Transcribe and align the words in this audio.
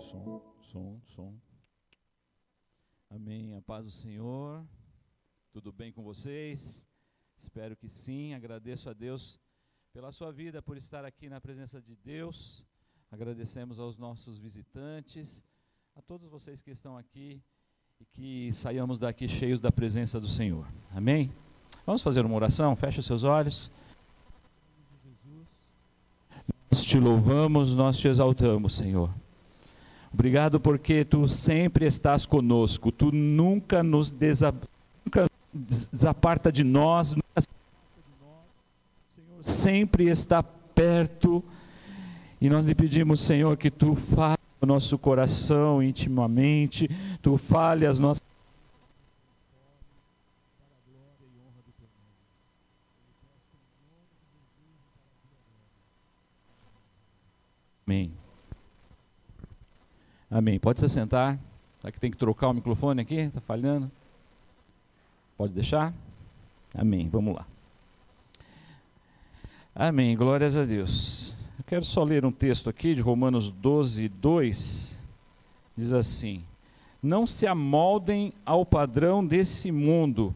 Som, 0.00 0.42
som, 0.60 1.00
som. 1.04 1.34
Amém. 3.08 3.54
A 3.54 3.62
paz 3.62 3.86
do 3.86 3.92
Senhor. 3.92 4.64
Tudo 5.52 5.72
bem 5.72 5.92
com 5.92 6.02
vocês? 6.02 6.84
Espero 7.36 7.76
que 7.76 7.88
sim. 7.88 8.34
Agradeço 8.34 8.90
a 8.90 8.92
Deus 8.92 9.38
pela 9.92 10.10
sua 10.10 10.32
vida, 10.32 10.60
por 10.60 10.76
estar 10.76 11.04
aqui 11.04 11.28
na 11.28 11.40
presença 11.40 11.80
de 11.80 11.94
Deus. 11.94 12.64
Agradecemos 13.10 13.78
aos 13.78 13.96
nossos 13.96 14.36
visitantes, 14.38 15.44
a 15.94 16.02
todos 16.02 16.28
vocês 16.28 16.60
que 16.60 16.72
estão 16.72 16.96
aqui 16.98 17.40
e 18.00 18.04
que 18.04 18.52
saiamos 18.52 18.98
daqui 18.98 19.28
cheios 19.28 19.60
da 19.60 19.70
presença 19.70 20.18
do 20.18 20.28
Senhor. 20.28 20.66
Amém? 20.90 21.30
Vamos 21.86 22.02
fazer 22.02 22.26
uma 22.26 22.34
oração? 22.34 22.74
Feche 22.74 23.00
seus 23.00 23.22
olhos. 23.22 23.70
Nós 26.70 26.82
te 26.82 26.98
louvamos, 26.98 27.76
nós 27.76 27.96
te 27.96 28.08
exaltamos, 28.08 28.74
Senhor. 28.74 29.23
Obrigado 30.14 30.60
porque 30.60 31.04
tu 31.04 31.26
sempre 31.26 31.86
estás 31.86 32.24
conosco, 32.24 32.92
tu 32.92 33.10
nunca 33.10 33.82
nos 33.82 34.12
desa, 34.12 34.54
nunca 35.04 35.28
desaparta 35.52 36.52
de 36.52 36.62
nós, 36.62 37.14
nunca 37.14 37.40
Senhor 39.16 39.42
sempre 39.42 40.08
está 40.08 40.40
perto. 40.40 41.42
E 42.40 42.48
nós 42.48 42.64
lhe 42.64 42.76
pedimos, 42.76 43.22
Senhor, 43.22 43.56
que 43.56 43.72
tu 43.72 43.96
fale 43.96 44.38
o 44.60 44.66
nosso 44.66 44.96
coração 44.96 45.82
intimamente, 45.82 46.88
tu 47.20 47.36
fale 47.36 47.84
as 47.84 47.98
nossas 47.98 48.23
Amém. 60.34 60.58
Pode 60.58 60.80
se 60.80 60.88
sentar. 60.88 61.38
Será 61.80 61.92
que 61.92 62.00
tem 62.00 62.10
que 62.10 62.16
trocar 62.16 62.48
o 62.48 62.52
microfone 62.52 63.00
aqui? 63.00 63.14
Está 63.14 63.40
falhando? 63.40 63.88
Pode 65.38 65.52
deixar? 65.52 65.94
Amém. 66.74 67.08
Vamos 67.08 67.36
lá. 67.36 67.46
Amém. 69.72 70.16
Glórias 70.16 70.56
a 70.56 70.64
Deus. 70.64 71.48
Eu 71.56 71.64
quero 71.64 71.84
só 71.84 72.02
ler 72.02 72.24
um 72.24 72.32
texto 72.32 72.68
aqui 72.68 72.96
de 72.96 73.00
Romanos 73.00 73.48
12, 73.48 74.08
2. 74.08 75.06
Diz 75.76 75.92
assim: 75.92 76.42
Não 77.00 77.28
se 77.28 77.46
amoldem 77.46 78.32
ao 78.44 78.66
padrão 78.66 79.24
desse 79.24 79.70
mundo, 79.70 80.34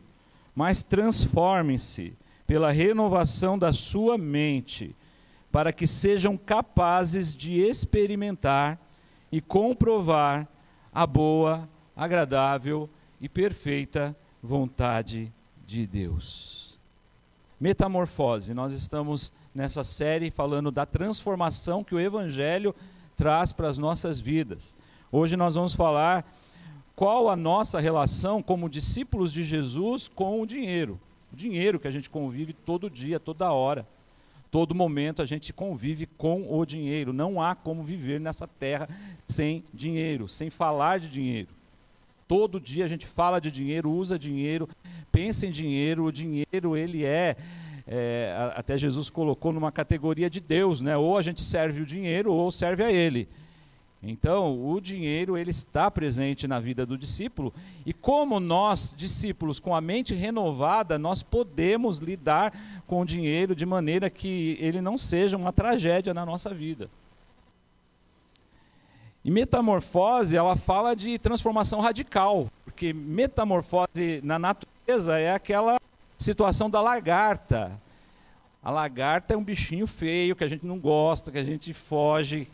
mas 0.54 0.84
transformem-se 0.84 2.12
pela 2.46 2.70
renovação 2.70 3.58
da 3.58 3.72
sua 3.72 4.16
mente, 4.16 4.94
para 5.50 5.72
que 5.72 5.88
sejam 5.88 6.36
capazes 6.36 7.34
de 7.34 7.58
experimentar 7.58 8.78
e 9.30 9.40
comprovar 9.40 10.48
a 10.92 11.06
boa, 11.06 11.68
agradável 11.96 12.88
e 13.20 13.28
perfeita 13.28 14.16
vontade 14.42 15.32
de 15.66 15.86
Deus. 15.86 16.78
Metamorfose, 17.60 18.54
nós 18.54 18.72
estamos 18.72 19.32
nessa 19.54 19.82
série 19.82 20.30
falando 20.30 20.70
da 20.70 20.86
transformação 20.86 21.82
que 21.82 21.94
o 21.94 22.00
Evangelho 22.00 22.74
traz 23.16 23.52
para 23.52 23.66
as 23.66 23.76
nossas 23.76 24.20
vidas. 24.20 24.76
Hoje 25.10 25.36
nós 25.36 25.56
vamos 25.56 25.74
falar 25.74 26.24
qual 26.94 27.28
a 27.28 27.36
nossa 27.36 27.80
relação 27.80 28.42
como 28.42 28.68
discípulos 28.68 29.32
de 29.32 29.42
Jesus 29.42 30.08
com 30.08 30.40
o 30.40 30.46
dinheiro. 30.46 31.00
O 31.32 31.36
dinheiro 31.36 31.80
que 31.80 31.88
a 31.88 31.90
gente 31.90 32.08
convive 32.08 32.52
todo 32.52 32.88
dia, 32.88 33.18
toda 33.18 33.52
hora. 33.52 33.86
Todo 34.50 34.74
momento 34.74 35.20
a 35.20 35.26
gente 35.26 35.52
convive 35.52 36.06
com 36.06 36.46
o 36.50 36.64
dinheiro. 36.64 37.12
Não 37.12 37.40
há 37.40 37.54
como 37.54 37.82
viver 37.82 38.18
nessa 38.18 38.46
terra 38.46 38.88
sem 39.26 39.62
dinheiro, 39.72 40.26
sem 40.26 40.48
falar 40.48 40.98
de 40.98 41.10
dinheiro. 41.10 41.48
Todo 42.26 42.60
dia 42.60 42.84
a 42.84 42.88
gente 42.88 43.06
fala 43.06 43.40
de 43.40 43.50
dinheiro, 43.50 43.90
usa 43.90 44.18
dinheiro, 44.18 44.68
pensa 45.12 45.46
em 45.46 45.50
dinheiro. 45.50 46.04
O 46.04 46.12
dinheiro, 46.12 46.76
ele 46.76 47.04
é, 47.04 47.36
é 47.86 48.52
até 48.54 48.76
Jesus 48.76 49.10
colocou 49.10 49.52
numa 49.52 49.72
categoria 49.72 50.30
de 50.30 50.40
Deus, 50.40 50.80
né? 50.80 50.96
Ou 50.96 51.18
a 51.18 51.22
gente 51.22 51.42
serve 51.42 51.82
o 51.82 51.86
dinheiro 51.86 52.32
ou 52.32 52.50
serve 52.50 52.84
a 52.84 52.92
ele. 52.92 53.28
Então, 54.02 54.64
o 54.64 54.80
dinheiro 54.80 55.36
ele 55.36 55.50
está 55.50 55.90
presente 55.90 56.46
na 56.46 56.60
vida 56.60 56.86
do 56.86 56.96
discípulo, 56.96 57.52
e 57.84 57.92
como 57.92 58.38
nós, 58.38 58.94
discípulos, 58.96 59.58
com 59.58 59.74
a 59.74 59.80
mente 59.80 60.14
renovada, 60.14 60.96
nós 60.96 61.22
podemos 61.22 61.98
lidar 61.98 62.52
com 62.86 63.00
o 63.00 63.04
dinheiro 63.04 63.56
de 63.56 63.66
maneira 63.66 64.08
que 64.08 64.56
ele 64.60 64.80
não 64.80 64.96
seja 64.96 65.36
uma 65.36 65.52
tragédia 65.52 66.14
na 66.14 66.24
nossa 66.24 66.54
vida. 66.54 66.88
E 69.24 69.30
metamorfose, 69.32 70.36
ela 70.36 70.54
fala 70.54 70.94
de 70.94 71.18
transformação 71.18 71.80
radical, 71.80 72.48
porque 72.64 72.92
metamorfose 72.92 74.20
na 74.22 74.38
natureza 74.38 75.18
é 75.18 75.34
aquela 75.34 75.78
situação 76.16 76.70
da 76.70 76.80
lagarta. 76.80 77.72
A 78.62 78.70
lagarta 78.70 79.34
é 79.34 79.36
um 79.36 79.42
bichinho 79.42 79.88
feio 79.88 80.36
que 80.36 80.44
a 80.44 80.48
gente 80.48 80.64
não 80.64 80.78
gosta, 80.78 81.32
que 81.32 81.38
a 81.38 81.42
gente 81.42 81.72
foge, 81.72 82.48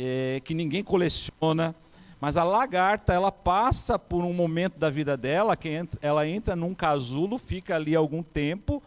é, 0.00 0.40
que 0.44 0.54
ninguém 0.54 0.84
coleciona. 0.84 1.74
Mas 2.20 2.36
a 2.36 2.44
lagarta, 2.44 3.12
ela 3.12 3.32
passa 3.32 3.98
por 3.98 4.24
um 4.24 4.32
momento 4.32 4.78
da 4.78 4.88
vida 4.90 5.16
dela, 5.16 5.56
que 5.56 5.68
entra, 5.68 5.98
ela 6.00 6.26
entra 6.26 6.56
num 6.56 6.74
casulo, 6.74 7.38
fica 7.38 7.76
ali 7.76 7.94
algum 7.94 8.22
tempo, 8.22 8.82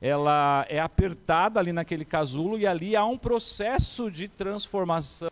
ela 0.00 0.66
é 0.68 0.78
apertada 0.78 1.60
ali 1.60 1.72
naquele 1.72 2.04
casulo 2.04 2.58
e 2.58 2.66
ali 2.66 2.96
há 2.96 3.04
um 3.04 3.16
processo 3.16 4.10
de 4.10 4.28
transformação 4.28 5.30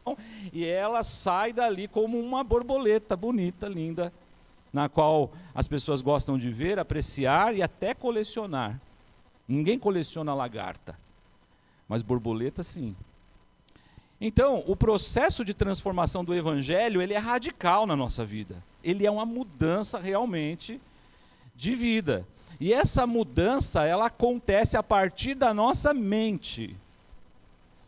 e 0.52 0.64
ela 0.64 1.02
sai 1.02 1.52
dali 1.52 1.88
como 1.88 2.18
uma 2.18 2.44
borboleta 2.44 3.14
bonita, 3.16 3.66
linda, 3.66 4.12
na 4.72 4.88
qual 4.88 5.30
as 5.54 5.68
pessoas 5.68 6.00
gostam 6.00 6.38
de 6.38 6.50
ver, 6.50 6.78
apreciar 6.78 7.54
e 7.54 7.62
até 7.62 7.94
colecionar. 7.94 8.78
Ninguém 9.46 9.78
coleciona 9.78 10.34
lagarta, 10.34 10.98
mas 11.86 12.02
borboleta 12.02 12.62
sim. 12.62 12.94
Então, 14.20 14.64
o 14.66 14.74
processo 14.74 15.44
de 15.44 15.54
transformação 15.54 16.24
do 16.24 16.34
evangelho, 16.34 17.00
ele 17.00 17.14
é 17.14 17.18
radical 17.18 17.86
na 17.86 17.94
nossa 17.94 18.24
vida. 18.24 18.62
Ele 18.82 19.06
é 19.06 19.10
uma 19.10 19.24
mudança 19.24 19.98
realmente 19.98 20.80
de 21.54 21.74
vida. 21.74 22.26
E 22.58 22.72
essa 22.72 23.06
mudança, 23.06 23.84
ela 23.84 24.06
acontece 24.06 24.76
a 24.76 24.82
partir 24.82 25.34
da 25.34 25.54
nossa 25.54 25.94
mente. 25.94 26.76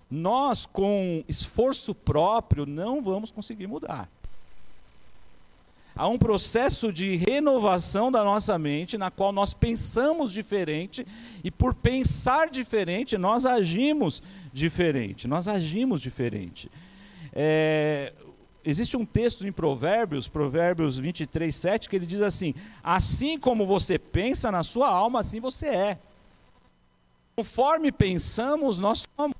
Nós, 0.08 0.66
com 0.66 1.24
esforço 1.28 1.94
próprio, 1.94 2.64
não 2.64 3.02
vamos 3.02 3.30
conseguir 3.30 3.66
mudar. 3.66 4.08
Há 6.00 6.08
um 6.08 6.16
processo 6.16 6.90
de 6.90 7.14
renovação 7.14 8.10
da 8.10 8.24
nossa 8.24 8.58
mente, 8.58 8.96
na 8.96 9.10
qual 9.10 9.32
nós 9.32 9.52
pensamos 9.52 10.32
diferente, 10.32 11.06
e 11.44 11.50
por 11.50 11.74
pensar 11.74 12.48
diferente, 12.48 13.18
nós 13.18 13.44
agimos 13.44 14.22
diferente. 14.50 15.28
Nós 15.28 15.46
agimos 15.46 16.00
diferente. 16.00 16.70
É, 17.34 18.14
existe 18.64 18.96
um 18.96 19.04
texto 19.04 19.46
em 19.46 19.52
Provérbios, 19.52 20.26
Provérbios 20.26 20.96
23, 20.96 21.54
7, 21.54 21.86
que 21.86 21.96
ele 21.96 22.06
diz 22.06 22.22
assim: 22.22 22.54
Assim 22.82 23.38
como 23.38 23.66
você 23.66 23.98
pensa 23.98 24.50
na 24.50 24.62
sua 24.62 24.88
alma, 24.88 25.20
assim 25.20 25.38
você 25.38 25.66
é. 25.66 25.98
Conforme 27.36 27.92
pensamos, 27.92 28.78
nós 28.78 29.06
somos 29.14 29.36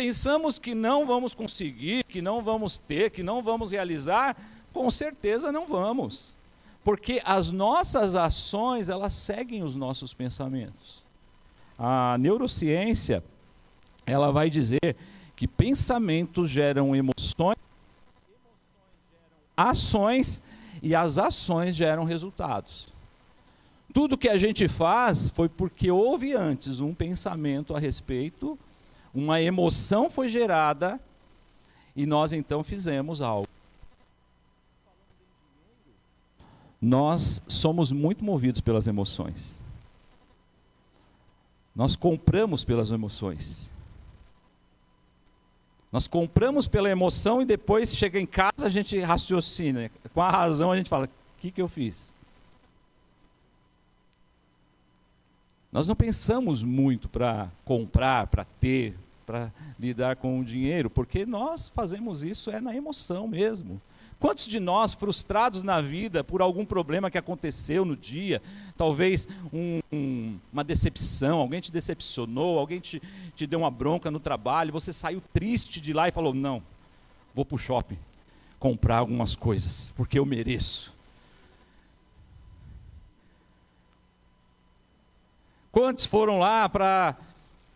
pensamos 0.00 0.58
que 0.58 0.74
não 0.74 1.06
vamos 1.06 1.34
conseguir, 1.34 2.04
que 2.04 2.22
não 2.22 2.42
vamos 2.42 2.78
ter, 2.78 3.10
que 3.10 3.22
não 3.22 3.42
vamos 3.42 3.70
realizar, 3.70 4.34
com 4.72 4.90
certeza 4.90 5.52
não 5.52 5.66
vamos. 5.66 6.34
Porque 6.82 7.20
as 7.22 7.50
nossas 7.50 8.14
ações, 8.14 8.88
elas 8.88 9.12
seguem 9.12 9.62
os 9.62 9.76
nossos 9.76 10.14
pensamentos. 10.14 11.04
A 11.78 12.16
neurociência, 12.18 13.22
ela 14.06 14.32
vai 14.32 14.48
dizer 14.48 14.96
que 15.36 15.46
pensamentos 15.46 16.48
geram 16.48 16.96
emoções, 16.96 17.58
ações 19.54 20.40
e 20.82 20.94
as 20.94 21.18
ações 21.18 21.76
geram 21.76 22.04
resultados. 22.04 22.90
Tudo 23.92 24.16
que 24.16 24.30
a 24.30 24.38
gente 24.38 24.66
faz 24.66 25.28
foi 25.28 25.50
porque 25.50 25.90
houve 25.90 26.32
antes 26.32 26.80
um 26.80 26.94
pensamento 26.94 27.76
a 27.76 27.78
respeito 27.78 28.58
uma 29.14 29.40
emoção 29.40 30.08
foi 30.08 30.28
gerada 30.28 31.00
e 31.94 32.06
nós 32.06 32.32
então 32.32 32.62
fizemos 32.62 33.20
algo. 33.20 33.48
Nós 36.80 37.42
somos 37.46 37.92
muito 37.92 38.24
movidos 38.24 38.60
pelas 38.60 38.86
emoções. 38.86 39.60
Nós 41.74 41.94
compramos 41.94 42.64
pelas 42.64 42.90
emoções. 42.90 43.70
Nós 45.92 46.06
compramos 46.06 46.68
pela 46.68 46.88
emoção 46.88 47.42
e 47.42 47.44
depois 47.44 47.96
chega 47.96 48.18
em 48.18 48.26
casa 48.26 48.66
a 48.66 48.68
gente 48.68 48.98
raciocina. 49.00 49.90
Com 50.14 50.22
a 50.22 50.30
razão 50.30 50.70
a 50.70 50.76
gente 50.76 50.88
fala: 50.88 51.06
o 51.06 51.40
que, 51.40 51.50
que 51.50 51.60
eu 51.60 51.68
fiz? 51.68 52.14
Nós 55.72 55.86
não 55.86 55.94
pensamos 55.94 56.62
muito 56.62 57.08
para 57.08 57.50
comprar, 57.64 58.26
para 58.26 58.44
ter, 58.44 58.96
para 59.30 59.52
lidar 59.78 60.16
com 60.16 60.40
o 60.40 60.44
dinheiro, 60.44 60.90
porque 60.90 61.24
nós 61.24 61.68
fazemos 61.68 62.24
isso 62.24 62.50
é 62.50 62.60
na 62.60 62.74
emoção 62.74 63.28
mesmo. 63.28 63.80
Quantos 64.18 64.48
de 64.48 64.58
nós, 64.58 64.92
frustrados 64.92 65.62
na 65.62 65.80
vida 65.80 66.24
por 66.24 66.42
algum 66.42 66.66
problema 66.66 67.12
que 67.12 67.16
aconteceu 67.16 67.84
no 67.84 67.96
dia, 67.96 68.42
talvez 68.76 69.28
um, 69.52 69.80
um, 69.92 70.36
uma 70.52 70.64
decepção, 70.64 71.38
alguém 71.38 71.60
te 71.60 71.70
decepcionou, 71.70 72.58
alguém 72.58 72.80
te, 72.80 73.00
te 73.36 73.46
deu 73.46 73.60
uma 73.60 73.70
bronca 73.70 74.10
no 74.10 74.18
trabalho, 74.18 74.72
você 74.72 74.92
saiu 74.92 75.22
triste 75.32 75.80
de 75.80 75.92
lá 75.92 76.08
e 76.08 76.12
falou: 76.12 76.34
Não, 76.34 76.60
vou 77.32 77.44
para 77.44 77.54
o 77.54 77.58
shopping 77.58 77.98
comprar 78.58 78.98
algumas 78.98 79.36
coisas, 79.36 79.92
porque 79.96 80.18
eu 80.18 80.26
mereço. 80.26 80.92
Quantos 85.70 86.04
foram 86.04 86.40
lá 86.40 86.68
para 86.68 87.16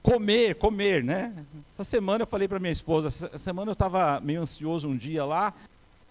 comer, 0.05 0.55
comer, 0.57 1.03
né? 1.03 1.35
Essa 1.73 1.83
semana 1.83 2.23
eu 2.23 2.27
falei 2.27 2.47
para 2.47 2.61
minha 2.61 2.71
esposa, 2.71 3.09
essa 3.09 3.39
semana 3.39 3.71
eu 3.71 3.73
estava 3.73 4.21
meio 4.21 4.41
ansioso 4.41 4.87
um 4.87 4.97
dia 4.97 5.25
lá, 5.25 5.53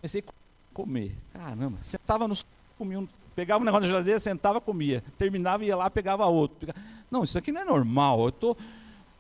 Comecei 0.04 0.22
a 0.22 0.34
comer. 0.74 1.16
Caramba, 1.32 1.78
sentava 1.82 2.28
no 2.28 2.36
comia 2.78 3.00
um, 3.00 3.08
pegava 3.34 3.62
um 3.62 3.66
negócio 3.66 3.84
na 3.84 3.88
geladeira, 3.88 4.20
sentava, 4.20 4.60
comia. 4.60 5.02
Terminava, 5.18 5.64
ia 5.64 5.78
lá, 5.78 5.90
pegava 5.90 6.26
outro. 6.26 6.58
Pegava... 6.60 6.78
Não, 7.10 7.24
isso 7.24 7.38
aqui 7.38 7.54
não 7.54 7.62
é 7.62 7.64
normal, 7.64 8.22
eu 8.24 8.30
estou 8.30 8.58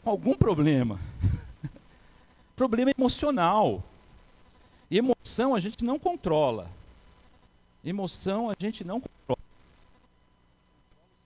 com 0.03 0.09
algum 0.09 0.35
problema. 0.35 0.99
problema 2.53 2.91
emocional. 2.91 3.81
Emoção 4.91 5.55
a 5.55 5.59
gente 5.59 5.85
não 5.85 5.97
controla. 5.97 6.69
Emoção 7.81 8.49
a 8.49 8.55
gente 8.59 8.83
não 8.83 8.99
controla. 8.99 9.39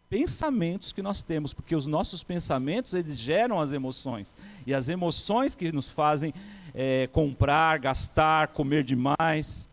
Pensamentos 0.09 0.93
que 0.93 1.01
nós 1.01 1.21
temos, 1.21 1.53
porque 1.53 1.75
os 1.75 1.85
nossos 1.85 2.23
pensamentos 2.23 2.93
eles 2.93 3.19
geram 3.19 3.59
as 3.59 3.73
emoções. 3.73 4.35
E 4.65 4.73
as 4.73 4.87
emoções 4.87 5.53
que 5.53 5.71
nos 5.71 5.89
fazem 5.89 6.33
é, 6.73 7.07
comprar, 7.07 7.79
gastar, 7.79 8.49
comer 8.49 8.83
demais. 8.83 9.67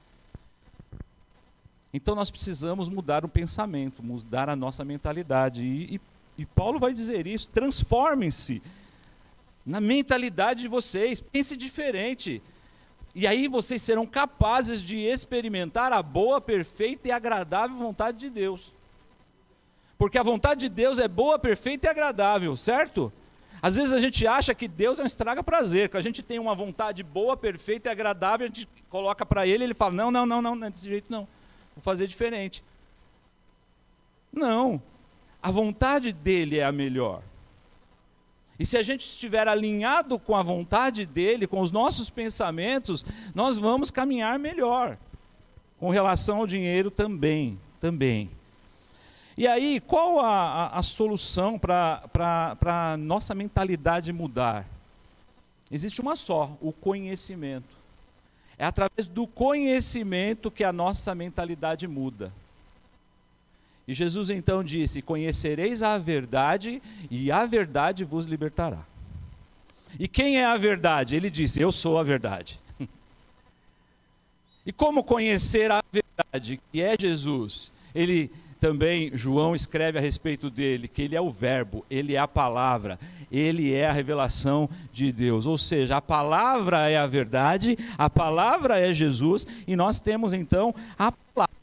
Então 1.92 2.16
nós 2.16 2.31
precisamos 2.31 2.88
mudar 2.88 3.25
o 3.25 3.28
pensamento, 3.28 4.02
mudar 4.02 4.48
a 4.48 4.56
nossa 4.56 4.84
mentalidade. 4.84 5.62
E, 5.62 5.94
e, 5.94 6.00
e 6.38 6.46
Paulo 6.46 6.81
vai 6.81 6.92
dizer 6.92 7.26
isso: 7.28 7.48
transformem-se 7.50 8.60
na 9.64 9.81
mentalidade 9.81 10.62
de 10.62 10.69
vocês, 10.69 11.20
pense 11.20 11.56
diferente. 11.56 12.42
E 13.14 13.28
aí 13.28 13.46
vocês 13.46 13.81
serão 13.81 14.04
capazes 14.04 14.82
de 14.82 14.96
experimentar 14.96 15.92
a 15.92 16.02
boa, 16.02 16.40
perfeita 16.40 17.06
e 17.06 17.12
agradável 17.12 17.76
vontade 17.76 18.19
de 18.19 18.28
Deus. 18.28 18.72
Porque 19.96 20.19
a 20.19 20.23
vontade 20.23 20.61
de 20.61 20.69
Deus 20.69 20.99
é 20.99 21.08
boa, 21.08 21.38
perfeita 21.38 21.87
e 21.87 21.91
agradável, 21.91 22.56
certo? 22.56 23.12
Às 23.62 23.76
vezes 23.76 23.93
a 23.93 23.99
gente 23.99 24.26
acha 24.26 24.55
que 24.55 24.69
Deus 24.69 24.99
é 24.99 25.02
um 25.02 25.06
estraga-prazer, 25.06 25.88
que 25.88 25.96
a 25.96 26.00
gente 26.00 26.23
tem 26.23 26.38
uma 26.38 26.55
vontade 26.55 27.02
boa, 27.02 27.37
perfeita 27.37 27.88
e 27.88 27.93
agradável, 27.93 28.44
a 28.44 28.49
gente 28.49 28.69
coloca 28.91 29.25
para 29.25 29.46
ele, 29.46 29.64
ele 29.64 29.75
fala: 29.75 29.93
não, 29.93 30.11
não, 30.11 30.26
não, 30.26 30.43
não, 30.43 30.55
não 30.55 30.67
é 30.67 30.70
desse 30.70 30.88
jeito 30.88 31.11
não, 31.11 31.26
vou 31.75 31.82
fazer 31.82 32.06
diferente. 32.06 32.62
Não, 34.32 34.82
a 35.43 35.50
vontade 35.50 36.12
dele 36.12 36.58
é 36.58 36.64
a 36.64 36.73
melhor. 36.73 37.23
E 38.58 38.64
se 38.67 38.76
a 38.76 38.82
gente 38.82 39.00
estiver 39.00 39.49
alinhado 39.49 40.19
com 40.19 40.37
a 40.37 40.43
vontade 40.43 41.06
dele, 41.06 41.46
com 41.46 41.61
os 41.61 41.70
nossos 41.70 42.08
pensamentos, 42.08 43.05
nós 43.35 43.58
vamos 43.58 43.91
caminhar 43.91 44.38
melhor. 44.38 44.96
Com 45.79 45.91
relação 45.91 46.38
ao 46.38 46.46
dinheiro 46.46 46.91
também, 46.91 47.58
também. 47.81 48.31
E 49.36 49.48
aí, 49.48 49.81
qual 49.81 50.20
a, 50.20 50.66
a, 50.66 50.78
a 50.78 50.82
solução 50.82 51.58
para 51.58 52.56
a 52.64 52.96
nossa 52.96 53.34
mentalidade 53.34 54.12
mudar? 54.12 54.66
Existe 55.70 56.00
uma 56.00 56.14
só: 56.14 56.56
o 56.60 56.72
conhecimento. 56.72 57.84
É 58.56 58.64
através 58.64 59.08
do 59.08 59.26
conhecimento 59.26 60.50
que 60.50 60.62
a 60.62 60.72
nossa 60.72 61.14
mentalidade 61.14 61.88
muda. 61.88 62.32
E 63.86 63.92
Jesus 63.92 64.31
então 64.31 64.62
disse: 64.62 65.02
Conhecereis 65.02 65.82
a 65.82 65.98
verdade, 65.98 66.81
e 67.10 67.32
a 67.32 67.44
verdade 67.44 68.04
vos 68.04 68.26
libertará. 68.26 68.84
E 69.98 70.08
quem 70.08 70.38
é 70.38 70.44
a 70.44 70.56
verdade? 70.56 71.16
Ele 71.16 71.28
disse: 71.28 71.60
Eu 71.60 71.72
sou 71.72 71.98
a 71.98 72.02
verdade. 72.02 72.60
e 74.64 74.72
como 74.72 75.02
conhecer 75.02 75.70
a 75.72 75.82
verdade, 75.92 76.60
que 76.70 76.81
é 76.81 76.96
Jesus? 76.96 77.72
Ele 77.94 78.31
também 78.64 79.11
João 79.12 79.55
escreve 79.55 79.99
a 79.99 80.00
respeito 80.00 80.49
dele 80.49 80.88
que 80.88 81.02
ele 81.02 81.14
é 81.14 81.20
o 81.20 81.31
Verbo, 81.31 81.84
ele 81.90 82.14
é 82.14 82.19
a 82.19 82.26
palavra, 82.26 82.99
ele 83.31 83.75
é 83.75 83.87
a 83.87 83.93
revelação 83.93 84.70
de 84.90 85.12
Deus. 85.12 85.44
Ou 85.44 85.58
seja, 85.58 85.99
a 85.99 86.00
palavra 86.00 86.88
é 86.88 86.96
a 86.96 87.06
verdade, 87.06 87.76
a 87.99 88.08
palavra 88.08 88.78
é 88.78 88.90
Jesus, 88.94 89.46
e 89.66 89.76
nós 89.76 90.00
temos 90.00 90.32
então 90.32 90.75
a 90.99 91.12
palavra 91.12 91.55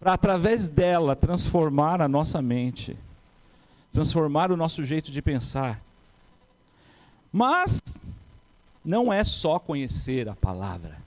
para 0.00 0.14
através 0.14 0.68
dela 0.68 1.14
transformar 1.14 2.02
a 2.02 2.08
nossa 2.08 2.42
mente, 2.42 2.96
transformar 3.92 4.50
o 4.50 4.56
nosso 4.56 4.82
jeito 4.82 5.12
de 5.12 5.22
pensar. 5.22 5.80
Mas 7.32 7.80
não 8.84 9.12
é 9.12 9.22
só 9.22 9.60
conhecer 9.60 10.28
a 10.28 10.34
palavra 10.34 11.01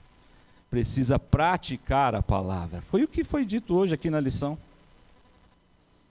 precisa 0.76 1.18
praticar 1.18 2.14
a 2.14 2.20
palavra. 2.20 2.82
Foi 2.82 3.02
o 3.02 3.08
que 3.08 3.24
foi 3.24 3.46
dito 3.46 3.74
hoje 3.74 3.94
aqui 3.94 4.10
na 4.10 4.20
lição. 4.20 4.58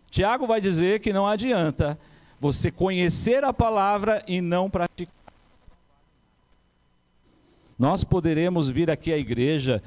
Tiago 0.09 0.47
vai 0.47 0.59
dizer 0.59 1.01
que 1.01 1.13
não 1.13 1.27
adianta 1.27 1.99
você 2.39 2.71
conhecer 2.71 3.43
a 3.43 3.53
palavra 3.53 4.23
e 4.27 4.41
não 4.41 4.67
praticar. 4.67 5.13
Nós 7.77 8.03
poderemos 8.03 8.67
vir 8.67 8.89
aqui 8.89 9.13
à 9.13 9.17
igreja 9.19 9.83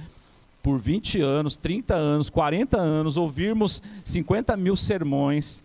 por 0.62 0.78
20 0.78 1.22
anos, 1.22 1.56
30 1.56 1.96
anos, 1.96 2.30
40 2.30 2.78
anos, 2.78 3.16
ouvirmos 3.16 3.82
50 4.04 4.56
mil 4.56 4.76
sermões 4.76 5.64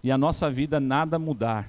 e 0.00 0.12
a 0.12 0.16
nossa 0.16 0.48
vida 0.48 0.78
nada 0.78 1.18
mudar. 1.18 1.68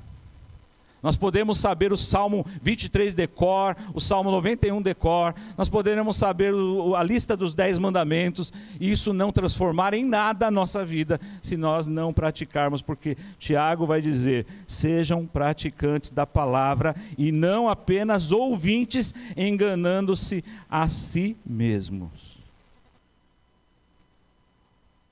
Nós 1.01 1.16
podemos 1.16 1.57
saber 1.57 1.94
o 1.94 1.98
Salmo 1.98 2.46
23 2.62 3.13
decor, 3.13 3.75
o 3.94 4.01
Salmo 4.01 4.31
91 4.31 4.81
decor, 4.81 5.34
nós 5.57 5.69
poderemos 5.69 6.18
saber 6.18 6.54
a 6.98 7.04
lista 7.04 7.38
dos 7.38 7.54
dez 7.54 7.80
mandamentos, 7.80 8.51
e 8.80 8.92
isso 8.92 9.13
não 9.13 9.31
transformar 9.31 9.94
em 9.94 10.04
nada 10.04 10.48
a 10.48 10.51
nossa 10.51 10.86
vida, 10.86 11.19
se 11.42 11.56
nós 11.56 11.88
não 11.88 12.13
praticarmos, 12.13 12.81
porque 12.81 13.16
Tiago 13.38 13.86
vai 13.86 14.01
dizer: 14.01 14.46
sejam 14.68 15.25
praticantes 15.25 16.12
da 16.12 16.25
palavra 16.25 16.96
e 17.18 17.31
não 17.31 17.69
apenas 17.69 18.31
ouvintes, 18.31 19.13
enganando-se 19.38 20.44
a 20.69 20.88
si 20.90 21.38
mesmos. 21.45 22.40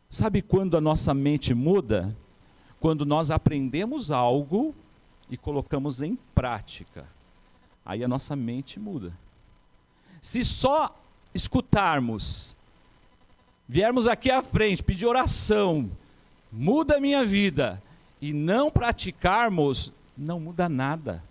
Sabe 0.09 0.41
quando 0.41 0.75
a 0.75 0.81
nossa 0.81 1.13
mente 1.13 1.53
muda? 1.53 2.15
Quando 2.79 3.05
nós 3.05 3.31
aprendemos 3.31 4.12
algo 4.12 4.73
e 5.29 5.38
colocamos 5.38 6.01
em 6.01 6.15
prática, 6.34 7.05
aí 7.86 8.03
a 8.03 8.07
nossa 8.07 8.36
mente 8.36 8.79
muda. 8.79 9.12
Se 10.22 10.43
só 10.43 10.96
escutarmos, 11.34 12.55
viermos 13.67 14.07
aqui 14.07 14.31
à 14.31 14.41
frente, 14.41 14.84
pedir 14.84 15.05
oração, 15.05 15.89
muda 16.51 16.98
a 16.98 17.01
minha 17.01 17.25
vida, 17.25 17.81
e 18.22 18.34
não 18.34 18.72
praticarmos, 18.72 19.93
não 20.17 20.39
muda 20.39 20.67
nada 20.67 21.24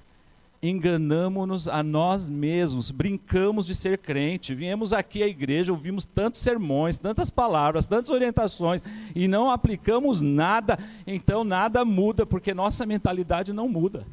enganamos-nos 0.68 1.68
a 1.68 1.82
nós 1.82 2.28
mesmos, 2.28 2.90
brincamos 2.90 3.66
de 3.66 3.74
ser 3.74 3.98
crente, 3.98 4.54
viemos 4.54 4.92
aqui 4.92 5.22
à 5.22 5.26
igreja, 5.26 5.72
ouvimos 5.72 6.04
tantos 6.04 6.40
sermões, 6.40 6.98
tantas 6.98 7.30
palavras, 7.30 7.86
tantas 7.86 8.10
orientações 8.10 8.82
e 9.14 9.28
não 9.28 9.50
aplicamos 9.50 10.22
nada, 10.22 10.78
então 11.06 11.44
nada 11.44 11.84
muda, 11.84 12.24
porque 12.24 12.54
nossa 12.54 12.86
mentalidade 12.86 13.52
não 13.52 13.68
muda. 13.68 14.06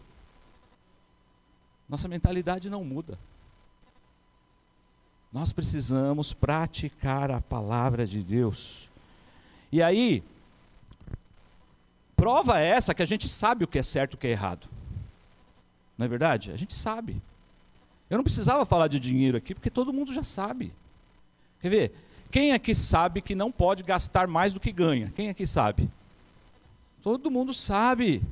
Nossa 1.88 2.08
mentalidade 2.08 2.70
não 2.70 2.84
muda. 2.84 3.18
Nós 5.32 5.52
precisamos 5.52 6.34
praticar 6.34 7.32
a 7.32 7.42
palavra 7.42 8.06
de 8.06 8.22
Deus. 8.22 8.90
E 9.72 9.82
aí, 9.82 10.24
prova 12.16 12.60
essa 12.60 12.94
que 12.94 13.02
a 13.02 13.06
gente 13.06 13.28
sabe 13.28 13.64
o 13.64 13.68
que 13.68 13.80
é 13.80 13.84
certo 13.84 14.14
e 14.14 14.16
o 14.16 14.18
que 14.18 14.28
é 14.28 14.32
errado. 14.32 14.73
Não 15.98 16.06
é 16.06 16.10
verdade? 16.10 16.52
A 16.52 16.58
gente 16.58 16.74
sabe. 16.74 17.22
Eu 18.10 18.18
não 18.18 18.24
precisava 18.24 18.66
falar 18.66 18.88
de 18.88 19.00
dinheiro 19.00 19.38
aqui, 19.38 19.54
porque 19.54 19.70
todo 19.70 19.94
mundo 19.94 20.14
já 20.14 20.24
sabe. 20.24 20.74
Quer 21.62 21.70
ver? 21.70 21.96
Quem 22.32 22.52
aqui 22.52 22.74
sabe 22.74 23.22
que 23.22 23.36
não 23.36 23.52
pode 23.52 23.84
gastar 23.84 24.28
mais 24.28 24.54
do 24.54 24.60
que 24.60 24.72
ganha? 24.72 25.12
Quem 25.16 25.30
aqui 25.30 25.46
sabe? 25.46 25.90
Todo 27.02 27.30
mundo 27.30 27.54
sabe. 27.54 28.24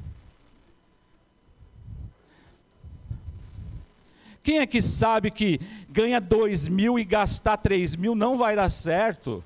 Quem 4.43 4.59
aqui 4.59 4.81
sabe 4.81 5.29
que 5.29 5.59
ganha 5.87 6.19
dois 6.19 6.67
mil 6.67 6.97
e 6.97 7.05
gastar 7.05 7.57
três 7.57 7.95
mil 7.95 8.15
não 8.15 8.37
vai 8.37 8.55
dar 8.55 8.69
certo? 8.69 9.43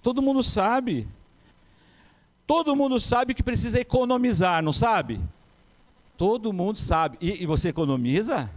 Todo 0.00 0.22
mundo 0.22 0.42
sabe. 0.42 1.08
Todo 2.48 2.74
mundo 2.74 2.98
sabe 2.98 3.34
que 3.34 3.42
precisa 3.42 3.78
economizar, 3.78 4.62
não 4.62 4.72
sabe? 4.72 5.20
Todo 6.16 6.50
mundo 6.50 6.78
sabe. 6.78 7.18
E, 7.20 7.42
e 7.42 7.46
você 7.46 7.68
economiza? 7.68 8.50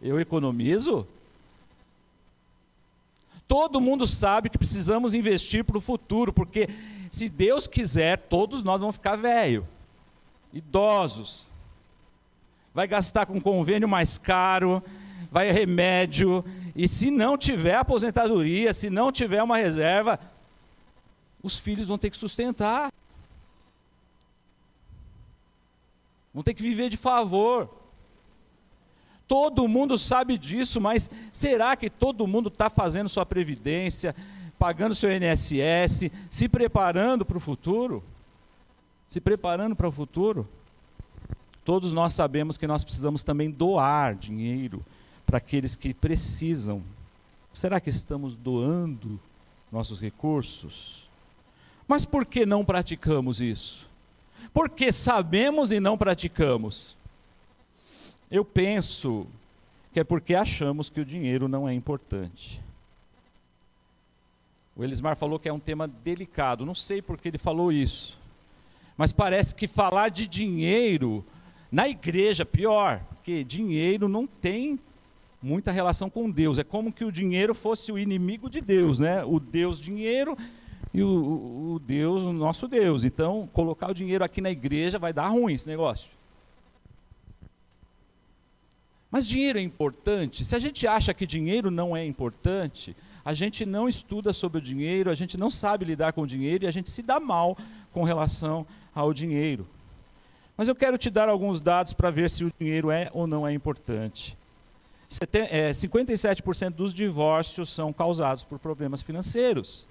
Eu 0.00 0.20
economizo? 0.20 1.04
Todo 3.48 3.80
mundo 3.80 4.06
sabe 4.06 4.48
que 4.48 4.56
precisamos 4.56 5.14
investir 5.14 5.64
para 5.64 5.76
o 5.76 5.80
futuro, 5.80 6.32
porque 6.32 6.68
se 7.10 7.28
Deus 7.28 7.66
quiser, 7.66 8.18
todos 8.18 8.62
nós 8.62 8.78
vamos 8.78 8.94
ficar 8.94 9.16
velho, 9.16 9.66
idosos. 10.52 11.50
Vai 12.72 12.86
gastar 12.86 13.26
com 13.26 13.40
convênio 13.40 13.88
mais 13.88 14.16
caro, 14.16 14.80
vai 15.28 15.50
remédio, 15.50 16.44
e 16.76 16.86
se 16.86 17.10
não 17.10 17.36
tiver 17.36 17.74
aposentadoria, 17.74 18.72
se 18.72 18.88
não 18.88 19.10
tiver 19.10 19.42
uma 19.42 19.56
reserva, 19.56 20.20
os 21.42 21.58
filhos 21.58 21.88
vão 21.88 21.98
ter 21.98 22.10
que 22.10 22.16
sustentar. 22.16 22.92
Vão 26.38 26.44
ter 26.44 26.54
que 26.54 26.62
viver 26.62 26.88
de 26.88 26.96
favor. 26.96 27.68
Todo 29.26 29.66
mundo 29.66 29.98
sabe 29.98 30.38
disso, 30.38 30.80
mas 30.80 31.10
será 31.32 31.74
que 31.74 31.90
todo 31.90 32.28
mundo 32.28 32.46
está 32.46 32.70
fazendo 32.70 33.08
sua 33.08 33.26
previdência, 33.26 34.14
pagando 34.56 34.94
seu 34.94 35.10
INSS, 35.10 36.08
se 36.30 36.48
preparando 36.48 37.24
para 37.24 37.36
o 37.36 37.40
futuro? 37.40 38.04
Se 39.08 39.20
preparando 39.20 39.74
para 39.74 39.88
o 39.88 39.90
futuro? 39.90 40.48
Todos 41.64 41.92
nós 41.92 42.12
sabemos 42.12 42.56
que 42.56 42.68
nós 42.68 42.84
precisamos 42.84 43.24
também 43.24 43.50
doar 43.50 44.14
dinheiro 44.14 44.86
para 45.26 45.38
aqueles 45.38 45.74
que 45.74 45.92
precisam. 45.92 46.84
Será 47.52 47.80
que 47.80 47.90
estamos 47.90 48.36
doando 48.36 49.18
nossos 49.72 50.00
recursos? 50.00 51.02
Mas 51.88 52.04
por 52.04 52.24
que 52.24 52.46
não 52.46 52.64
praticamos 52.64 53.40
isso? 53.40 53.87
Porque 54.52 54.90
sabemos 54.92 55.72
e 55.72 55.80
não 55.80 55.96
praticamos. 55.96 56.96
Eu 58.30 58.44
penso 58.44 59.26
que 59.92 60.00
é 60.00 60.04
porque 60.04 60.34
achamos 60.34 60.90
que 60.90 61.00
o 61.00 61.04
dinheiro 61.04 61.48
não 61.48 61.68
é 61.68 61.74
importante. 61.74 62.60
O 64.76 64.84
Elismar 64.84 65.16
falou 65.16 65.38
que 65.38 65.48
é 65.48 65.52
um 65.52 65.58
tema 65.58 65.88
delicado, 65.88 66.64
não 66.64 66.74
sei 66.74 67.02
por 67.02 67.18
que 67.18 67.28
ele 67.28 67.38
falou 67.38 67.72
isso. 67.72 68.18
Mas 68.96 69.12
parece 69.12 69.54
que 69.54 69.66
falar 69.66 70.08
de 70.08 70.28
dinheiro 70.28 71.24
na 71.70 71.88
igreja, 71.88 72.44
pior, 72.44 73.00
porque 73.10 73.42
dinheiro 73.44 74.08
não 74.08 74.26
tem 74.26 74.78
muita 75.42 75.70
relação 75.70 76.08
com 76.08 76.30
Deus. 76.30 76.58
É 76.58 76.64
como 76.64 76.92
que 76.92 77.04
o 77.04 77.12
dinheiro 77.12 77.54
fosse 77.54 77.92
o 77.92 77.98
inimigo 77.98 78.48
de 78.48 78.60
Deus, 78.60 78.98
né? 78.98 79.24
O 79.24 79.38
Deus 79.38 79.80
dinheiro 79.80 80.36
e 80.92 81.02
o, 81.02 81.74
o 81.74 81.78
Deus, 81.78 82.22
o 82.22 82.32
nosso 82.32 82.66
Deus. 82.66 83.04
Então, 83.04 83.48
colocar 83.52 83.90
o 83.90 83.94
dinheiro 83.94 84.24
aqui 84.24 84.40
na 84.40 84.50
igreja 84.50 84.98
vai 84.98 85.12
dar 85.12 85.28
ruim 85.28 85.54
esse 85.54 85.66
negócio. 85.66 86.10
Mas 89.10 89.26
dinheiro 89.26 89.58
é 89.58 89.62
importante? 89.62 90.44
Se 90.44 90.54
a 90.54 90.58
gente 90.58 90.86
acha 90.86 91.14
que 91.14 91.26
dinheiro 91.26 91.70
não 91.70 91.96
é 91.96 92.04
importante, 92.04 92.94
a 93.24 93.32
gente 93.32 93.64
não 93.64 93.88
estuda 93.88 94.32
sobre 94.32 94.58
o 94.58 94.62
dinheiro, 94.62 95.10
a 95.10 95.14
gente 95.14 95.36
não 95.38 95.50
sabe 95.50 95.84
lidar 95.84 96.12
com 96.12 96.22
o 96.22 96.26
dinheiro 96.26 96.64
e 96.64 96.66
a 96.66 96.70
gente 96.70 96.90
se 96.90 97.02
dá 97.02 97.18
mal 97.18 97.56
com 97.92 98.04
relação 98.04 98.66
ao 98.94 99.14
dinheiro. 99.14 99.66
Mas 100.56 100.68
eu 100.68 100.74
quero 100.74 100.98
te 100.98 101.08
dar 101.08 101.28
alguns 101.28 101.60
dados 101.60 101.92
para 101.92 102.10
ver 102.10 102.28
se 102.28 102.44
o 102.44 102.52
dinheiro 102.58 102.90
é 102.90 103.08
ou 103.14 103.26
não 103.26 103.46
é 103.46 103.52
importante. 103.52 104.36
57% 105.08 106.70
dos 106.70 106.92
divórcios 106.92 107.70
são 107.70 107.92
causados 107.92 108.44
por 108.44 108.58
problemas 108.58 109.00
financeiros. 109.00 109.88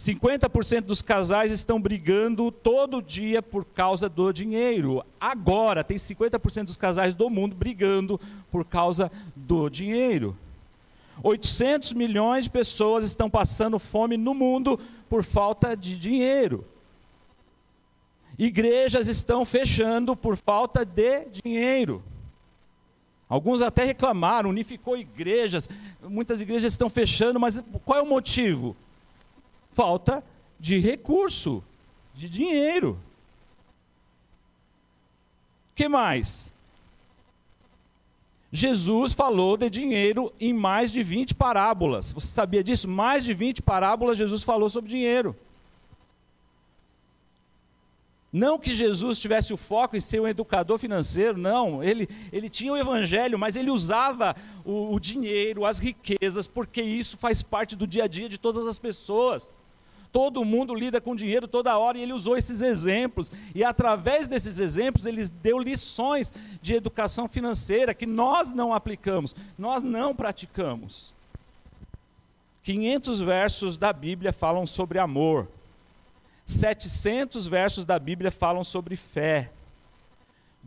50% 0.00 0.80
dos 0.80 1.02
casais 1.02 1.52
estão 1.52 1.78
brigando 1.78 2.50
todo 2.50 3.02
dia 3.02 3.42
por 3.42 3.66
causa 3.66 4.08
do 4.08 4.32
dinheiro. 4.32 5.04
Agora, 5.20 5.84
tem 5.84 5.98
50% 5.98 6.64
dos 6.64 6.76
casais 6.78 7.12
do 7.12 7.28
mundo 7.28 7.54
brigando 7.54 8.18
por 8.50 8.64
causa 8.64 9.12
do 9.36 9.68
dinheiro. 9.68 10.34
800 11.22 11.92
milhões 11.92 12.44
de 12.44 12.50
pessoas 12.50 13.04
estão 13.04 13.28
passando 13.28 13.78
fome 13.78 14.16
no 14.16 14.32
mundo 14.32 14.80
por 15.06 15.22
falta 15.22 15.76
de 15.76 15.98
dinheiro. 15.98 16.64
Igrejas 18.38 19.06
estão 19.06 19.44
fechando 19.44 20.16
por 20.16 20.34
falta 20.34 20.82
de 20.82 21.26
dinheiro. 21.44 22.02
Alguns 23.28 23.60
até 23.60 23.84
reclamaram, 23.84 24.48
unificou 24.48 24.96
igrejas, 24.96 25.68
muitas 26.02 26.40
igrejas 26.40 26.72
estão 26.72 26.88
fechando, 26.88 27.38
mas 27.38 27.62
qual 27.84 27.98
é 27.98 28.02
o 28.02 28.06
motivo? 28.06 28.74
Falta 29.72 30.24
de 30.58 30.78
recurso, 30.78 31.62
de 32.14 32.28
dinheiro. 32.28 32.98
que 35.74 35.88
mais? 35.88 36.52
Jesus 38.52 39.12
falou 39.12 39.56
de 39.56 39.70
dinheiro 39.70 40.32
em 40.40 40.52
mais 40.52 40.90
de 40.90 41.02
20 41.02 41.34
parábolas. 41.34 42.12
Você 42.12 42.26
sabia 42.26 42.64
disso? 42.64 42.88
Mais 42.88 43.24
de 43.24 43.32
20 43.32 43.62
parábolas 43.62 44.18
Jesus 44.18 44.42
falou 44.42 44.68
sobre 44.68 44.90
dinheiro. 44.90 45.36
Não 48.32 48.58
que 48.58 48.72
Jesus 48.72 49.18
tivesse 49.18 49.52
o 49.52 49.56
foco 49.56 49.96
em 49.96 50.00
ser 50.00 50.20
um 50.20 50.28
educador 50.28 50.78
financeiro, 50.78 51.36
não. 51.36 51.82
Ele, 51.82 52.08
ele 52.32 52.48
tinha 52.48 52.72
o 52.72 52.76
evangelho, 52.76 53.38
mas 53.38 53.56
ele 53.56 53.70
usava 53.70 54.36
o, 54.64 54.94
o 54.94 55.00
dinheiro, 55.00 55.64
as 55.64 55.78
riquezas, 55.78 56.46
porque 56.46 56.80
isso 56.80 57.16
faz 57.16 57.42
parte 57.42 57.74
do 57.74 57.86
dia 57.86 58.04
a 58.04 58.06
dia 58.06 58.28
de 58.28 58.38
todas 58.38 58.66
as 58.68 58.78
pessoas. 58.78 59.59
Todo 60.12 60.44
mundo 60.44 60.74
lida 60.74 61.00
com 61.00 61.14
dinheiro 61.14 61.46
toda 61.46 61.78
hora 61.78 61.96
e 61.96 62.02
ele 62.02 62.12
usou 62.12 62.36
esses 62.36 62.62
exemplos. 62.62 63.30
E 63.54 63.62
através 63.62 64.26
desses 64.26 64.58
exemplos, 64.58 65.06
ele 65.06 65.26
deu 65.28 65.58
lições 65.58 66.32
de 66.60 66.74
educação 66.74 67.28
financeira 67.28 67.94
que 67.94 68.06
nós 68.06 68.50
não 68.50 68.74
aplicamos, 68.74 69.36
nós 69.56 69.82
não 69.82 70.14
praticamos. 70.14 71.14
500 72.62 73.20
versos 73.20 73.78
da 73.78 73.92
Bíblia 73.92 74.32
falam 74.32 74.66
sobre 74.66 74.98
amor. 74.98 75.48
700 76.44 77.46
versos 77.46 77.84
da 77.84 77.98
Bíblia 77.98 78.32
falam 78.32 78.64
sobre 78.64 78.96
fé. 78.96 79.50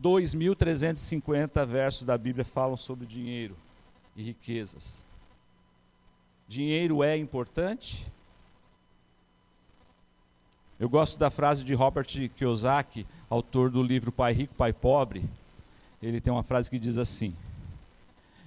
2.350 0.02 1.66
versos 1.66 2.04
da 2.04 2.16
Bíblia 2.16 2.44
falam 2.44 2.76
sobre 2.76 3.06
dinheiro 3.06 3.56
e 4.16 4.22
riquezas. 4.22 5.04
Dinheiro 6.48 7.02
é 7.02 7.16
importante? 7.16 8.04
Eu 10.84 10.88
gosto 10.90 11.18
da 11.18 11.30
frase 11.30 11.64
de 11.64 11.72
Robert 11.72 12.04
Kiyosaki, 12.36 13.06
autor 13.30 13.70
do 13.70 13.82
livro 13.82 14.12
Pai 14.12 14.34
Rico, 14.34 14.52
Pai 14.52 14.70
Pobre. 14.70 15.26
Ele 16.02 16.20
tem 16.20 16.30
uma 16.30 16.42
frase 16.42 16.68
que 16.68 16.78
diz 16.78 16.98
assim: 16.98 17.34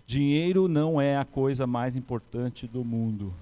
Dinheiro 0.05 0.67
não 0.67 1.01
é 1.01 1.17
a 1.17 1.25
coisa 1.25 1.65
mais 1.65 1.95
importante 1.95 2.67
do 2.67 2.85
mundo, 2.85 3.33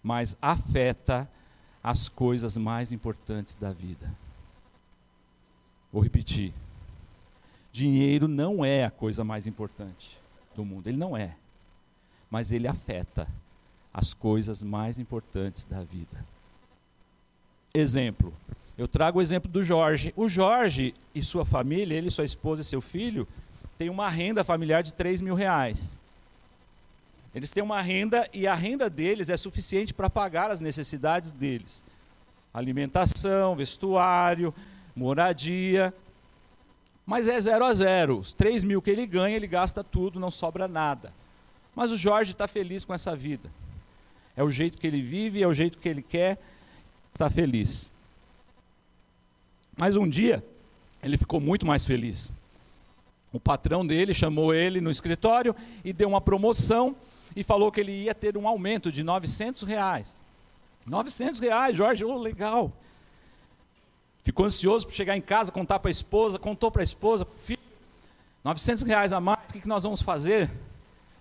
mas 0.00 0.36
afeta 0.40 1.28
as 1.82 2.08
coisas 2.08 2.56
mais 2.56 2.92
importantes 2.92 3.56
da 3.56 3.72
vida. 3.72 4.08
Vou 5.92 6.00
repetir. 6.00 6.54
Dinheiro 7.72 8.28
não 8.28 8.64
é 8.64 8.84
a 8.84 8.92
coisa 8.92 9.24
mais 9.24 9.48
importante 9.48 10.16
do 10.54 10.64
mundo, 10.64 10.86
ele 10.86 10.98
não 10.98 11.16
é. 11.16 11.34
Mas 12.30 12.52
ele 12.52 12.68
afeta 12.68 13.26
as 13.92 14.14
coisas 14.14 14.62
mais 14.62 15.00
importantes 15.00 15.64
da 15.64 15.82
vida 15.82 16.32
exemplo. 17.74 18.32
Eu 18.78 18.86
trago 18.86 19.18
o 19.18 19.22
exemplo 19.22 19.50
do 19.50 19.62
Jorge. 19.64 20.12
O 20.16 20.28
Jorge 20.28 20.94
e 21.12 21.22
sua 21.22 21.44
família, 21.44 21.96
ele, 21.96 22.08
sua 22.08 22.24
esposa 22.24 22.62
e 22.62 22.64
seu 22.64 22.80
filho, 22.80 23.26
têm 23.76 23.90
uma 23.90 24.08
renda 24.08 24.44
familiar 24.44 24.82
de 24.82 24.94
3 24.94 25.20
mil 25.20 25.34
reais. 25.34 25.98
Eles 27.34 27.50
têm 27.50 27.64
uma 27.64 27.82
renda 27.82 28.28
e 28.32 28.46
a 28.46 28.54
renda 28.54 28.88
deles 28.88 29.28
é 29.28 29.36
suficiente 29.36 29.92
para 29.92 30.08
pagar 30.08 30.52
as 30.52 30.60
necessidades 30.60 31.32
deles: 31.32 31.84
alimentação, 32.52 33.56
vestuário, 33.56 34.54
moradia. 34.94 35.92
Mas 37.04 37.26
é 37.26 37.38
zero 37.40 37.64
a 37.64 37.74
zero. 37.74 38.20
Os 38.20 38.32
3 38.32 38.62
mil 38.62 38.80
que 38.80 38.90
ele 38.90 39.04
ganha, 39.04 39.34
ele 39.34 39.48
gasta 39.48 39.82
tudo, 39.82 40.20
não 40.20 40.30
sobra 40.30 40.68
nada. 40.68 41.12
Mas 41.74 41.90
o 41.90 41.96
Jorge 41.96 42.30
está 42.30 42.46
feliz 42.46 42.84
com 42.84 42.94
essa 42.94 43.16
vida. 43.16 43.50
É 44.36 44.44
o 44.44 44.50
jeito 44.50 44.78
que 44.78 44.86
ele 44.86 45.02
vive, 45.02 45.42
é 45.42 45.46
o 45.46 45.52
jeito 45.52 45.78
que 45.78 45.88
ele 45.88 46.02
quer 46.02 46.38
está 47.14 47.30
feliz. 47.30 47.92
Mas 49.76 49.94
um 49.94 50.08
dia, 50.08 50.44
ele 51.02 51.16
ficou 51.16 51.40
muito 51.40 51.64
mais 51.64 51.84
feliz. 51.84 52.34
O 53.32 53.38
patrão 53.38 53.86
dele 53.86 54.12
chamou 54.12 54.52
ele 54.52 54.80
no 54.80 54.90
escritório 54.90 55.54
e 55.84 55.92
deu 55.92 56.08
uma 56.08 56.20
promoção 56.20 56.96
e 57.34 57.42
falou 57.42 57.70
que 57.70 57.80
ele 57.80 57.92
ia 57.92 58.14
ter 58.14 58.36
um 58.36 58.46
aumento 58.48 58.90
de 58.90 59.02
900 59.02 59.62
reais. 59.62 60.20
900 60.86 61.40
reais, 61.40 61.76
Jorge, 61.76 62.04
oh, 62.04 62.18
legal. 62.18 62.72
Ficou 64.22 64.46
ansioso 64.46 64.86
para 64.86 64.96
chegar 64.96 65.16
em 65.16 65.20
casa, 65.20 65.52
contar 65.52 65.78
para 65.78 65.88
a 65.88 65.92
esposa, 65.92 66.38
contou 66.38 66.70
para 66.70 66.82
a 66.82 66.84
esposa, 66.84 67.24
filho, 67.44 67.60
900 68.42 68.82
reais 68.82 69.12
a 69.12 69.20
mais, 69.20 69.40
o 69.48 69.52
que, 69.52 69.60
que 69.60 69.68
nós 69.68 69.84
vamos 69.84 70.02
fazer? 70.02 70.50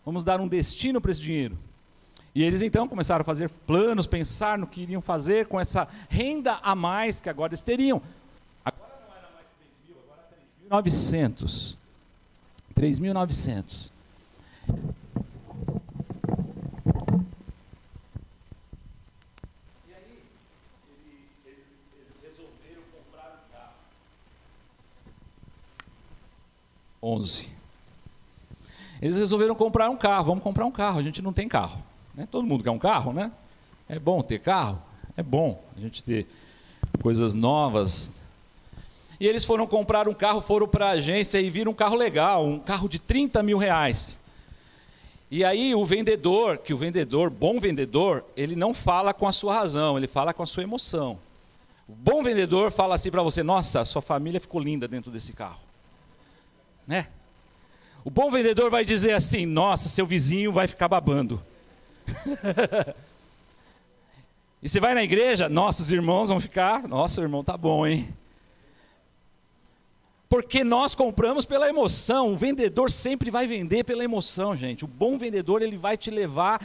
Vamos 0.06 0.24
dar 0.24 0.42
um 0.42 0.48
destino 0.48 1.00
para 1.00 1.12
esse 1.12 1.22
dinheiro. 1.22 1.58
E 2.36 2.44
eles 2.44 2.64
então 2.64 2.88
começaram 2.88 3.22
a 3.22 3.24
fazer 3.24 3.50
planos, 3.50 4.08
pensar 4.08 4.58
no 4.58 4.66
que 4.66 4.82
iriam 4.82 5.02
fazer 5.02 5.46
com 5.46 5.60
essa 5.60 5.88
renda 6.10 6.60
a 6.64 6.74
mais 6.74 7.22
que 7.22 7.30
agora 7.30 7.52
eles 7.52 7.62
teriam. 7.62 8.02
Agora 8.66 8.92
não 9.08 9.16
era 9.16 9.30
mais 9.36 9.48
3 9.60 9.72
mil, 9.88 9.98
agora 10.04 10.84
3.900. 10.84 11.78
3.900. 12.76 13.92
E 19.88 19.94
aí, 19.94 20.24
eles, 21.46 21.60
resolveram 22.24 22.82
comprar 22.92 23.30
um 23.30 23.54
carro. 23.54 23.74
11. 27.04 27.54
Eles 29.00 29.18
resolveram 29.18 29.54
comprar 29.54 29.90
um 29.92 29.98
carro. 29.98 30.26
Vamos 30.26 30.44
comprar 30.44 30.66
um 30.66 30.72
carro. 30.72 30.98
A 30.98 31.04
gente 31.04 31.22
não 31.22 31.32
tem 31.32 31.48
carro. 31.48 31.93
Né? 32.16 32.28
Todo 32.30 32.46
mundo 32.46 32.64
quer 32.64 32.72
um 32.72 32.80
carro, 32.80 33.14
né? 33.14 33.32
É 33.88 34.00
bom 34.00 34.22
ter 34.22 34.40
carro? 34.40 34.82
É 35.16 35.24
bom 35.24 35.64
a 35.76 35.80
gente 35.80 36.04
ter 36.04 36.28
coisas 37.02 37.34
novas. 37.34 38.14
E 39.20 39.28
eles 39.28 39.44
foram 39.44 39.68
comprar 39.68 40.08
um 40.08 40.14
carro, 40.14 40.42
foram 40.42 40.68
para 40.68 40.88
a 40.88 40.92
agência 40.92 41.40
e 41.40 41.50
viram 41.50 41.72
um 41.72 41.76
carro 41.76 41.96
legal, 41.96 42.46
um 42.46 42.60
carro 42.60 42.90
de 42.90 43.00
30 43.00 43.42
mil 43.44 43.58
reais. 43.58 44.20
E 45.30 45.44
aí 45.44 45.74
o 45.74 45.86
vendedor, 45.86 46.58
que 46.58 46.74
o 46.74 46.78
vendedor, 46.78 47.30
bom 47.30 47.60
vendedor, 47.60 48.24
ele 48.36 48.56
não 48.56 48.74
fala 48.74 49.14
com 49.14 49.28
a 49.28 49.32
sua 49.32 49.54
razão, 49.54 49.98
ele 49.98 50.08
fala 50.08 50.34
com 50.34 50.44
a 50.44 50.46
sua 50.46 50.64
emoção. 50.64 51.18
O 51.88 51.94
bom 51.94 52.24
vendedor 52.24 52.72
fala 52.72 52.96
assim 52.96 53.10
para 53.10 53.24
você: 53.24 53.42
Nossa, 53.44 53.84
sua 53.84 54.02
família 54.02 54.40
ficou 54.40 54.62
linda 54.62 54.88
dentro 54.88 55.12
desse 55.12 55.34
carro. 55.34 55.62
Né? 56.88 57.08
O 58.06 58.10
bom 58.10 58.30
vendedor 58.30 58.70
vai 58.70 58.86
dizer 58.86 59.14
assim: 59.14 59.46
Nossa, 59.46 59.90
seu 59.90 60.06
vizinho 60.06 60.52
vai 60.52 60.68
ficar 60.68 60.88
babando. 60.88 61.42
E 64.62 64.70
você 64.70 64.80
vai 64.80 64.94
na 64.94 65.04
igreja, 65.04 65.50
nossos 65.50 65.92
irmãos 65.92 66.30
vão 66.30 66.40
ficar, 66.40 66.88
nossa, 66.88 67.22
o 67.22 67.24
irmão 67.24 67.44
tá 67.44 67.58
bom, 67.58 67.86
hein? 67.86 68.14
Porque 70.30 70.64
nós 70.64 70.96
compramos 70.96 71.46
pela 71.46 71.70
emoção. 71.70 72.32
O 72.32 72.38
vendedor 72.38 72.90
sempre 72.90 73.30
vai 73.30 73.46
vender 73.46 73.84
pela 73.84 74.04
emoção, 74.04 74.56
gente. 74.56 74.84
O 74.84 74.88
bom 74.88 75.18
vendedor, 75.18 75.62
ele 75.62 75.78
vai 75.78 75.96
te 75.96 76.10
levar 76.10 76.60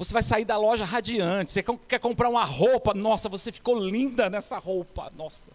você 0.00 0.14
vai 0.14 0.22
sair 0.22 0.46
da 0.46 0.56
loja 0.56 0.86
radiante. 0.86 1.52
Você 1.52 1.62
quer 1.86 1.98
comprar 1.98 2.30
uma 2.30 2.42
roupa, 2.42 2.94
nossa, 2.94 3.28
você 3.28 3.52
ficou 3.52 3.78
linda 3.78 4.30
nessa 4.30 4.56
roupa, 4.56 5.12
nossa. 5.14 5.50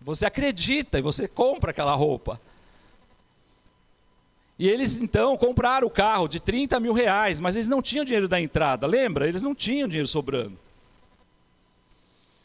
Você 0.00 0.26
acredita 0.26 0.98
e 0.98 1.02
você 1.02 1.28
compra 1.28 1.70
aquela 1.70 1.94
roupa. 1.94 2.40
E 4.64 4.66
eles 4.66 4.98
então 4.98 5.36
compraram 5.36 5.86
o 5.86 5.90
carro 5.90 6.26
de 6.26 6.40
30 6.40 6.80
mil 6.80 6.94
reais, 6.94 7.38
mas 7.38 7.54
eles 7.54 7.68
não 7.68 7.82
tinham 7.82 8.02
dinheiro 8.02 8.26
da 8.26 8.40
entrada, 8.40 8.86
lembra? 8.86 9.28
Eles 9.28 9.42
não 9.42 9.54
tinham 9.54 9.86
dinheiro 9.86 10.08
sobrando. 10.08 10.58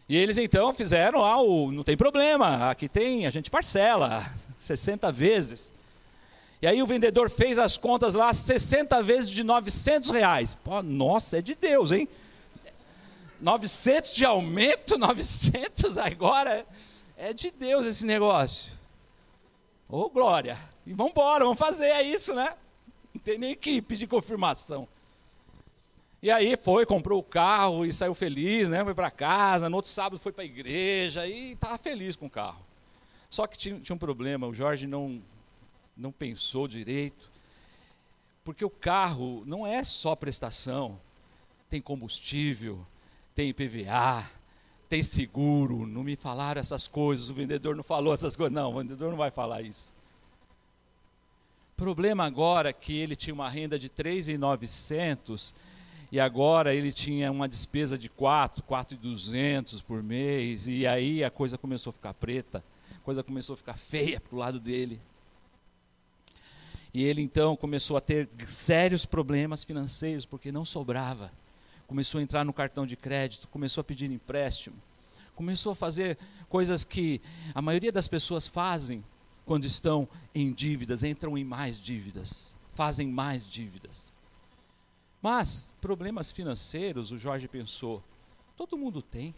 E 0.09 0.17
eles 0.17 0.37
então 0.37 0.73
fizeram 0.73 1.21
lá 1.21 1.41
o. 1.41 1.71
Não 1.71 1.81
tem 1.81 1.95
problema, 1.95 2.69
aqui 2.69 2.89
tem, 2.89 3.25
a 3.25 3.29
gente 3.29 3.49
parcela 3.49 4.29
60 4.59 5.09
vezes. 5.13 5.71
E 6.61 6.67
aí 6.67 6.83
o 6.83 6.85
vendedor 6.85 7.29
fez 7.29 7.57
as 7.57 7.77
contas 7.77 8.15
lá, 8.15 8.33
60 8.33 9.01
vezes 9.01 9.29
de 9.29 9.41
900 9.41 10.09
reais. 10.09 10.55
Pô, 10.55 10.83
nossa, 10.83 11.37
é 11.37 11.41
de 11.41 11.55
Deus, 11.55 11.93
hein? 11.93 12.05
900 13.39 14.13
de 14.13 14.25
aumento, 14.25 14.97
900 14.99 15.97
agora. 15.97 16.65
É 17.15 17.31
de 17.31 17.49
Deus 17.49 17.87
esse 17.87 18.05
negócio. 18.05 18.77
Ô, 19.91 20.01
oh, 20.01 20.09
glória. 20.11 20.55
E 20.85 20.93
vamos 20.93 21.13
embora, 21.13 21.43
vamos 21.43 21.57
fazer, 21.57 21.87
é 21.87 22.03
isso, 22.03 22.35
né? 22.35 22.55
Não 23.11 23.19
tem 23.19 23.39
nem 23.39 23.55
que 23.55 23.81
pedir 23.81 24.05
confirmação. 24.05 24.87
E 26.21 26.29
aí 26.29 26.55
foi, 26.55 26.85
comprou 26.85 27.19
o 27.19 27.23
carro 27.23 27.83
e 27.83 27.91
saiu 27.91 28.13
feliz, 28.13 28.69
né? 28.69 28.83
Foi 28.83 28.93
para 28.93 29.09
casa, 29.09 29.67
no 29.67 29.77
outro 29.77 29.89
sábado 29.89 30.19
foi 30.19 30.31
para 30.31 30.43
a 30.43 30.45
igreja 30.45 31.25
e 31.25 31.53
estava 31.53 31.75
feliz 31.79 32.15
com 32.15 32.27
o 32.27 32.29
carro. 32.29 32.63
Só 33.31 33.47
que 33.47 33.57
tinha, 33.57 33.79
tinha 33.79 33.95
um 33.95 33.99
problema, 33.99 34.45
o 34.45 34.53
Jorge 34.53 34.85
não, 34.85 35.19
não 35.97 36.11
pensou 36.11 36.67
direito, 36.67 37.31
porque 38.43 38.63
o 38.63 38.69
carro 38.69 39.41
não 39.47 39.65
é 39.65 39.83
só 39.83 40.15
prestação, 40.15 41.01
tem 41.67 41.81
combustível, 41.81 42.85
tem 43.33 43.49
IPVA, 43.49 44.29
tem 44.89 45.03
seguro, 45.03 45.85
não 45.85 46.03
me 46.03 46.15
falaram 46.15 46.59
essas 46.59 46.87
coisas, 46.87 47.29
o 47.29 47.33
vendedor 47.35 47.75
não 47.75 47.83
falou 47.83 48.11
essas 48.11 48.35
coisas, 48.35 48.51
não, 48.51 48.71
o 48.71 48.79
vendedor 48.79 49.11
não 49.11 49.17
vai 49.17 49.29
falar 49.29 49.61
isso. 49.61 49.93
Problema 51.77 52.25
agora 52.25 52.73
que 52.73 52.97
ele 52.97 53.15
tinha 53.15 53.33
uma 53.33 53.47
renda 53.47 53.77
de 53.77 53.87
3.900 53.87 55.53
e 56.11 56.19
agora 56.19 56.73
ele 56.73 56.91
tinha 56.91 57.31
uma 57.31 57.47
despesa 57.47 57.99
de 57.99 58.09
4, 58.09 58.63
4.200 58.63 59.83
por 59.83 60.01
mês 60.01 60.67
e 60.67 60.87
aí 60.87 61.23
a 61.23 61.29
coisa 61.29 61.55
começou 61.55 61.91
a 61.91 61.93
ficar 61.93 62.15
preta, 62.15 62.63
a 62.95 62.99
coisa 62.99 63.23
começou 63.23 63.53
a 63.53 63.57
ficar 63.57 63.77
feia 63.77 64.19
para 64.19 64.35
o 64.35 64.39
lado 64.39 64.59
dele. 64.59 64.99
E 66.91 67.03
ele 67.03 67.21
então 67.21 67.55
começou 67.55 67.95
a 67.95 68.01
ter 68.01 68.27
sérios 68.47 69.05
problemas 69.05 69.63
financeiros 69.63 70.25
porque 70.25 70.51
não 70.51 70.65
sobrava. 70.65 71.31
Começou 71.89 72.19
a 72.19 72.21
entrar 72.21 72.45
no 72.45 72.53
cartão 72.53 72.85
de 72.85 72.95
crédito, 72.95 73.47
começou 73.47 73.81
a 73.81 73.83
pedir 73.83 74.11
empréstimo, 74.11 74.75
começou 75.33 75.71
a 75.71 75.75
fazer 75.75 76.19
coisas 76.47 76.83
que 76.83 77.19
a 77.51 77.63
maioria 77.63 77.91
das 77.91 78.07
pessoas 78.07 78.45
fazem 78.45 79.03
quando 79.43 79.65
estão 79.65 80.07
em 80.35 80.53
dívidas, 80.53 81.03
entram 81.03 81.35
em 81.35 81.43
mais 81.43 81.79
dívidas, 81.79 82.55
fazem 82.73 83.07
mais 83.07 83.43
dívidas. 83.43 84.19
Mas 85.19 85.73
problemas 85.81 86.31
financeiros, 86.31 87.11
o 87.11 87.17
Jorge 87.17 87.47
pensou, 87.47 88.03
todo 88.55 88.77
mundo 88.77 89.01
tem. 89.01 89.33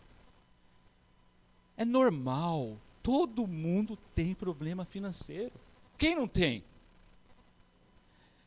É 1.77 1.85
normal, 1.85 2.77
todo 3.01 3.47
mundo 3.47 3.97
tem 4.13 4.35
problema 4.35 4.83
financeiro. 4.83 5.53
Quem 5.97 6.17
não 6.17 6.27
tem? 6.27 6.65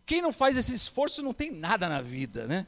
Quem 0.05 0.21
não 0.21 0.31
faz 0.31 0.59
esse 0.59 0.75
esforço 0.75 1.23
não 1.23 1.33
tem 1.33 1.51
nada 1.51 1.88
na 1.88 2.03
vida, 2.03 2.47
né? 2.47 2.67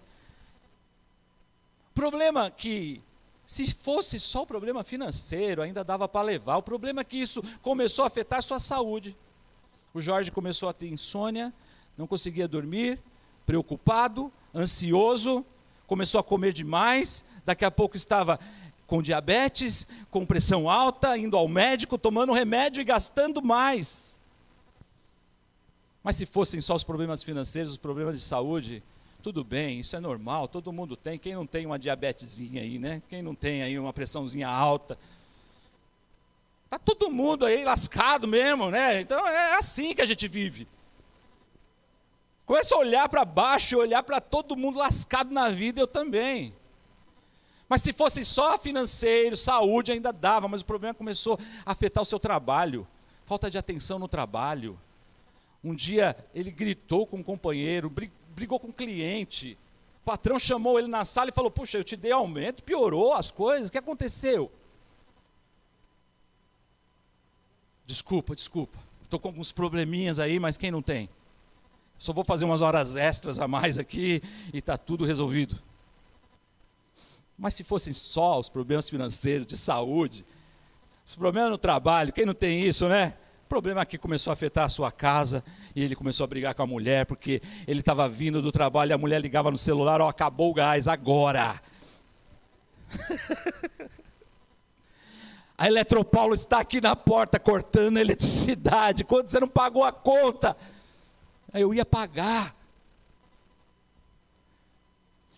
Problema 1.96 2.50
que 2.50 3.00
se 3.46 3.74
fosse 3.74 4.20
só 4.20 4.42
o 4.42 4.46
problema 4.46 4.84
financeiro, 4.84 5.62
ainda 5.62 5.82
dava 5.82 6.06
para 6.06 6.20
levar. 6.20 6.58
O 6.58 6.62
problema 6.62 7.00
é 7.00 7.04
que 7.04 7.16
isso 7.16 7.42
começou 7.62 8.04
a 8.04 8.08
afetar 8.08 8.42
sua 8.42 8.60
saúde. 8.60 9.16
O 9.94 10.02
Jorge 10.02 10.30
começou 10.30 10.68
a 10.68 10.74
ter 10.74 10.88
insônia, 10.90 11.54
não 11.96 12.06
conseguia 12.06 12.46
dormir, 12.46 13.00
preocupado, 13.46 14.30
ansioso, 14.54 15.42
começou 15.86 16.20
a 16.20 16.22
comer 16.22 16.52
demais, 16.52 17.24
daqui 17.46 17.64
a 17.64 17.70
pouco 17.70 17.96
estava 17.96 18.38
com 18.86 19.00
diabetes, 19.00 19.88
com 20.10 20.26
pressão 20.26 20.68
alta, 20.68 21.16
indo 21.16 21.34
ao 21.34 21.48
médico, 21.48 21.96
tomando 21.96 22.34
remédio 22.34 22.82
e 22.82 22.84
gastando 22.84 23.42
mais. 23.42 24.18
Mas 26.04 26.16
se 26.16 26.26
fossem 26.26 26.60
só 26.60 26.74
os 26.74 26.84
problemas 26.84 27.22
financeiros, 27.22 27.70
os 27.70 27.78
problemas 27.78 28.16
de 28.16 28.20
saúde, 28.20 28.82
tudo 29.22 29.42
bem, 29.42 29.80
isso 29.80 29.96
é 29.96 30.00
normal, 30.00 30.48
todo 30.48 30.72
mundo 30.72 30.96
tem. 30.96 31.18
Quem 31.18 31.34
não 31.34 31.46
tem 31.46 31.66
uma 31.66 31.78
diabetesinha 31.78 32.62
aí, 32.62 32.78
né? 32.78 33.02
Quem 33.08 33.22
não 33.22 33.34
tem 33.34 33.62
aí 33.62 33.78
uma 33.78 33.92
pressãozinha 33.92 34.48
alta? 34.48 34.98
Tá 36.68 36.78
todo 36.78 37.10
mundo 37.10 37.44
aí 37.44 37.64
lascado 37.64 38.26
mesmo, 38.26 38.70
né? 38.70 39.00
Então 39.00 39.26
é 39.26 39.54
assim 39.54 39.94
que 39.94 40.02
a 40.02 40.06
gente 40.06 40.26
vive. 40.28 40.66
Começa 42.44 42.74
a 42.74 42.78
olhar 42.78 43.08
para 43.08 43.24
baixo, 43.24 43.76
olhar 43.76 44.02
para 44.02 44.20
todo 44.20 44.56
mundo 44.56 44.78
lascado 44.78 45.32
na 45.32 45.48
vida, 45.48 45.80
eu 45.80 45.86
também. 45.86 46.54
Mas 47.68 47.82
se 47.82 47.92
fosse 47.92 48.24
só 48.24 48.56
financeiro, 48.56 49.36
saúde, 49.36 49.90
ainda 49.90 50.12
dava, 50.12 50.46
mas 50.46 50.60
o 50.60 50.64
problema 50.64 50.94
começou 50.94 51.38
a 51.64 51.72
afetar 51.72 52.02
o 52.02 52.06
seu 52.06 52.20
trabalho, 52.20 52.86
falta 53.24 53.50
de 53.50 53.58
atenção 53.58 53.98
no 53.98 54.06
trabalho. 54.06 54.78
Um 55.62 55.74
dia 55.74 56.16
ele 56.32 56.52
gritou 56.52 57.04
com 57.06 57.16
um 57.16 57.22
companheiro, 57.22 57.92
com 58.46 58.68
o 58.68 58.72
cliente. 58.72 59.58
O 60.02 60.04
patrão 60.04 60.38
chamou 60.38 60.78
ele 60.78 60.88
na 60.88 61.04
sala 61.04 61.30
e 61.30 61.32
falou: 61.32 61.50
Puxa, 61.50 61.78
eu 61.78 61.84
te 61.84 61.96
dei 61.96 62.12
aumento, 62.12 62.62
piorou 62.62 63.14
as 63.14 63.30
coisas, 63.30 63.68
o 63.68 63.72
que 63.72 63.78
aconteceu? 63.78 64.50
Desculpa, 67.86 68.34
desculpa. 68.34 68.78
Estou 69.02 69.20
com 69.20 69.28
alguns 69.28 69.52
probleminhas 69.52 70.18
aí, 70.18 70.40
mas 70.40 70.56
quem 70.56 70.70
não 70.70 70.82
tem? 70.82 71.08
Só 71.98 72.12
vou 72.12 72.24
fazer 72.24 72.44
umas 72.44 72.60
horas 72.60 72.96
extras 72.96 73.38
a 73.38 73.48
mais 73.48 73.78
aqui 73.78 74.22
e 74.52 74.58
está 74.58 74.76
tudo 74.76 75.04
resolvido. 75.04 75.62
Mas 77.38 77.54
se 77.54 77.64
fossem 77.64 77.92
só 77.92 78.38
os 78.38 78.48
problemas 78.48 78.88
financeiros, 78.88 79.46
de 79.46 79.56
saúde, 79.56 80.26
os 81.06 81.14
problemas 81.16 81.50
no 81.50 81.58
trabalho, 81.58 82.12
quem 82.12 82.26
não 82.26 82.34
tem 82.34 82.66
isso, 82.66 82.88
né? 82.88 83.14
Problema 83.48 83.80
é 83.80 83.84
que 83.84 83.96
começou 83.96 84.32
a 84.32 84.34
afetar 84.34 84.64
a 84.64 84.68
sua 84.68 84.90
casa 84.90 85.44
e 85.74 85.82
ele 85.82 85.94
começou 85.94 86.24
a 86.24 86.26
brigar 86.26 86.52
com 86.54 86.62
a 86.62 86.66
mulher 86.66 87.06
porque 87.06 87.40
ele 87.66 87.78
estava 87.78 88.08
vindo 88.08 88.42
do 88.42 88.50
trabalho 88.50 88.90
e 88.90 88.92
a 88.92 88.98
mulher 88.98 89.20
ligava 89.20 89.52
no 89.52 89.58
celular, 89.58 90.00
ó, 90.00 90.06
oh, 90.06 90.08
acabou 90.08 90.50
o 90.50 90.54
gás 90.54 90.88
agora. 90.88 91.60
a 95.56 95.68
Eletropaulo 95.68 96.34
está 96.34 96.58
aqui 96.58 96.80
na 96.80 96.96
porta 96.96 97.38
cortando 97.38 97.98
a 97.98 98.00
eletricidade. 98.00 99.04
Quando 99.04 99.28
você 99.28 99.38
não 99.38 99.48
pagou 99.48 99.84
a 99.84 99.92
conta, 99.92 100.56
eu 101.54 101.72
ia 101.72 101.86
pagar. 101.86 102.56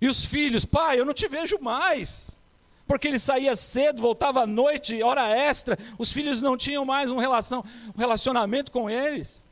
E 0.00 0.08
os 0.08 0.24
filhos, 0.24 0.64
pai, 0.64 0.98
eu 0.98 1.04
não 1.04 1.12
te 1.12 1.28
vejo 1.28 1.58
mais. 1.60 2.37
Porque 2.88 3.06
ele 3.06 3.18
saía 3.18 3.54
cedo, 3.54 4.00
voltava 4.00 4.40
à 4.40 4.46
noite, 4.46 5.02
hora 5.02 5.28
extra, 5.28 5.78
os 5.98 6.10
filhos 6.10 6.40
não 6.40 6.56
tinham 6.56 6.86
mais 6.86 7.12
um, 7.12 7.18
relação, 7.18 7.62
um 7.94 7.98
relacionamento 7.98 8.72
com 8.72 8.88
eles. 8.88 9.46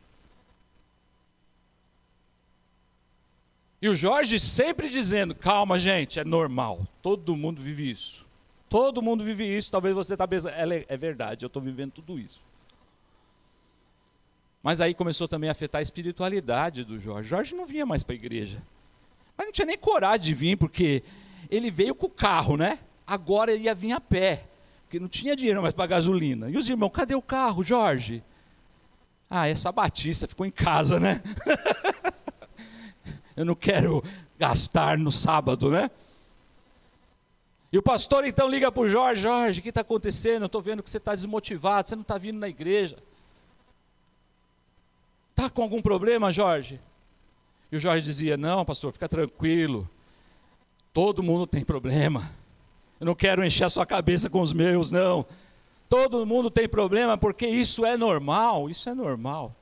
E 3.80 3.88
o 3.90 3.94
Jorge 3.94 4.40
sempre 4.40 4.88
dizendo: 4.88 5.34
calma, 5.34 5.78
gente, 5.78 6.18
é 6.18 6.24
normal, 6.24 6.88
todo 7.02 7.36
mundo 7.36 7.60
vive 7.60 7.90
isso. 7.90 8.24
Todo 8.70 9.02
mundo 9.02 9.22
vive 9.22 9.44
isso, 9.44 9.70
talvez 9.70 9.94
você 9.94 10.14
está 10.14 10.26
pensando, 10.26 10.54
é, 10.54 10.84
é 10.88 10.96
verdade, 10.96 11.44
eu 11.44 11.48
estou 11.48 11.62
vivendo 11.62 11.92
tudo 11.92 12.18
isso. 12.18 12.40
Mas 14.62 14.80
aí 14.80 14.94
começou 14.94 15.28
também 15.28 15.48
a 15.48 15.52
afetar 15.52 15.78
a 15.78 15.82
espiritualidade 15.82 16.82
do 16.82 16.98
Jorge. 16.98 17.28
Jorge 17.28 17.54
não 17.54 17.66
vinha 17.66 17.86
mais 17.86 18.02
para 18.02 18.14
a 18.14 18.16
igreja. 18.16 18.60
Mas 19.36 19.46
não 19.46 19.52
tinha 19.52 19.66
nem 19.66 19.78
coragem 19.78 20.24
de 20.24 20.34
vir, 20.34 20.56
porque 20.56 21.04
ele 21.48 21.70
veio 21.70 21.94
com 21.94 22.06
o 22.06 22.10
carro, 22.10 22.56
né? 22.56 22.80
Agora 23.06 23.52
ele 23.52 23.64
ia 23.64 23.74
vir 23.74 23.92
a 23.92 24.00
pé, 24.00 24.44
porque 24.82 24.98
não 24.98 25.08
tinha 25.08 25.36
dinheiro 25.36 25.62
mais 25.62 25.74
para 25.74 25.86
gasolina. 25.86 26.50
E 26.50 26.56
os 26.56 26.68
irmãos, 26.68 26.90
cadê 26.90 27.14
o 27.14 27.22
carro, 27.22 27.62
Jorge? 27.62 28.22
Ah, 29.28 29.48
essa 29.48 29.70
Batista 29.70 30.26
ficou 30.26 30.46
em 30.46 30.50
casa, 30.50 30.98
né? 30.98 31.22
Eu 33.36 33.44
não 33.44 33.54
quero 33.54 34.02
gastar 34.38 34.96
no 34.98 35.12
sábado, 35.12 35.70
né? 35.70 35.90
E 37.72 37.78
o 37.78 37.82
pastor 37.82 38.24
então 38.24 38.48
liga 38.48 38.72
para 38.72 38.82
o 38.82 38.88
Jorge: 38.88 39.22
Jorge, 39.22 39.60
o 39.60 39.62
que 39.62 39.68
está 39.68 39.82
acontecendo? 39.82 40.42
Eu 40.42 40.46
estou 40.46 40.62
vendo 40.62 40.82
que 40.82 40.90
você 40.90 40.96
está 40.96 41.14
desmotivado, 41.14 41.88
você 41.88 41.94
não 41.94 42.02
está 42.02 42.16
vindo 42.16 42.38
na 42.38 42.48
igreja. 42.48 42.96
Está 45.30 45.50
com 45.50 45.62
algum 45.62 45.82
problema, 45.82 46.32
Jorge? 46.32 46.80
E 47.70 47.76
o 47.76 47.80
Jorge 47.80 48.04
dizia: 48.04 48.36
Não, 48.36 48.64
pastor, 48.64 48.92
fica 48.92 49.08
tranquilo. 49.08 49.88
Todo 50.92 51.22
mundo 51.22 51.46
tem 51.46 51.62
problema. 51.64 52.32
Eu 52.98 53.06
não 53.06 53.14
quero 53.14 53.44
encher 53.44 53.64
a 53.64 53.70
sua 53.70 53.84
cabeça 53.84 54.30
com 54.30 54.40
os 54.40 54.52
meus, 54.52 54.90
não. 54.90 55.26
Todo 55.88 56.26
mundo 56.26 56.50
tem 56.50 56.68
problema 56.68 57.16
porque 57.16 57.46
isso 57.46 57.84
é 57.84 57.96
normal. 57.96 58.68
Isso 58.68 58.88
é 58.88 58.94
normal. 58.94 59.54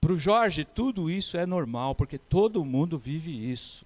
Para 0.00 0.12
o 0.12 0.16
Jorge, 0.16 0.64
tudo 0.64 1.10
isso 1.10 1.36
é 1.36 1.44
normal, 1.44 1.94
porque 1.94 2.16
todo 2.16 2.64
mundo 2.64 2.96
vive 2.96 3.50
isso. 3.50 3.84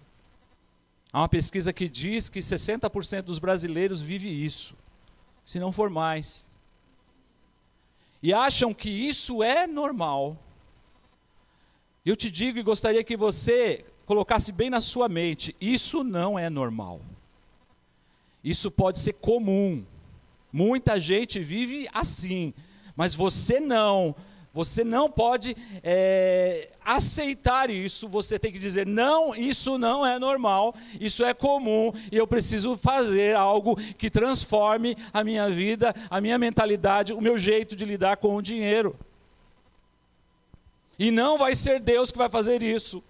Há 1.12 1.22
uma 1.22 1.28
pesquisa 1.28 1.72
que 1.72 1.88
diz 1.88 2.28
que 2.28 2.40
60% 2.40 3.22
dos 3.22 3.38
brasileiros 3.38 4.00
vive 4.00 4.28
isso, 4.28 4.76
se 5.46 5.59
não 5.59 5.72
for 5.72 5.88
mais. 5.88 6.50
E 8.22 8.35
acham 8.35 8.74
que 8.74 8.90
isso 8.90 9.42
é 9.42 9.66
normal. 9.66 10.37
Eu 12.04 12.14
te 12.14 12.30
digo 12.30 12.59
e 12.59 12.62
gostaria 12.62 13.02
que 13.02 13.16
você 13.16 13.85
colocasse 14.10 14.50
bem 14.50 14.68
na 14.68 14.80
sua 14.80 15.08
mente: 15.08 15.54
isso 15.60 16.02
não 16.02 16.36
é 16.36 16.50
normal. 16.50 17.00
Isso 18.42 18.68
pode 18.68 18.98
ser 18.98 19.12
comum. 19.12 19.84
Muita 20.52 20.98
gente 20.98 21.38
vive 21.38 21.88
assim, 21.94 22.52
mas 22.96 23.14
você 23.14 23.60
não. 23.60 24.16
Você 24.52 24.82
não 24.82 25.08
pode 25.08 25.56
é, 25.80 26.72
aceitar 26.84 27.70
isso, 27.70 28.08
você 28.08 28.36
tem 28.36 28.50
que 28.50 28.58
dizer: 28.58 28.84
não, 28.84 29.32
isso 29.32 29.78
não 29.78 30.04
é 30.04 30.18
normal, 30.18 30.74
isso 31.00 31.24
é 31.24 31.32
comum, 31.32 31.92
e 32.10 32.16
eu 32.16 32.26
preciso 32.26 32.76
fazer 32.76 33.36
algo 33.36 33.76
que 33.94 34.10
transforme 34.10 34.96
a 35.12 35.22
minha 35.22 35.48
vida, 35.48 35.94
a 36.10 36.20
minha 36.20 36.36
mentalidade, 36.36 37.12
o 37.12 37.20
meu 37.20 37.38
jeito 37.38 37.76
de 37.76 37.84
lidar 37.84 38.16
com 38.16 38.34
o 38.34 38.42
dinheiro. 38.42 38.96
E 40.98 41.12
não 41.12 41.38
vai 41.38 41.54
ser 41.54 41.78
Deus 41.78 42.10
que 42.10 42.18
vai 42.18 42.28
fazer 42.28 42.60
isso. 42.60 43.00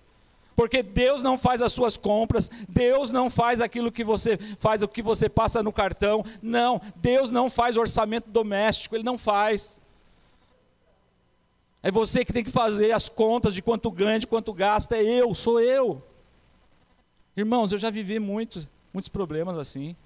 Porque 0.61 0.83
Deus 0.83 1.23
não 1.23 1.39
faz 1.39 1.63
as 1.63 1.73
suas 1.73 1.97
compras, 1.97 2.51
Deus 2.69 3.11
não 3.11 3.31
faz 3.31 3.63
aquilo 3.63 3.91
que 3.91 4.05
você 4.05 4.39
faz, 4.59 4.83
o 4.83 4.89
que 4.89 5.01
você 5.01 5.27
passa 5.27 5.63
no 5.63 5.73
cartão. 5.73 6.23
Não, 6.43 6.79
Deus 6.97 7.31
não 7.31 7.49
faz 7.49 7.79
orçamento 7.79 8.29
doméstico, 8.29 8.95
Ele 8.95 9.03
não 9.03 9.17
faz. 9.17 9.81
É 11.83 11.91
você 11.91 12.27
que 12.27 12.33
tem 12.35 12.45
que 12.45 12.51
fazer 12.51 12.93
as 12.93 13.09
contas 13.09 13.55
de 13.55 13.63
quanto 13.63 13.91
ganha, 13.91 14.19
de 14.19 14.27
quanto 14.27 14.53
gasta, 14.53 14.99
é 14.99 15.03
eu, 15.03 15.35
sou 15.35 15.63
eu. 15.63 16.07
Irmãos, 17.35 17.73
eu 17.73 17.79
já 17.79 17.89
vivi 17.89 18.19
muitos, 18.19 18.69
muitos 18.93 19.09
problemas 19.09 19.57
assim. 19.57 19.97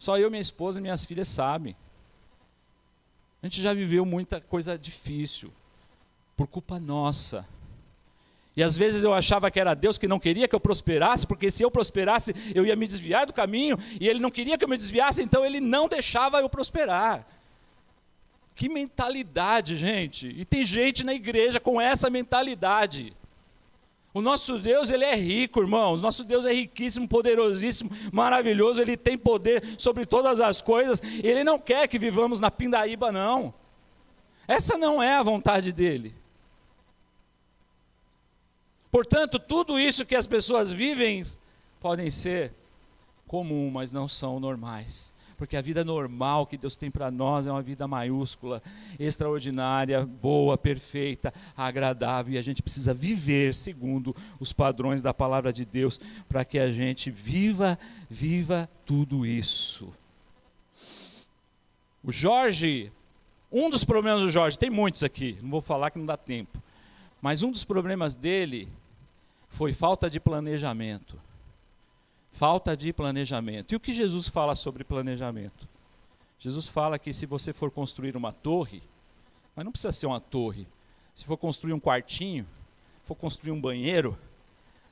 Só 0.00 0.18
eu, 0.18 0.32
minha 0.32 0.42
esposa 0.42 0.80
e 0.80 0.82
minhas 0.82 1.04
filhas 1.04 1.28
sabem. 1.28 1.76
A 3.40 3.46
gente 3.46 3.62
já 3.62 3.72
viveu 3.72 4.04
muita 4.04 4.40
coisa 4.40 4.76
difícil 4.76 5.52
por 6.36 6.48
culpa 6.48 6.80
nossa. 6.80 7.46
E 8.56 8.62
às 8.62 8.76
vezes 8.76 9.02
eu 9.02 9.12
achava 9.12 9.50
que 9.50 9.58
era 9.58 9.74
Deus 9.74 9.98
que 9.98 10.06
não 10.06 10.20
queria 10.20 10.46
que 10.46 10.54
eu 10.54 10.60
prosperasse, 10.60 11.26
porque 11.26 11.50
se 11.50 11.62
eu 11.62 11.70
prosperasse 11.70 12.34
eu 12.54 12.64
ia 12.64 12.76
me 12.76 12.86
desviar 12.86 13.26
do 13.26 13.32
caminho, 13.32 13.76
e 14.00 14.08
Ele 14.08 14.20
não 14.20 14.30
queria 14.30 14.56
que 14.56 14.64
eu 14.64 14.68
me 14.68 14.76
desviasse, 14.76 15.22
então 15.22 15.44
Ele 15.44 15.60
não 15.60 15.88
deixava 15.88 16.38
eu 16.40 16.48
prosperar. 16.48 17.26
Que 18.54 18.68
mentalidade, 18.68 19.76
gente! 19.76 20.28
E 20.28 20.44
tem 20.44 20.64
gente 20.64 21.04
na 21.04 21.12
igreja 21.12 21.58
com 21.58 21.80
essa 21.80 22.08
mentalidade. 22.08 23.12
O 24.14 24.22
nosso 24.22 24.60
Deus, 24.60 24.90
ele 24.90 25.04
é 25.04 25.16
rico, 25.16 25.60
irmãos. 25.60 26.00
Nosso 26.00 26.22
Deus 26.22 26.46
é 26.46 26.52
riquíssimo, 26.52 27.08
poderosíssimo, 27.08 27.90
maravilhoso. 28.12 28.80
Ele 28.80 28.96
tem 28.96 29.18
poder 29.18 29.74
sobre 29.76 30.06
todas 30.06 30.40
as 30.40 30.60
coisas. 30.60 31.02
Ele 31.02 31.42
não 31.42 31.58
quer 31.58 31.88
que 31.88 31.98
vivamos 31.98 32.38
na 32.38 32.48
pindaíba, 32.48 33.10
não. 33.10 33.52
Essa 34.46 34.78
não 34.78 35.02
é 35.02 35.16
a 35.16 35.22
vontade 35.24 35.72
dele. 35.72 36.14
Portanto, 38.94 39.40
tudo 39.40 39.76
isso 39.76 40.06
que 40.06 40.14
as 40.14 40.24
pessoas 40.24 40.70
vivem 40.70 41.24
podem 41.80 42.08
ser 42.10 42.52
comum, 43.26 43.68
mas 43.68 43.92
não 43.92 44.06
são 44.06 44.38
normais. 44.38 45.12
Porque 45.36 45.56
a 45.56 45.60
vida 45.60 45.84
normal 45.84 46.46
que 46.46 46.56
Deus 46.56 46.76
tem 46.76 46.92
para 46.92 47.10
nós 47.10 47.48
é 47.48 47.50
uma 47.50 47.60
vida 47.60 47.88
maiúscula, 47.88 48.62
extraordinária, 48.96 50.06
boa, 50.06 50.56
perfeita, 50.56 51.34
agradável, 51.56 52.34
e 52.34 52.38
a 52.38 52.42
gente 52.42 52.62
precisa 52.62 52.94
viver 52.94 53.52
segundo 53.52 54.14
os 54.38 54.52
padrões 54.52 55.02
da 55.02 55.12
palavra 55.12 55.52
de 55.52 55.64
Deus 55.64 56.00
para 56.28 56.44
que 56.44 56.56
a 56.56 56.70
gente 56.70 57.10
viva, 57.10 57.76
viva 58.08 58.70
tudo 58.86 59.26
isso. 59.26 59.92
O 62.00 62.12
Jorge, 62.12 62.92
um 63.50 63.68
dos 63.68 63.82
problemas 63.82 64.22
do 64.22 64.30
Jorge, 64.30 64.56
tem 64.56 64.70
muitos 64.70 65.02
aqui, 65.02 65.36
não 65.42 65.50
vou 65.50 65.60
falar 65.60 65.90
que 65.90 65.98
não 65.98 66.06
dá 66.06 66.16
tempo, 66.16 66.62
mas 67.20 67.42
um 67.42 67.50
dos 67.50 67.64
problemas 67.64 68.14
dele 68.14 68.68
foi 69.54 69.72
falta 69.72 70.10
de 70.10 70.18
planejamento. 70.18 71.16
Falta 72.32 72.76
de 72.76 72.92
planejamento. 72.92 73.72
E 73.72 73.76
o 73.76 73.80
que 73.80 73.92
Jesus 73.92 74.26
fala 74.26 74.56
sobre 74.56 74.82
planejamento? 74.82 75.68
Jesus 76.40 76.66
fala 76.66 76.98
que 76.98 77.12
se 77.12 77.24
você 77.24 77.52
for 77.52 77.70
construir 77.70 78.16
uma 78.16 78.32
torre, 78.32 78.82
mas 79.54 79.64
não 79.64 79.70
precisa 79.70 79.92
ser 79.92 80.06
uma 80.06 80.20
torre, 80.20 80.66
se 81.14 81.24
for 81.24 81.36
construir 81.36 81.72
um 81.72 81.78
quartinho, 81.78 82.44
for 83.04 83.14
construir 83.14 83.52
um 83.52 83.60
banheiro, 83.60 84.18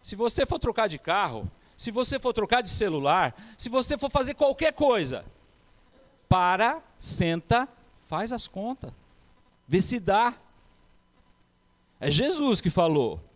se 0.01 0.15
você 0.15 0.47
for 0.47 0.61
trocar 0.61 0.89
de 0.89 0.97
carro, 0.97 1.51
se 1.77 1.91
você 1.91 2.21
for 2.21 2.33
trocar 2.33 2.63
de 2.63 2.71
celular, 2.71 3.35
se 3.59 3.69
você 3.69 3.99
for 3.99 4.13
fazer 4.13 4.35
qualquer 4.35 4.73
coisa, 4.73 5.25
para, 6.29 6.81
senta, 7.01 7.69
faz 8.05 8.31
as 8.31 8.47
contas, 8.47 8.93
vê 9.67 9.81
se 9.81 9.99
dá. 9.99 10.33
É 11.99 12.09
Jesus 12.09 12.61
que 12.61 12.71
falou. 12.71 13.32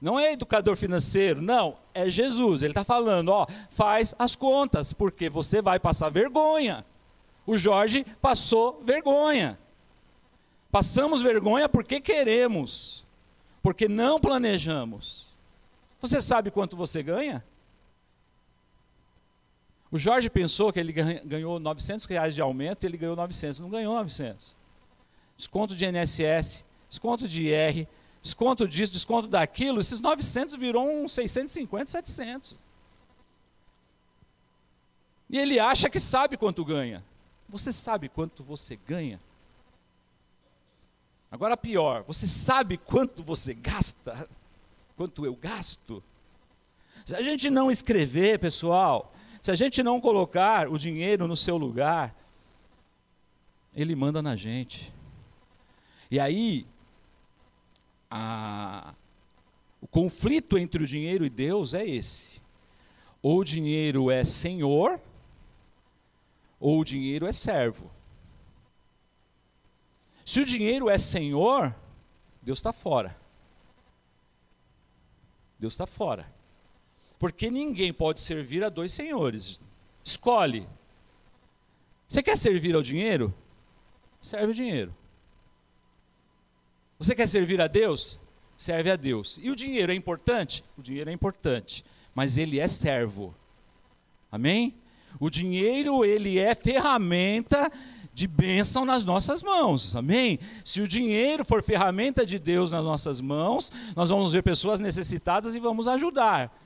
Não 0.00 0.18
é 0.18 0.32
educador 0.32 0.76
financeiro, 0.76 1.40
não, 1.40 1.76
é 1.94 2.08
Jesus. 2.08 2.62
Ele 2.62 2.72
está 2.72 2.84
falando, 2.84 3.28
ó, 3.28 3.46
faz 3.70 4.14
as 4.18 4.36
contas, 4.36 4.92
porque 4.92 5.28
você 5.28 5.62
vai 5.62 5.78
passar 5.78 6.10
vergonha. 6.10 6.84
O 7.46 7.56
Jorge 7.56 8.04
passou 8.20 8.82
vergonha. 8.82 9.58
Passamos 10.70 11.22
vergonha 11.22 11.68
porque 11.68 12.00
queremos, 12.00 13.04
porque 13.62 13.86
não 13.88 14.20
planejamos. 14.20 15.26
Você 16.00 16.20
sabe 16.20 16.50
quanto 16.50 16.76
você 16.76 17.02
ganha? 17.02 17.44
O 19.90 19.98
Jorge 19.98 20.28
pensou 20.28 20.72
que 20.72 20.80
ele 20.80 20.92
ganhou 20.92 21.60
900 21.60 22.04
reais 22.06 22.34
de 22.34 22.40
aumento 22.40 22.82
e 22.82 22.86
ele 22.88 22.96
ganhou 22.96 23.14
900. 23.14 23.60
Não 23.60 23.70
ganhou 23.70 23.94
900. 23.94 24.56
Desconto 25.36 25.76
de 25.76 25.86
INSS, 25.86 26.64
desconto 26.90 27.28
de 27.28 27.46
IR, 27.46 27.86
desconto 28.24 28.66
disso, 28.66 28.90
desconto 28.90 29.28
daquilo, 29.28 29.80
esses 29.80 30.00
900 30.00 30.54
virou 30.56 30.88
uns 30.88 31.12
650, 31.12 31.90
700. 31.90 32.58
E 35.28 35.38
ele 35.38 35.60
acha 35.60 35.90
que 35.90 36.00
sabe 36.00 36.38
quanto 36.38 36.64
ganha. 36.64 37.04
Você 37.46 37.70
sabe 37.70 38.08
quanto 38.08 38.42
você 38.42 38.76
ganha? 38.76 39.20
Agora 41.30 41.54
pior, 41.54 42.02
você 42.04 42.26
sabe 42.26 42.78
quanto 42.78 43.22
você 43.22 43.52
gasta? 43.52 44.26
Quanto 44.96 45.26
eu 45.26 45.36
gasto? 45.36 46.02
Se 47.04 47.14
a 47.14 47.22
gente 47.22 47.50
não 47.50 47.70
escrever, 47.70 48.38
pessoal, 48.38 49.12
se 49.42 49.50
a 49.50 49.54
gente 49.54 49.82
não 49.82 50.00
colocar 50.00 50.66
o 50.70 50.78
dinheiro 50.78 51.28
no 51.28 51.36
seu 51.36 51.58
lugar, 51.58 52.16
ele 53.76 53.94
manda 53.94 54.22
na 54.22 54.34
gente. 54.34 54.90
E 56.10 56.18
aí, 56.18 56.66
a, 58.16 58.94
o 59.80 59.88
conflito 59.88 60.56
entre 60.56 60.84
o 60.84 60.86
dinheiro 60.86 61.26
e 61.26 61.28
Deus 61.28 61.74
é 61.74 61.84
esse. 61.84 62.40
Ou 63.20 63.40
o 63.40 63.44
dinheiro 63.44 64.08
é 64.08 64.22
senhor, 64.22 65.00
ou 66.60 66.78
o 66.78 66.84
dinheiro 66.84 67.26
é 67.26 67.32
servo. 67.32 67.90
Se 70.24 70.38
o 70.40 70.44
dinheiro 70.44 70.88
é 70.88 70.96
senhor, 70.96 71.74
Deus 72.40 72.60
está 72.60 72.72
fora. 72.72 73.16
Deus 75.58 75.72
está 75.72 75.86
fora. 75.86 76.32
Porque 77.18 77.50
ninguém 77.50 77.92
pode 77.92 78.20
servir 78.20 78.62
a 78.62 78.68
dois 78.68 78.92
senhores. 78.92 79.60
Escolhe. 80.04 80.68
Você 82.06 82.22
quer 82.22 82.36
servir 82.36 82.76
ao 82.76 82.82
dinheiro? 82.82 83.34
Serve 84.22 84.52
o 84.52 84.54
dinheiro. 84.54 84.94
Você 87.04 87.14
quer 87.14 87.28
servir 87.28 87.60
a 87.60 87.66
Deus? 87.66 88.18
Serve 88.56 88.90
a 88.90 88.96
Deus. 88.96 89.38
E 89.42 89.50
o 89.50 89.54
dinheiro 89.54 89.92
é 89.92 89.94
importante? 89.94 90.64
O 90.74 90.80
dinheiro 90.80 91.10
é 91.10 91.12
importante, 91.12 91.84
mas 92.14 92.38
ele 92.38 92.58
é 92.58 92.66
servo. 92.66 93.34
Amém? 94.32 94.74
O 95.20 95.28
dinheiro, 95.28 96.02
ele 96.02 96.38
é 96.38 96.54
ferramenta 96.54 97.70
de 98.14 98.26
bênção 98.26 98.86
nas 98.86 99.04
nossas 99.04 99.42
mãos. 99.42 99.94
Amém? 99.94 100.38
Se 100.64 100.80
o 100.80 100.88
dinheiro 100.88 101.44
for 101.44 101.62
ferramenta 101.62 102.24
de 102.24 102.38
Deus 102.38 102.70
nas 102.70 102.82
nossas 102.82 103.20
mãos, 103.20 103.70
nós 103.94 104.08
vamos 104.08 104.32
ver 104.32 104.42
pessoas 104.42 104.80
necessitadas 104.80 105.54
e 105.54 105.60
vamos 105.60 105.86
ajudar. 105.86 106.56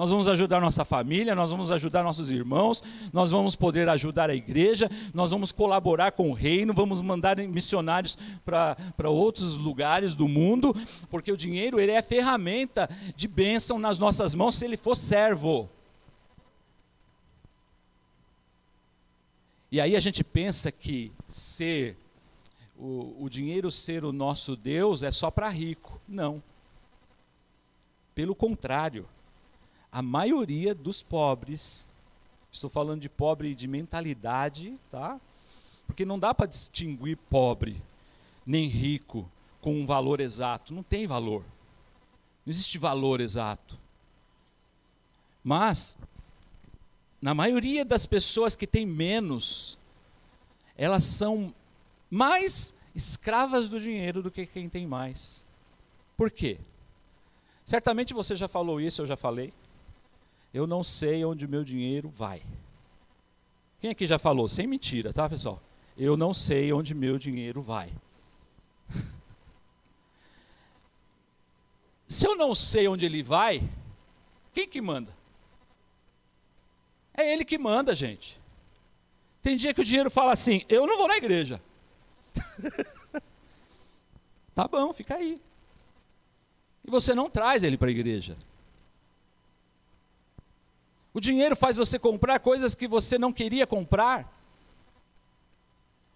Nós 0.00 0.10
vamos 0.10 0.28
ajudar 0.28 0.62
nossa 0.62 0.82
família, 0.82 1.34
nós 1.34 1.50
vamos 1.50 1.70
ajudar 1.70 2.02
nossos 2.02 2.30
irmãos, 2.30 2.82
nós 3.12 3.30
vamos 3.30 3.54
poder 3.54 3.86
ajudar 3.90 4.30
a 4.30 4.34
igreja, 4.34 4.88
nós 5.12 5.30
vamos 5.30 5.52
colaborar 5.52 6.12
com 6.12 6.30
o 6.30 6.32
reino, 6.32 6.72
vamos 6.72 7.02
mandar 7.02 7.36
missionários 7.36 8.16
para 8.42 9.10
outros 9.10 9.58
lugares 9.58 10.14
do 10.14 10.26
mundo, 10.26 10.74
porque 11.10 11.30
o 11.30 11.36
dinheiro 11.36 11.78
ele 11.78 11.92
é 11.92 12.00
ferramenta 12.00 12.88
de 13.14 13.28
bênção 13.28 13.78
nas 13.78 13.98
nossas 13.98 14.34
mãos 14.34 14.54
se 14.54 14.64
ele 14.64 14.78
for 14.78 14.96
servo. 14.96 15.68
E 19.70 19.82
aí 19.82 19.94
a 19.94 20.00
gente 20.00 20.24
pensa 20.24 20.72
que 20.72 21.12
ser 21.28 21.94
o, 22.74 23.24
o 23.24 23.28
dinheiro 23.28 23.70
ser 23.70 24.02
o 24.02 24.12
nosso 24.12 24.56
Deus 24.56 25.02
é 25.02 25.10
só 25.10 25.30
para 25.30 25.50
rico. 25.50 26.00
Não. 26.08 26.42
Pelo 28.14 28.34
contrário, 28.34 29.06
a 29.92 30.02
maioria 30.02 30.74
dos 30.74 31.02
pobres, 31.02 31.86
estou 32.50 32.70
falando 32.70 33.00
de 33.00 33.08
pobre 33.08 33.54
de 33.54 33.66
mentalidade, 33.66 34.78
tá? 34.90 35.20
Porque 35.86 36.04
não 36.04 36.18
dá 36.18 36.32
para 36.32 36.46
distinguir 36.46 37.16
pobre 37.28 37.82
nem 38.46 38.68
rico 38.68 39.30
com 39.60 39.74
um 39.74 39.86
valor 39.86 40.20
exato. 40.20 40.72
Não 40.72 40.82
tem 40.82 41.06
valor. 41.06 41.42
Não 42.46 42.50
existe 42.50 42.78
valor 42.78 43.20
exato. 43.20 43.78
Mas 45.42 45.96
na 47.20 47.34
maioria 47.34 47.84
das 47.84 48.06
pessoas 48.06 48.56
que 48.56 48.66
têm 48.66 48.86
menos, 48.86 49.78
elas 50.76 51.04
são 51.04 51.54
mais 52.10 52.72
escravas 52.94 53.68
do 53.68 53.80
dinheiro 53.80 54.22
do 54.22 54.30
que 54.30 54.46
quem 54.46 54.68
tem 54.68 54.86
mais. 54.86 55.46
Por 56.16 56.30
quê? 56.30 56.58
Certamente 57.64 58.14
você 58.14 58.34
já 58.34 58.48
falou 58.48 58.80
isso, 58.80 59.02
eu 59.02 59.06
já 59.06 59.16
falei. 59.16 59.52
Eu 60.52 60.66
não 60.66 60.82
sei 60.82 61.24
onde 61.24 61.46
o 61.46 61.48
meu 61.48 61.62
dinheiro 61.62 62.08
vai. 62.08 62.42
Quem 63.80 63.90
aqui 63.90 64.06
já 64.06 64.18
falou? 64.18 64.48
Sem 64.48 64.66
mentira, 64.66 65.12
tá, 65.12 65.28
pessoal? 65.28 65.62
Eu 65.96 66.16
não 66.16 66.34
sei 66.34 66.72
onde 66.72 66.94
meu 66.94 67.18
dinheiro 67.18 67.62
vai. 67.62 67.92
Se 72.08 72.26
eu 72.26 72.34
não 72.36 72.54
sei 72.54 72.88
onde 72.88 73.06
ele 73.06 73.22
vai, 73.22 73.62
quem 74.52 74.68
que 74.68 74.80
manda? 74.80 75.14
É 77.14 77.32
ele 77.32 77.44
que 77.44 77.56
manda, 77.56 77.94
gente. 77.94 78.40
Tem 79.42 79.56
dia 79.56 79.72
que 79.72 79.80
o 79.80 79.84
dinheiro 79.84 80.10
fala 80.10 80.32
assim: 80.32 80.64
eu 80.68 80.86
não 80.86 80.96
vou 80.96 81.08
na 81.08 81.16
igreja. 81.16 81.62
tá 84.54 84.66
bom, 84.66 84.92
fica 84.92 85.14
aí. 85.16 85.40
E 86.84 86.90
você 86.90 87.14
não 87.14 87.30
traz 87.30 87.62
ele 87.62 87.78
para 87.78 87.88
a 87.88 87.92
igreja. 87.92 88.36
O 91.12 91.20
dinheiro 91.20 91.56
faz 91.56 91.76
você 91.76 91.98
comprar 91.98 92.38
coisas 92.38 92.74
que 92.74 92.86
você 92.86 93.18
não 93.18 93.32
queria 93.32 93.66
comprar. 93.66 94.32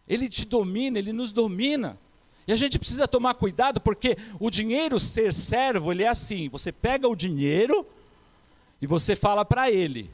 Ele 0.06 0.28
te 0.28 0.44
domina, 0.44 0.98
ele 0.98 1.12
nos 1.12 1.32
domina. 1.32 1.98
E 2.46 2.52
a 2.52 2.56
gente 2.56 2.78
precisa 2.78 3.08
tomar 3.08 3.34
cuidado 3.34 3.80
porque 3.80 4.16
o 4.38 4.50
dinheiro 4.50 5.00
ser 5.00 5.32
servo, 5.32 5.90
ele 5.90 6.04
é 6.04 6.08
assim: 6.08 6.48
você 6.48 6.70
pega 6.70 7.08
o 7.08 7.16
dinheiro 7.16 7.86
e 8.80 8.86
você 8.86 9.16
fala 9.16 9.44
para 9.44 9.70
ele: 9.70 10.10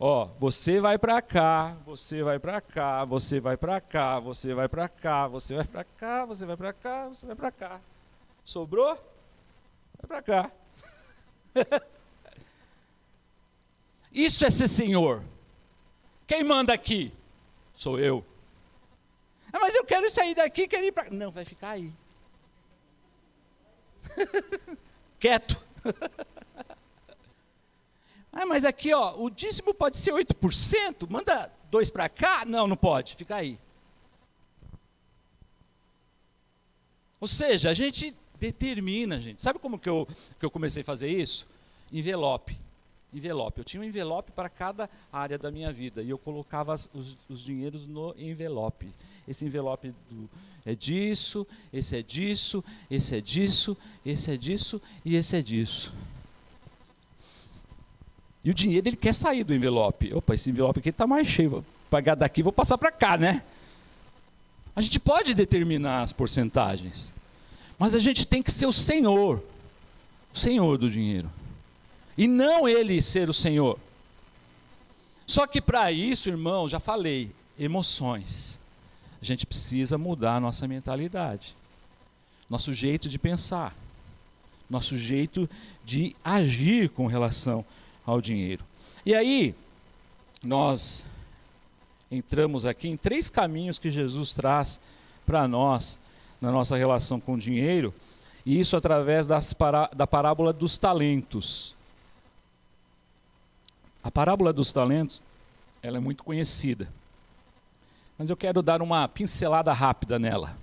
Ó, 0.00 0.26
você 0.38 0.80
vai 0.80 0.98
para 0.98 1.22
cá, 1.22 1.76
você 1.84 2.22
vai 2.22 2.38
para 2.38 2.60
cá, 2.60 3.04
você 3.04 3.40
vai 3.40 3.56
para 3.56 3.80
cá, 3.80 4.20
você 4.20 4.54
vai 4.54 4.68
para 4.68 4.88
cá, 4.88 5.26
você 5.28 5.54
vai 5.54 5.64
para 5.64 5.84
cá, 5.84 6.24
você 6.24 6.46
vai 6.46 6.56
para 6.56 6.72
cá, 6.72 7.08
você 7.08 7.26
vai 7.26 7.36
para 7.36 7.50
cá. 7.52 7.80
Sobrou? 8.44 8.94
Vai 10.00 10.08
para 10.08 10.22
cá. 10.22 10.50
Isso 14.12 14.44
é 14.44 14.50
ser 14.50 14.68
senhor. 14.68 15.22
Quem 16.26 16.42
manda 16.44 16.72
aqui? 16.72 17.12
Sou 17.74 17.98
eu. 17.98 18.24
Ah, 19.52 19.60
mas 19.60 19.74
eu 19.74 19.84
quero 19.84 20.10
sair 20.10 20.34
daqui, 20.34 20.68
quero 20.68 20.86
ir 20.86 20.92
para. 20.92 21.10
Não, 21.10 21.30
vai 21.30 21.44
ficar 21.44 21.70
aí. 21.70 21.92
Quieto. 25.18 25.62
Ah, 28.30 28.44
mas 28.46 28.64
aqui, 28.64 28.92
ó, 28.92 29.16
o 29.16 29.30
dízimo 29.30 29.74
pode 29.74 29.96
ser 29.96 30.12
8%, 30.12 31.10
manda 31.10 31.50
dois 31.70 31.90
para 31.90 32.08
cá? 32.08 32.44
Não, 32.44 32.68
não 32.68 32.76
pode, 32.76 33.16
fica 33.16 33.34
aí. 33.34 33.58
Ou 37.18 37.26
seja, 37.26 37.70
a 37.70 37.74
gente 37.74 38.14
determina, 38.38 39.20
gente. 39.20 39.42
Sabe 39.42 39.58
como 39.58 39.78
que 39.78 39.88
eu, 39.88 40.06
que 40.38 40.44
eu 40.46 40.50
comecei 40.50 40.82
a 40.82 40.84
fazer 40.84 41.08
isso? 41.08 41.48
Envelope. 41.92 42.56
Envelope. 43.12 43.58
Eu 43.58 43.64
tinha 43.64 43.80
um 43.80 43.84
envelope 43.84 44.30
para 44.32 44.48
cada 44.48 44.88
área 45.12 45.38
da 45.38 45.50
minha 45.50 45.72
vida 45.72 46.02
e 46.02 46.10
eu 46.10 46.18
colocava 46.18 46.74
as, 46.74 46.90
os, 46.92 47.16
os 47.28 47.40
dinheiros 47.40 47.86
no 47.86 48.14
envelope. 48.18 48.88
Esse 49.26 49.44
envelope 49.44 49.94
do, 50.10 50.28
é 50.66 50.74
disso, 50.74 51.46
esse 51.72 51.96
é 51.96 52.02
disso, 52.02 52.62
esse 52.90 53.16
é 53.16 53.20
disso, 53.20 53.76
esse 54.04 54.30
é 54.30 54.36
disso 54.36 54.82
e 55.04 55.16
esse 55.16 55.36
é 55.36 55.42
disso. 55.42 55.92
E 58.44 58.50
o 58.50 58.54
dinheiro 58.54 58.88
ele 58.88 58.96
quer 58.96 59.14
sair 59.14 59.44
do 59.44 59.54
envelope. 59.54 60.12
Opa, 60.14 60.34
esse 60.34 60.50
envelope 60.50 60.80
aqui 60.80 60.90
está 60.90 61.06
mais 61.06 61.26
cheio. 61.26 61.50
Vou 61.50 61.64
pagar 61.88 62.14
daqui 62.14 62.42
vou 62.42 62.52
passar 62.52 62.76
para 62.76 62.92
cá, 62.92 63.16
né? 63.16 63.42
A 64.76 64.80
gente 64.80 65.00
pode 65.00 65.34
determinar 65.34 66.02
as 66.02 66.12
porcentagens. 66.12 67.12
Mas 67.78 67.94
a 67.94 67.98
gente 67.98 68.26
tem 68.26 68.42
que 68.42 68.50
ser 68.50 68.66
o 68.66 68.72
senhor. 68.72 69.42
O 70.34 70.38
senhor 70.38 70.76
do 70.76 70.90
dinheiro. 70.90 71.30
E 72.18 72.26
não 72.26 72.68
ele 72.68 73.00
ser 73.00 73.30
o 73.30 73.32
senhor. 73.32 73.78
Só 75.24 75.46
que 75.46 75.60
para 75.60 75.92
isso, 75.92 76.28
irmão, 76.28 76.68
já 76.68 76.80
falei, 76.80 77.30
emoções. 77.56 78.58
A 79.22 79.24
gente 79.24 79.46
precisa 79.46 79.96
mudar 79.96 80.34
a 80.34 80.40
nossa 80.40 80.66
mentalidade. 80.66 81.54
Nosso 82.50 82.74
jeito 82.74 83.08
de 83.08 83.20
pensar. 83.20 83.72
Nosso 84.68 84.98
jeito 84.98 85.48
de 85.84 86.16
agir 86.24 86.88
com 86.88 87.06
relação 87.06 87.64
ao 88.04 88.20
dinheiro. 88.20 88.64
E 89.06 89.14
aí, 89.14 89.54
nós 90.42 91.06
entramos 92.10 92.66
aqui 92.66 92.88
em 92.88 92.96
três 92.96 93.30
caminhos 93.30 93.78
que 93.78 93.90
Jesus 93.90 94.32
traz 94.32 94.80
para 95.24 95.46
nós 95.46 96.00
na 96.40 96.50
nossa 96.50 96.76
relação 96.76 97.20
com 97.20 97.34
o 97.34 97.38
dinheiro, 97.38 97.92
e 98.46 98.58
isso 98.58 98.76
através 98.76 99.26
das 99.26 99.54
da 99.94 100.06
parábola 100.06 100.52
dos 100.52 100.78
talentos. 100.78 101.76
A 104.08 104.10
parábola 104.10 104.54
dos 104.54 104.72
talentos, 104.72 105.20
ela 105.82 105.98
é 105.98 106.00
muito 106.00 106.24
conhecida. 106.24 106.88
Mas 108.16 108.30
eu 108.30 108.36
quero 108.38 108.62
dar 108.62 108.80
uma 108.80 109.06
pincelada 109.06 109.70
rápida 109.70 110.18
nela. 110.18 110.56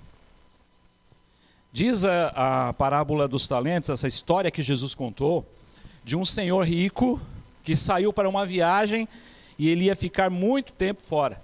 Diz 1.72 2.04
a, 2.04 2.70
a 2.70 2.74
parábola 2.74 3.28
dos 3.28 3.48
talentos, 3.48 3.92
essa 3.92 4.08
história 4.08 4.50
que 4.50 4.64
Jesus 4.64 4.96
contou, 4.96 5.46
de 6.04 6.16
um 6.16 6.26
senhor 6.26 6.66
rico 6.66 7.22
que 7.64 7.76
saiu 7.76 8.12
para 8.12 8.28
uma 8.28 8.48
viagem 8.48 9.08
e 9.60 9.70
ele 9.70 9.86
ia 9.86 9.96
ficar 9.96 10.32
muito 10.32 10.74
tempo 10.74 11.04
fora. 11.04 11.40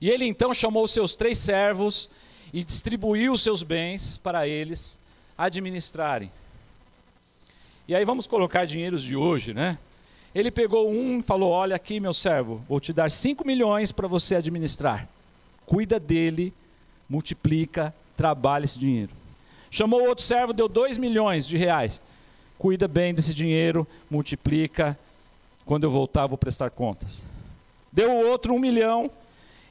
E 0.00 0.08
ele 0.08 0.24
então 0.24 0.54
chamou 0.54 0.88
seus 0.88 1.14
três 1.14 1.36
servos 1.36 2.08
e 2.54 2.64
distribuiu 2.64 3.34
os 3.34 3.42
seus 3.42 3.62
bens 3.62 4.16
para 4.16 4.48
eles 4.48 4.98
administrarem. 5.36 6.32
E 7.86 7.94
aí 7.94 8.06
vamos 8.06 8.26
colocar 8.26 8.64
dinheiros 8.64 9.02
de 9.02 9.14
hoje, 9.14 9.52
né? 9.52 9.76
Ele 10.34 10.50
pegou 10.50 10.90
um 10.90 11.20
e 11.20 11.22
falou: 11.22 11.50
Olha 11.50 11.76
aqui, 11.76 12.00
meu 12.00 12.12
servo, 12.12 12.62
vou 12.68 12.80
te 12.80 12.92
dar 12.92 13.10
cinco 13.10 13.46
milhões 13.46 13.92
para 13.92 14.08
você 14.08 14.34
administrar. 14.34 15.08
Cuida 15.64 16.00
dele, 16.00 16.52
multiplica, 17.08 17.94
trabalha 18.16 18.64
esse 18.64 18.78
dinheiro. 18.78 19.10
Chamou 19.70 20.06
outro 20.06 20.24
servo, 20.24 20.52
deu 20.52 20.68
dois 20.68 20.96
milhões 20.96 21.46
de 21.46 21.56
reais. 21.56 22.00
cuida 22.58 22.88
bem 22.88 23.12
desse 23.12 23.34
dinheiro, 23.34 23.86
multiplica, 24.10 24.98
quando 25.66 25.84
eu 25.84 25.90
voltar 25.90 26.26
vou 26.26 26.38
prestar 26.38 26.70
contas. 26.70 27.22
Deu 27.92 28.10
o 28.10 28.28
outro 28.28 28.54
um 28.54 28.58
milhão, 28.58 29.10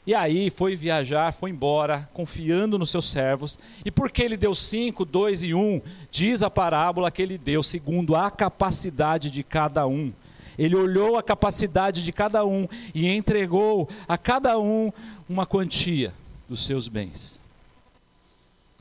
e 0.06 0.14
aí 0.14 0.50
foi 0.50 0.76
viajar, 0.76 1.32
foi 1.32 1.50
embora, 1.50 2.10
confiando 2.14 2.78
nos 2.78 2.90
seus 2.90 3.10
servos. 3.10 3.58
E 3.86 3.92
porque 3.92 4.22
ele 4.22 4.36
deu 4.36 4.54
cinco, 4.54 5.06
dois 5.06 5.44
e 5.44 5.54
um, 5.54 5.82
diz 6.12 6.44
a 6.44 6.50
parábola 6.50 7.10
que 7.10 7.22
ele 7.22 7.38
deu 7.38 7.64
segundo 7.64 8.16
a 8.16 8.30
capacidade 8.30 9.32
de 9.32 9.44
cada 9.44 9.88
um. 9.88 10.12
Ele 10.58 10.76
olhou 10.76 11.18
a 11.18 11.24
capacidade 11.24 12.04
de 12.04 12.12
cada 12.12 12.46
um 12.46 12.68
e 12.94 13.08
entregou 13.08 13.90
a 14.08 14.18
cada 14.18 14.60
um 14.60 14.92
uma 15.28 15.46
quantia 15.46 16.14
dos 16.48 16.66
seus 16.66 16.88
bens. 16.88 17.40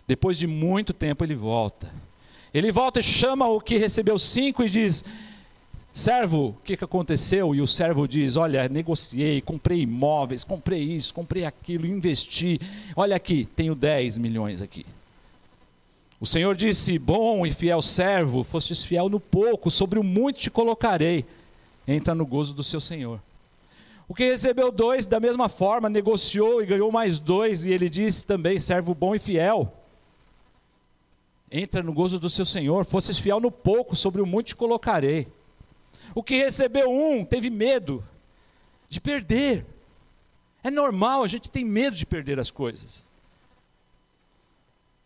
Depois 0.06 0.38
de 0.38 0.46
muito 0.46 0.92
tempo 0.92 1.24
ele 1.24 1.34
volta. 1.34 1.92
Ele 2.52 2.70
volta 2.70 3.00
e 3.00 3.02
chama 3.02 3.46
o 3.46 3.60
que 3.60 3.78
recebeu 3.78 4.18
cinco 4.18 4.62
e 4.62 4.68
diz: 4.68 5.04
Servo, 5.92 6.48
o 6.48 6.56
que, 6.64 6.76
que 6.76 6.84
aconteceu? 6.84 7.54
E 7.54 7.60
o 7.60 7.66
servo 7.66 8.08
diz: 8.08 8.36
Olha, 8.36 8.68
negociei, 8.68 9.40
comprei 9.40 9.82
imóveis, 9.82 10.42
comprei 10.44 10.82
isso, 10.82 11.12
comprei 11.14 11.44
aquilo, 11.44 11.86
investi. 11.86 12.60
Olha 12.96 13.16
aqui, 13.16 13.46
tenho 13.56 13.74
10 13.74 14.18
milhões 14.18 14.60
aqui. 14.62 14.86
O 16.20 16.26
Senhor 16.26 16.54
disse: 16.54 16.98
Bom 16.98 17.46
e 17.46 17.52
fiel 17.52 17.82
servo, 17.82 18.44
fostes 18.44 18.84
fiel 18.84 19.08
no 19.08 19.20
pouco, 19.20 19.70
sobre 19.70 19.98
o 19.98 20.02
muito 20.02 20.40
te 20.40 20.50
colocarei. 20.50 21.24
Entra 21.86 22.14
no 22.14 22.24
gozo 22.24 22.54
do 22.54 22.62
seu 22.62 22.80
Senhor. 22.80 23.20
O 24.08 24.14
que 24.14 24.24
recebeu 24.24 24.70
dois, 24.70 25.06
da 25.06 25.18
mesma 25.18 25.48
forma, 25.48 25.88
negociou 25.88 26.62
e 26.62 26.66
ganhou 26.66 26.92
mais 26.92 27.18
dois, 27.18 27.64
e 27.64 27.70
ele 27.70 27.88
disse 27.88 28.26
também: 28.26 28.58
servo 28.60 28.94
bom 28.94 29.14
e 29.14 29.18
fiel. 29.18 29.72
Entra 31.50 31.82
no 31.82 31.92
gozo 31.92 32.18
do 32.18 32.30
seu 32.30 32.44
Senhor, 32.44 32.84
fosses 32.84 33.18
fiel 33.18 33.40
no 33.40 33.50
pouco, 33.50 33.94
sobre 33.94 34.22
o 34.22 34.26
muito 34.26 34.48
te 34.48 34.56
colocarei. 34.56 35.28
O 36.14 36.22
que 36.22 36.36
recebeu 36.36 36.90
um 36.90 37.24
teve 37.24 37.50
medo 37.50 38.04
de 38.88 39.00
perder. 39.00 39.64
É 40.62 40.70
normal, 40.70 41.22
a 41.22 41.28
gente 41.28 41.50
tem 41.50 41.64
medo 41.64 41.96
de 41.96 42.06
perder 42.06 42.38
as 42.38 42.50
coisas. 42.50 43.06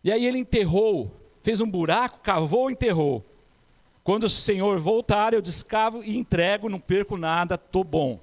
E 0.03 0.11
aí 0.11 0.25
ele 0.25 0.37
enterrou, 0.37 1.11
fez 1.41 1.59
um 1.59 1.69
buraco, 1.69 2.19
cavou 2.19 2.69
enterrou. 2.69 3.25
Quando 4.07 4.23
o 4.23 4.29
Senhor 4.29 4.79
voltar, 4.79 5.33
eu 5.33 5.41
descavo 5.41 6.01
e 6.01 6.17
entrego, 6.17 6.69
não 6.69 6.79
perco 6.79 7.17
nada, 7.17 7.55
estou 7.55 7.83
bom. 7.83 8.21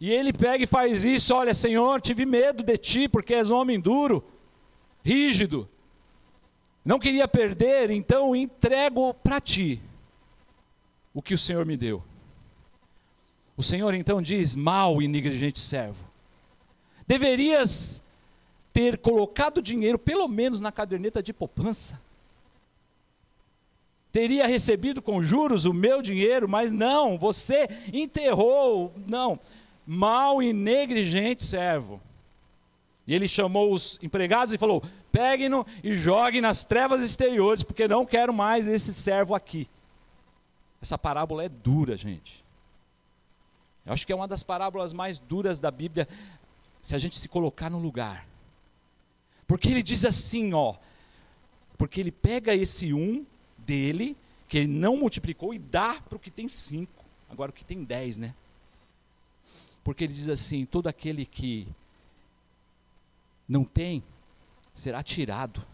E 0.00 0.12
ele 0.12 0.32
pega 0.32 0.62
e 0.62 0.66
faz 0.66 1.04
isso: 1.04 1.34
olha, 1.34 1.52
Senhor, 1.54 2.00
tive 2.00 2.24
medo 2.24 2.62
de 2.62 2.78
ti, 2.78 3.08
porque 3.08 3.34
és 3.34 3.50
um 3.50 3.56
homem 3.56 3.80
duro, 3.80 4.22
rígido. 5.04 5.68
Não 6.84 7.00
queria 7.00 7.26
perder, 7.26 7.90
então 7.90 8.36
entrego 8.36 9.12
para 9.12 9.40
ti 9.40 9.82
o 11.12 11.20
que 11.20 11.34
o 11.34 11.38
Senhor 11.38 11.66
me 11.66 11.76
deu. 11.76 12.00
O 13.56 13.64
Senhor 13.64 13.92
então 13.92 14.22
diz: 14.22 14.54
mal 14.54 15.02
e 15.02 15.08
negligente 15.08 15.58
servo. 15.58 16.08
Deverias 17.08 18.00
ter 18.72 18.98
colocado 18.98 19.60
dinheiro, 19.60 19.98
pelo 19.98 20.28
menos 20.28 20.60
na 20.60 20.70
caderneta 20.70 21.20
de 21.20 21.32
poupança. 21.32 22.05
Teria 24.16 24.46
recebido 24.46 25.02
com 25.02 25.22
juros 25.22 25.66
o 25.66 25.74
meu 25.74 26.00
dinheiro, 26.00 26.48
mas 26.48 26.72
não, 26.72 27.18
você 27.18 27.68
enterrou. 27.92 28.94
Não, 29.06 29.38
mal 29.86 30.42
e 30.42 30.54
negligente 30.54 31.44
servo. 31.44 32.00
E 33.06 33.14
ele 33.14 33.28
chamou 33.28 33.74
os 33.74 33.98
empregados 34.02 34.54
e 34.54 34.56
falou: 34.56 34.82
peguem-no 35.12 35.66
e 35.84 35.92
joguem 35.92 36.40
nas 36.40 36.64
trevas 36.64 37.02
exteriores, 37.02 37.62
porque 37.62 37.86
não 37.86 38.06
quero 38.06 38.32
mais 38.32 38.66
esse 38.66 38.94
servo 38.94 39.34
aqui. 39.34 39.68
Essa 40.80 40.96
parábola 40.96 41.44
é 41.44 41.50
dura, 41.50 41.94
gente. 41.94 42.42
Eu 43.84 43.92
acho 43.92 44.06
que 44.06 44.14
é 44.14 44.16
uma 44.16 44.26
das 44.26 44.42
parábolas 44.42 44.94
mais 44.94 45.18
duras 45.18 45.60
da 45.60 45.70
Bíblia, 45.70 46.08
se 46.80 46.96
a 46.96 46.98
gente 46.98 47.18
se 47.18 47.28
colocar 47.28 47.68
no 47.68 47.78
lugar. 47.78 48.26
Porque 49.46 49.68
ele 49.68 49.82
diz 49.82 50.06
assim, 50.06 50.54
ó, 50.54 50.76
porque 51.76 52.00
ele 52.00 52.10
pega 52.10 52.54
esse 52.54 52.94
um 52.94 53.26
dele, 53.66 54.16
que 54.48 54.58
ele 54.58 54.68
não 54.68 54.96
multiplicou, 54.96 55.52
e 55.52 55.58
dá 55.58 56.00
para 56.00 56.16
o 56.16 56.20
que 56.20 56.30
tem 56.30 56.48
cinco. 56.48 57.04
Agora 57.28 57.50
o 57.50 57.54
que 57.54 57.64
tem 57.64 57.82
dez, 57.82 58.16
né? 58.16 58.34
Porque 59.82 60.04
ele 60.04 60.14
diz 60.14 60.28
assim: 60.28 60.64
todo 60.64 60.86
aquele 60.86 61.26
que 61.26 61.66
não 63.48 63.64
tem, 63.64 64.02
será 64.74 65.02
tirado, 65.02 65.64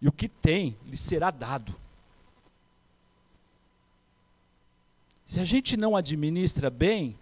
e 0.00 0.08
o 0.08 0.12
que 0.12 0.28
tem, 0.28 0.76
lhe 0.84 0.96
será 0.96 1.30
dado. 1.30 1.74
Se 5.24 5.40
a 5.40 5.44
gente 5.44 5.76
não 5.76 5.96
administra 5.96 6.68
bem, 6.68 7.16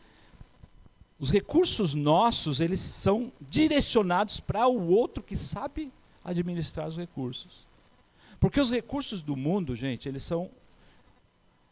os 1.19 1.31
recursos 1.31 1.93
nossos, 1.93 2.61
eles 2.61 2.81
são 2.81 3.31
direcionados 3.41 4.41
para 4.41 4.67
o 4.67 4.89
outro 4.89 5.23
que 5.23 5.37
sabe 5.37 5.93
administrar 6.25 6.89
os 6.89 6.97
recursos. 6.97 7.70
Porque 8.41 8.59
os 8.59 8.71
recursos 8.71 9.21
do 9.23 9.37
mundo, 9.37 9.77
gente, 9.77 10.09
eles 10.09 10.25
são 10.25 10.51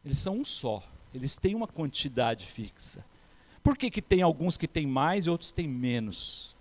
eles 0.05 0.19
são 0.19 0.39
um 0.39 0.45
só. 0.45 0.83
Eles 1.13 1.37
têm 1.37 1.55
uma 1.55 1.67
quantidade 1.67 2.47
fixa. 2.47 3.05
Por 3.63 3.77
que, 3.77 3.91
que 3.91 4.01
tem 4.01 4.23
alguns 4.23 4.57
que 4.57 4.69
têm 4.69 4.87
mais 4.87 5.27
e 5.27 5.31
outros 5.31 5.53
têm 5.53 5.67
menos? 5.67 6.57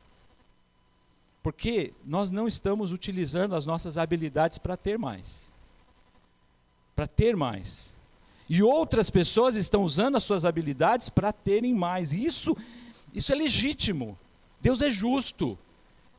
Porque 1.43 1.93
nós 2.03 2.31
não 2.31 2.47
estamos 2.47 2.91
utilizando 2.91 3.55
as 3.55 3.65
nossas 3.65 3.97
habilidades 3.97 4.57
para 4.57 4.75
ter 4.75 4.97
mais. 4.97 5.51
Para 6.95 7.07
ter 7.07 7.35
mais. 7.35 7.93
E 8.49 8.63
outras 8.63 9.09
pessoas 9.09 9.55
estão 9.55 9.83
usando 9.83 10.15
as 10.15 10.23
suas 10.23 10.45
habilidades 10.45 11.09
para 11.09 11.31
terem 11.31 11.73
mais. 11.73 12.11
Isso, 12.11 12.55
isso 13.13 13.31
é 13.31 13.35
legítimo. 13.35 14.17
Deus 14.59 14.81
é 14.81 14.89
justo. 14.89 15.57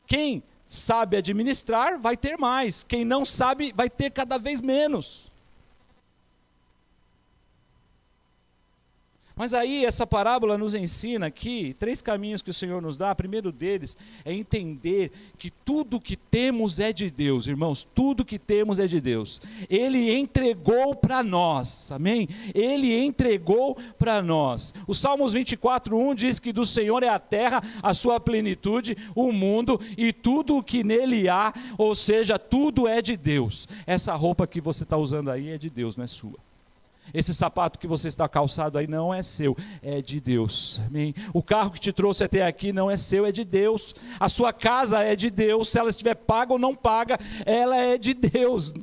Quem 0.06 0.42
sabe 0.68 1.16
administrar 1.16 1.98
vai 1.98 2.16
ter 2.16 2.36
mais. 2.36 2.84
Quem 2.84 3.04
não 3.04 3.24
sabe 3.24 3.72
vai 3.74 3.88
ter 3.88 4.10
cada 4.10 4.38
vez 4.38 4.60
menos. 4.60 5.27
Mas 9.38 9.54
aí 9.54 9.84
essa 9.84 10.04
parábola 10.04 10.58
nos 10.58 10.74
ensina 10.74 11.26
aqui 11.26 11.76
três 11.78 12.02
caminhos 12.02 12.42
que 12.42 12.50
o 12.50 12.52
Senhor 12.52 12.82
nos 12.82 12.96
dá. 12.96 13.12
O 13.12 13.14
primeiro 13.14 13.52
deles 13.52 13.96
é 14.24 14.32
entender 14.32 15.12
que 15.38 15.48
tudo 15.48 16.00
que 16.00 16.16
temos 16.16 16.80
é 16.80 16.92
de 16.92 17.08
Deus, 17.08 17.46
irmãos, 17.46 17.86
tudo 17.94 18.24
que 18.24 18.36
temos 18.36 18.80
é 18.80 18.88
de 18.88 19.00
Deus. 19.00 19.40
Ele 19.70 20.12
entregou 20.18 20.96
para 20.96 21.22
nós, 21.22 21.92
amém? 21.92 22.28
Ele 22.52 22.92
entregou 22.98 23.76
para 23.96 24.20
nós. 24.20 24.74
O 24.88 24.94
Salmos 24.94 25.34
24:1 25.34 26.16
diz 26.16 26.40
que 26.40 26.52
do 26.52 26.64
Senhor 26.64 27.04
é 27.04 27.08
a 27.08 27.20
terra, 27.20 27.62
a 27.80 27.94
sua 27.94 28.18
plenitude, 28.18 28.96
o 29.14 29.30
mundo 29.30 29.80
e 29.96 30.12
tudo 30.12 30.56
o 30.56 30.64
que 30.64 30.82
nele 30.82 31.28
há, 31.28 31.54
ou 31.78 31.94
seja, 31.94 32.40
tudo 32.40 32.88
é 32.88 33.00
de 33.00 33.16
Deus. 33.16 33.68
Essa 33.86 34.16
roupa 34.16 34.48
que 34.48 34.60
você 34.60 34.82
está 34.82 34.96
usando 34.96 35.30
aí 35.30 35.50
é 35.50 35.58
de 35.58 35.70
Deus, 35.70 35.96
não 35.96 36.02
é 36.02 36.08
sua. 36.08 36.47
Esse 37.12 37.34
sapato 37.34 37.78
que 37.78 37.86
você 37.86 38.08
está 38.08 38.28
calçado 38.28 38.78
aí 38.78 38.86
não 38.86 39.12
é 39.12 39.22
seu, 39.22 39.56
é 39.82 40.02
de 40.02 40.20
Deus. 40.20 40.80
Amém? 40.86 41.14
O 41.32 41.42
carro 41.42 41.70
que 41.70 41.80
te 41.80 41.92
trouxe 41.92 42.24
até 42.24 42.44
aqui 42.44 42.72
não 42.72 42.90
é 42.90 42.96
seu, 42.96 43.24
é 43.24 43.32
de 43.32 43.44
Deus. 43.44 43.94
A 44.20 44.28
sua 44.28 44.52
casa 44.52 45.02
é 45.02 45.16
de 45.16 45.30
Deus. 45.30 45.68
Se 45.68 45.78
ela 45.78 45.88
estiver 45.88 46.14
paga 46.14 46.52
ou 46.52 46.58
não 46.58 46.74
paga, 46.74 47.18
ela 47.46 47.76
é 47.76 47.96
de 47.96 48.14
Deus. 48.14 48.74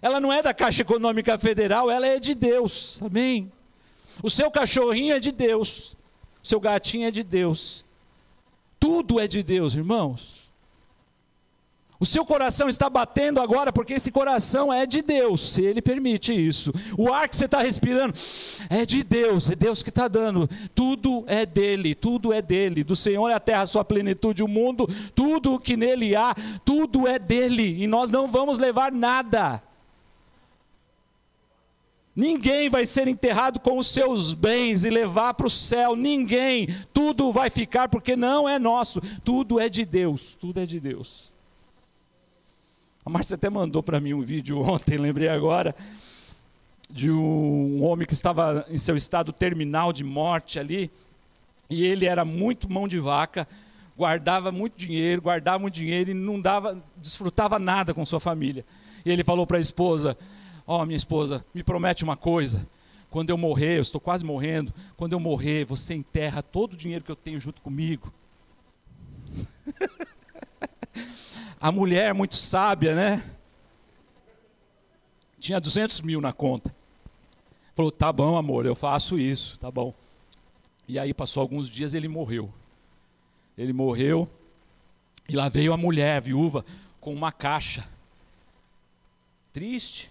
Ela 0.00 0.20
não 0.20 0.32
é 0.32 0.42
da 0.42 0.54
Caixa 0.54 0.82
Econômica 0.82 1.36
Federal, 1.38 1.90
ela 1.90 2.06
é 2.06 2.20
de 2.20 2.34
Deus. 2.34 3.00
Amém? 3.02 3.50
O 4.22 4.30
seu 4.30 4.50
cachorrinho 4.50 5.14
é 5.14 5.20
de 5.20 5.32
Deus. 5.32 5.96
O 6.42 6.46
seu 6.46 6.60
gatinho 6.60 7.06
é 7.06 7.10
de 7.10 7.22
Deus. 7.22 7.84
Tudo 8.78 9.18
é 9.18 9.26
de 9.26 9.42
Deus, 9.42 9.74
irmãos. 9.74 10.37
O 12.00 12.06
seu 12.06 12.24
coração 12.24 12.68
está 12.68 12.88
batendo 12.88 13.40
agora 13.40 13.72
porque 13.72 13.94
esse 13.94 14.12
coração 14.12 14.72
é 14.72 14.86
de 14.86 15.02
Deus, 15.02 15.50
se 15.50 15.64
Ele 15.64 15.82
permite 15.82 16.32
isso. 16.32 16.72
O 16.96 17.12
ar 17.12 17.28
que 17.28 17.36
você 17.36 17.46
está 17.46 17.60
respirando 17.60 18.14
é 18.70 18.86
de 18.86 19.02
Deus, 19.02 19.50
é 19.50 19.56
Deus 19.56 19.82
que 19.82 19.88
está 19.88 20.06
dando. 20.06 20.48
Tudo 20.76 21.24
é 21.26 21.44
dele, 21.44 21.96
tudo 21.96 22.32
é 22.32 22.40
dele. 22.40 22.84
Do 22.84 22.94
Senhor 22.94 23.28
é 23.28 23.34
a 23.34 23.40
terra, 23.40 23.62
a 23.62 23.66
sua 23.66 23.84
plenitude, 23.84 24.44
o 24.44 24.48
mundo, 24.48 24.88
tudo 25.12 25.54
o 25.54 25.58
que 25.58 25.76
nele 25.76 26.14
há, 26.14 26.36
tudo 26.64 27.08
é 27.08 27.18
dele. 27.18 27.82
E 27.82 27.88
nós 27.88 28.10
não 28.10 28.28
vamos 28.28 28.60
levar 28.60 28.92
nada. 28.92 29.60
Ninguém 32.14 32.68
vai 32.68 32.86
ser 32.86 33.08
enterrado 33.08 33.58
com 33.58 33.76
os 33.76 33.88
seus 33.88 34.34
bens 34.34 34.84
e 34.84 34.90
levar 34.90 35.34
para 35.34 35.46
o 35.48 35.50
céu. 35.50 35.96
Ninguém. 35.96 36.68
Tudo 36.92 37.32
vai 37.32 37.50
ficar 37.50 37.88
porque 37.88 38.14
não 38.14 38.48
é 38.48 38.56
nosso. 38.56 39.00
Tudo 39.24 39.58
é 39.58 39.68
de 39.68 39.84
Deus. 39.84 40.36
Tudo 40.38 40.60
é 40.60 40.66
de 40.66 40.78
Deus. 40.78 41.36
A 43.08 43.10
Márcia 43.10 43.36
até 43.36 43.48
mandou 43.48 43.82
para 43.82 43.98
mim 43.98 44.12
um 44.12 44.20
vídeo 44.20 44.60
ontem, 44.68 44.98
lembrei 44.98 45.28
agora, 45.28 45.74
de 46.90 47.10
um 47.10 47.82
homem 47.82 48.06
que 48.06 48.12
estava 48.12 48.66
em 48.68 48.76
seu 48.76 48.94
estado 48.96 49.32
terminal 49.32 49.94
de 49.94 50.04
morte 50.04 50.58
ali, 50.58 50.90
e 51.70 51.86
ele 51.86 52.04
era 52.04 52.22
muito 52.22 52.70
mão 52.70 52.86
de 52.86 52.98
vaca, 52.98 53.48
guardava 53.96 54.52
muito 54.52 54.76
dinheiro, 54.76 55.22
guardava 55.22 55.58
muito 55.58 55.72
dinheiro 55.72 56.10
e 56.10 56.14
não 56.14 56.38
dava, 56.38 56.84
desfrutava 56.98 57.58
nada 57.58 57.94
com 57.94 58.04
sua 58.04 58.20
família. 58.20 58.62
E 59.06 59.10
ele 59.10 59.24
falou 59.24 59.46
para 59.46 59.56
a 59.56 59.60
esposa: 59.60 60.14
Ó, 60.66 60.82
oh, 60.82 60.84
minha 60.84 60.98
esposa, 60.98 61.42
me 61.54 61.62
promete 61.62 62.04
uma 62.04 62.14
coisa. 62.14 62.68
Quando 63.08 63.30
eu 63.30 63.38
morrer, 63.38 63.78
eu 63.78 63.82
estou 63.82 64.02
quase 64.02 64.22
morrendo. 64.22 64.70
Quando 64.98 65.14
eu 65.14 65.20
morrer, 65.20 65.64
você 65.64 65.94
enterra 65.94 66.42
todo 66.42 66.74
o 66.74 66.76
dinheiro 66.76 67.02
que 67.02 67.10
eu 67.10 67.16
tenho 67.16 67.40
junto 67.40 67.62
comigo. 67.62 68.12
a 71.60 71.72
mulher, 71.72 72.14
muito 72.14 72.36
sábia, 72.36 72.94
né? 72.94 73.24
Tinha 75.38 75.60
200 75.60 76.00
mil 76.00 76.20
na 76.20 76.32
conta. 76.32 76.74
Falou: 77.74 77.90
tá 77.90 78.12
bom, 78.12 78.36
amor, 78.36 78.66
eu 78.66 78.74
faço 78.74 79.18
isso, 79.18 79.58
tá 79.58 79.70
bom. 79.70 79.94
E 80.86 80.98
aí 80.98 81.12
passou 81.12 81.40
alguns 81.40 81.68
dias 81.68 81.94
ele 81.94 82.08
morreu. 82.08 82.52
Ele 83.56 83.72
morreu 83.72 84.28
e 85.28 85.36
lá 85.36 85.48
veio 85.48 85.72
a 85.72 85.76
mulher, 85.76 86.16
a 86.16 86.20
viúva, 86.20 86.64
com 87.00 87.12
uma 87.12 87.30
caixa. 87.30 87.86
Triste. 89.52 90.10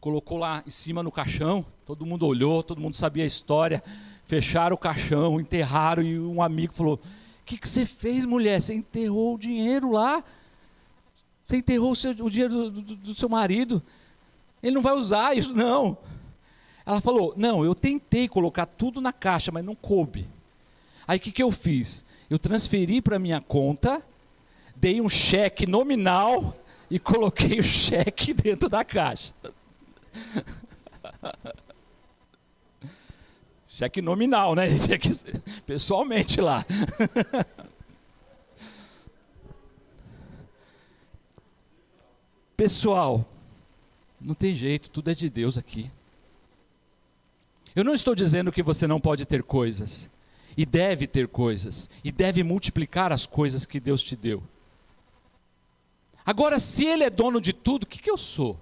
Colocou 0.00 0.38
lá 0.38 0.62
em 0.66 0.70
cima 0.70 1.02
no 1.02 1.10
caixão, 1.10 1.64
todo 1.84 2.06
mundo 2.06 2.24
olhou, 2.26 2.62
todo 2.62 2.80
mundo 2.80 2.96
sabia 2.96 3.24
a 3.24 3.26
história. 3.26 3.82
Fecharam 4.24 4.74
o 4.74 4.78
caixão, 4.78 5.40
enterraram 5.40 6.02
e 6.02 6.18
um 6.18 6.42
amigo 6.42 6.72
falou: 6.72 6.96
O 6.96 7.44
que, 7.44 7.58
que 7.58 7.68
você 7.68 7.86
fez, 7.86 8.24
mulher? 8.24 8.60
Você 8.60 8.74
enterrou 8.74 9.34
o 9.34 9.38
dinheiro 9.38 9.90
lá? 9.90 10.22
Você 11.48 11.56
enterrou 11.56 11.92
o, 11.92 11.96
seu, 11.96 12.10
o 12.10 12.28
dinheiro 12.30 12.70
do, 12.70 12.82
do, 12.82 12.94
do 12.96 13.14
seu 13.14 13.26
marido? 13.26 13.82
Ele 14.62 14.74
não 14.74 14.82
vai 14.82 14.92
usar 14.92 15.34
isso, 15.34 15.54
não. 15.54 15.96
Ela 16.84 17.00
falou: 17.00 17.32
Não, 17.38 17.64
eu 17.64 17.74
tentei 17.74 18.28
colocar 18.28 18.66
tudo 18.66 19.00
na 19.00 19.14
caixa, 19.14 19.50
mas 19.50 19.64
não 19.64 19.74
coube. 19.74 20.28
Aí 21.06 21.16
o 21.16 21.20
que, 21.20 21.32
que 21.32 21.42
eu 21.42 21.50
fiz? 21.50 22.04
Eu 22.28 22.38
transferi 22.38 23.00
para 23.00 23.18
minha 23.18 23.40
conta, 23.40 24.02
dei 24.76 25.00
um 25.00 25.08
cheque 25.08 25.66
nominal 25.66 26.54
e 26.90 26.98
coloquei 26.98 27.58
o 27.58 27.64
cheque 27.64 28.34
dentro 28.44 28.68
da 28.68 28.84
caixa. 28.84 29.32
cheque 33.68 34.02
nominal, 34.02 34.54
né? 34.54 34.66
Pessoalmente 35.64 36.42
lá. 36.42 36.62
Pessoal, 42.58 43.24
não 44.20 44.34
tem 44.34 44.56
jeito, 44.56 44.90
tudo 44.90 45.12
é 45.12 45.14
de 45.14 45.30
Deus 45.30 45.56
aqui. 45.56 45.88
Eu 47.72 47.84
não 47.84 47.94
estou 47.94 48.16
dizendo 48.16 48.50
que 48.50 48.64
você 48.64 48.84
não 48.84 49.00
pode 49.00 49.24
ter 49.24 49.44
coisas, 49.44 50.10
e 50.56 50.66
deve 50.66 51.06
ter 51.06 51.28
coisas, 51.28 51.88
e 52.02 52.10
deve 52.10 52.42
multiplicar 52.42 53.12
as 53.12 53.24
coisas 53.24 53.64
que 53.64 53.78
Deus 53.78 54.02
te 54.02 54.16
deu. 54.16 54.42
Agora, 56.26 56.58
se 56.58 56.84
Ele 56.84 57.04
é 57.04 57.10
dono 57.10 57.40
de 57.40 57.52
tudo, 57.52 57.84
o 57.84 57.86
que, 57.86 58.00
que 58.00 58.10
eu 58.10 58.18
sou? 58.18 58.58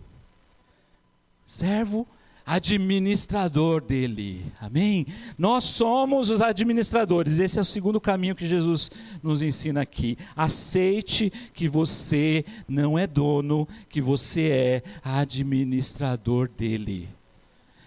Servo 1.46 2.06
administrador 2.46 3.80
dele. 3.80 4.52
Amém? 4.60 5.04
Nós 5.36 5.64
somos 5.64 6.30
os 6.30 6.40
administradores. 6.40 7.40
Esse 7.40 7.58
é 7.58 7.62
o 7.62 7.64
segundo 7.64 8.00
caminho 8.00 8.36
que 8.36 8.46
Jesus 8.46 8.88
nos 9.20 9.42
ensina 9.42 9.82
aqui. 9.82 10.16
Aceite 10.36 11.32
que 11.52 11.66
você 11.66 12.44
não 12.68 12.96
é 12.96 13.04
dono, 13.04 13.66
que 13.88 14.00
você 14.00 14.48
é 14.48 14.82
administrador 15.02 16.48
dele. 16.48 17.08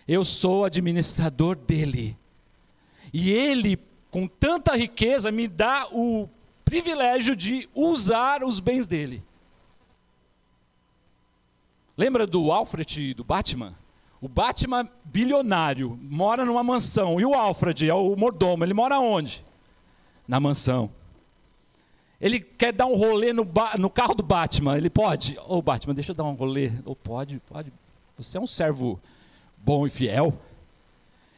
Eu 0.05 0.26
sou 0.26 0.66
administrador 0.66 1.55
dele. 1.55 2.18
E 3.14 3.32
ele, 3.32 3.80
com 4.12 4.28
tanta 4.28 4.76
riqueza, 4.76 5.32
me 5.32 5.47
dá 5.47 5.88
o 5.91 6.28
privilégio 6.66 7.34
de 7.34 7.70
usar 7.74 8.43
os 8.43 8.60
bens 8.60 8.86
dele. 8.86 9.24
Lembra 11.95 12.28
do 12.28 12.51
Alfred 12.51 13.14
do 13.14 13.24
Batman? 13.24 13.74
O 14.22 14.28
Batman 14.28 14.88
bilionário 15.05 15.97
mora 16.01 16.45
numa 16.45 16.63
mansão. 16.63 17.20
E 17.20 17.26
o 17.26 17.34
Alfred 17.34 17.89
é 17.89 17.93
o 17.93 18.15
mordomo. 18.15 18.63
Ele 18.63 18.74
mora 18.74 18.99
onde? 18.99 19.43
Na 20.28 20.39
mansão. 20.39 20.89
Ele 22.20 22.39
quer 22.39 22.74
dar 22.74 22.86
um 22.86 22.95
rolê 22.95 23.32
no, 23.32 23.47
no 23.78 23.89
carro 23.89 24.13
do 24.13 24.24
Batman. 24.24 24.78
Ele 24.78 24.89
pode? 24.89 25.38
Ô 25.39 25.57
oh, 25.57 25.61
Batman, 25.61 25.93
deixa 25.93 26.11
eu 26.11 26.15
dar 26.15 26.26
um 26.26 26.34
rolê. 26.34 26.72
Oh, 26.84 26.95
pode, 26.95 27.39
pode. 27.47 27.72
Você 28.17 28.38
é 28.38 28.41
um 28.41 28.47
servo 28.47 28.99
bom 29.57 29.88
e 29.88 29.89
fiel. 29.89 30.34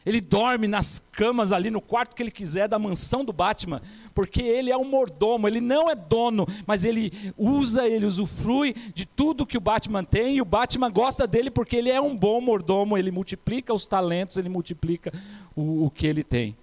Ele 0.05 0.19
dorme 0.19 0.67
nas 0.67 0.99
camas 1.11 1.51
ali 1.53 1.69
no 1.69 1.79
quarto 1.79 2.15
que 2.15 2.23
ele 2.23 2.31
quiser 2.31 2.67
da 2.67 2.79
mansão 2.79 3.23
do 3.23 3.31
Batman, 3.31 3.81
porque 4.15 4.41
ele 4.41 4.71
é 4.71 4.77
um 4.77 4.83
mordomo, 4.83 5.47
ele 5.47 5.61
não 5.61 5.89
é 5.89 5.95
dono, 5.95 6.47
mas 6.65 6.83
ele 6.83 7.33
usa, 7.37 7.87
ele 7.87 8.05
usufrui 8.05 8.73
de 8.93 9.05
tudo 9.05 9.45
que 9.45 9.57
o 9.57 9.61
Batman 9.61 10.03
tem, 10.03 10.37
e 10.37 10.41
o 10.41 10.45
Batman 10.45 10.89
gosta 10.89 11.27
dele 11.27 11.51
porque 11.51 11.75
ele 11.75 11.89
é 11.89 12.01
um 12.01 12.15
bom 12.15 12.41
mordomo, 12.41 12.97
ele 12.97 13.11
multiplica 13.11 13.73
os 13.73 13.85
talentos, 13.85 14.37
ele 14.37 14.49
multiplica 14.49 15.13
o, 15.55 15.85
o 15.85 15.91
que 15.91 16.07
ele 16.07 16.23
tem. 16.23 16.55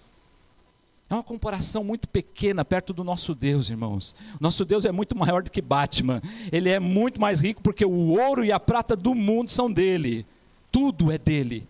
É 1.10 1.14
uma 1.14 1.22
comparação 1.22 1.82
muito 1.82 2.06
pequena 2.06 2.64
perto 2.64 2.92
do 2.92 3.02
nosso 3.02 3.34
Deus, 3.34 3.70
irmãos. 3.70 4.14
Nosso 4.38 4.62
Deus 4.62 4.84
é 4.84 4.92
muito 4.92 5.16
maior 5.16 5.42
do 5.42 5.50
que 5.50 5.62
Batman. 5.62 6.20
Ele 6.52 6.68
é 6.68 6.78
muito 6.78 7.18
mais 7.18 7.40
rico 7.40 7.62
porque 7.62 7.84
o 7.84 8.10
ouro 8.10 8.44
e 8.44 8.52
a 8.52 8.60
prata 8.60 8.94
do 8.94 9.14
mundo 9.14 9.50
são 9.50 9.72
dele. 9.72 10.26
Tudo 10.70 11.10
é 11.10 11.16
dele. 11.16 11.66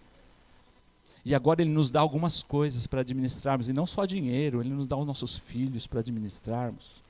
E 1.29 1.35
agora 1.35 1.61
Ele 1.61 1.71
nos 1.71 1.91
dá 1.91 2.01
algumas 2.01 2.43
coisas 2.43 2.87
para 2.87 3.03
administrarmos, 3.03 3.69
e 3.69 3.73
não 3.75 3.87
só 3.87 4.07
dinheiro, 4.07 4.63
Ele 4.63 4.71
nos 4.71 4.87
dá 4.87 4.97
os 4.97 5.07
nossos 5.07 5.37
filhos 5.37 5.87
para 5.87 6.01
administrarmos, 6.01 7.05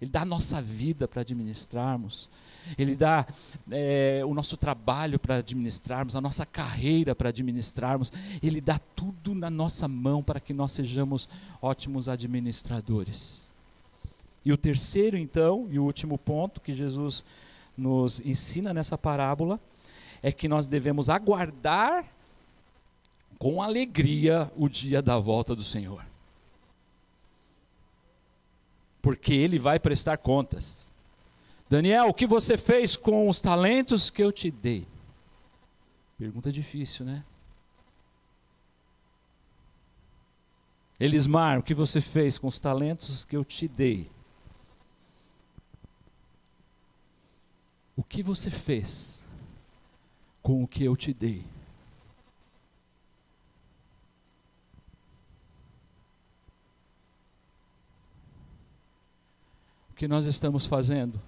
Ele 0.00 0.08
dá 0.08 0.22
a 0.22 0.24
nossa 0.24 0.62
vida 0.62 1.08
para 1.08 1.22
administrarmos, 1.22 2.30
Ele 2.78 2.94
dá 2.94 3.26
é, 3.68 4.22
o 4.24 4.32
nosso 4.32 4.56
trabalho 4.56 5.18
para 5.18 5.38
administrarmos, 5.38 6.14
a 6.14 6.20
nossa 6.20 6.46
carreira 6.46 7.12
para 7.12 7.30
administrarmos, 7.30 8.12
Ele 8.40 8.60
dá 8.60 8.78
tudo 8.78 9.34
na 9.34 9.50
nossa 9.50 9.88
mão 9.88 10.22
para 10.22 10.38
que 10.38 10.54
nós 10.54 10.70
sejamos 10.70 11.28
ótimos 11.60 12.08
administradores. 12.08 13.52
E 14.44 14.52
o 14.52 14.56
terceiro, 14.56 15.18
então, 15.18 15.66
e 15.72 15.78
o 15.80 15.82
último 15.82 16.16
ponto 16.16 16.60
que 16.60 16.72
Jesus 16.72 17.24
nos 17.76 18.20
ensina 18.20 18.72
nessa 18.72 18.96
parábola, 18.96 19.58
é 20.22 20.30
que 20.30 20.46
nós 20.46 20.68
devemos 20.68 21.10
aguardar 21.10 22.15
com 23.38 23.62
alegria 23.62 24.50
o 24.56 24.68
dia 24.68 25.02
da 25.02 25.18
volta 25.18 25.54
do 25.54 25.62
Senhor. 25.62 26.04
Porque 29.02 29.32
Ele 29.32 29.58
vai 29.58 29.78
prestar 29.78 30.16
contas. 30.16 30.92
Daniel, 31.68 32.08
o 32.08 32.14
que 32.14 32.26
você 32.26 32.56
fez 32.56 32.96
com 32.96 33.28
os 33.28 33.40
talentos 33.40 34.10
que 34.10 34.22
eu 34.22 34.32
te 34.32 34.50
dei? 34.50 34.86
Pergunta 36.18 36.50
difícil, 36.50 37.04
né? 37.04 37.24
Elismar, 40.98 41.58
o 41.58 41.62
que 41.62 41.74
você 41.74 42.00
fez 42.00 42.38
com 42.38 42.46
os 42.46 42.58
talentos 42.58 43.24
que 43.24 43.36
eu 43.36 43.44
te 43.44 43.68
dei? 43.68 44.10
O 47.94 48.02
que 48.02 48.22
você 48.22 48.50
fez 48.50 49.24
com 50.42 50.62
o 50.62 50.68
que 50.68 50.84
eu 50.84 50.96
te 50.96 51.12
dei? 51.12 51.44
Que 59.96 60.06
nós 60.06 60.26
estamos 60.26 60.66
fazendo? 60.66 61.18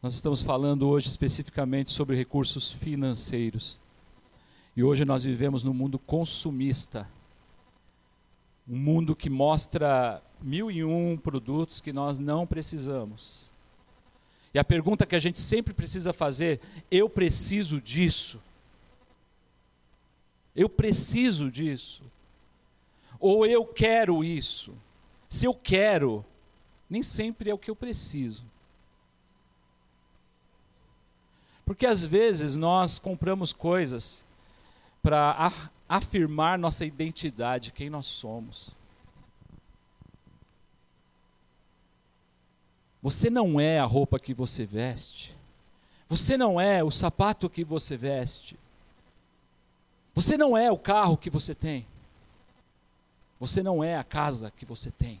Nós 0.00 0.14
estamos 0.14 0.40
falando 0.40 0.88
hoje 0.88 1.08
especificamente 1.08 1.90
sobre 1.90 2.14
recursos 2.14 2.70
financeiros. 2.70 3.80
E 4.76 4.84
hoje 4.84 5.04
nós 5.04 5.24
vivemos 5.24 5.64
num 5.64 5.74
mundo 5.74 5.98
consumista. 5.98 7.10
Um 8.68 8.76
mundo 8.78 9.16
que 9.16 9.28
mostra 9.28 10.22
mil 10.40 10.70
e 10.70 10.84
um 10.84 11.16
produtos 11.16 11.80
que 11.80 11.92
nós 11.92 12.20
não 12.20 12.46
precisamos. 12.46 13.50
E 14.54 14.58
a 14.60 14.62
pergunta 14.62 15.04
que 15.04 15.16
a 15.16 15.18
gente 15.18 15.40
sempre 15.40 15.74
precisa 15.74 16.12
fazer: 16.12 16.60
eu 16.88 17.10
preciso 17.10 17.80
disso? 17.80 18.40
Eu 20.54 20.68
preciso 20.68 21.50
disso? 21.50 22.00
Ou 23.18 23.44
eu 23.44 23.66
quero 23.66 24.22
isso? 24.22 24.72
Se 25.28 25.46
eu 25.46 25.54
quero, 25.54 26.24
nem 26.88 27.02
sempre 27.02 27.50
é 27.50 27.54
o 27.54 27.58
que 27.58 27.70
eu 27.70 27.76
preciso. 27.76 28.44
Porque 31.64 31.84
às 31.84 32.04
vezes 32.04 32.56
nós 32.56 32.98
compramos 32.98 33.52
coisas 33.52 34.24
para 35.02 35.52
afirmar 35.88 36.58
nossa 36.58 36.84
identidade, 36.84 37.72
quem 37.72 37.90
nós 37.90 38.06
somos. 38.06 38.76
Você 43.02 43.30
não 43.30 43.60
é 43.60 43.78
a 43.78 43.84
roupa 43.84 44.18
que 44.18 44.34
você 44.34 44.64
veste. 44.64 45.36
Você 46.08 46.36
não 46.36 46.60
é 46.60 46.82
o 46.82 46.90
sapato 46.90 47.50
que 47.50 47.62
você 47.62 47.96
veste. 47.96 48.58
Você 50.14 50.36
não 50.36 50.56
é 50.56 50.72
o 50.72 50.78
carro 50.78 51.16
que 51.16 51.30
você 51.30 51.54
tem. 51.54 51.86
Você 53.38 53.62
não 53.62 53.84
é 53.84 53.96
a 53.96 54.02
casa 54.02 54.50
que 54.50 54.64
você 54.64 54.90
tem. 54.90 55.20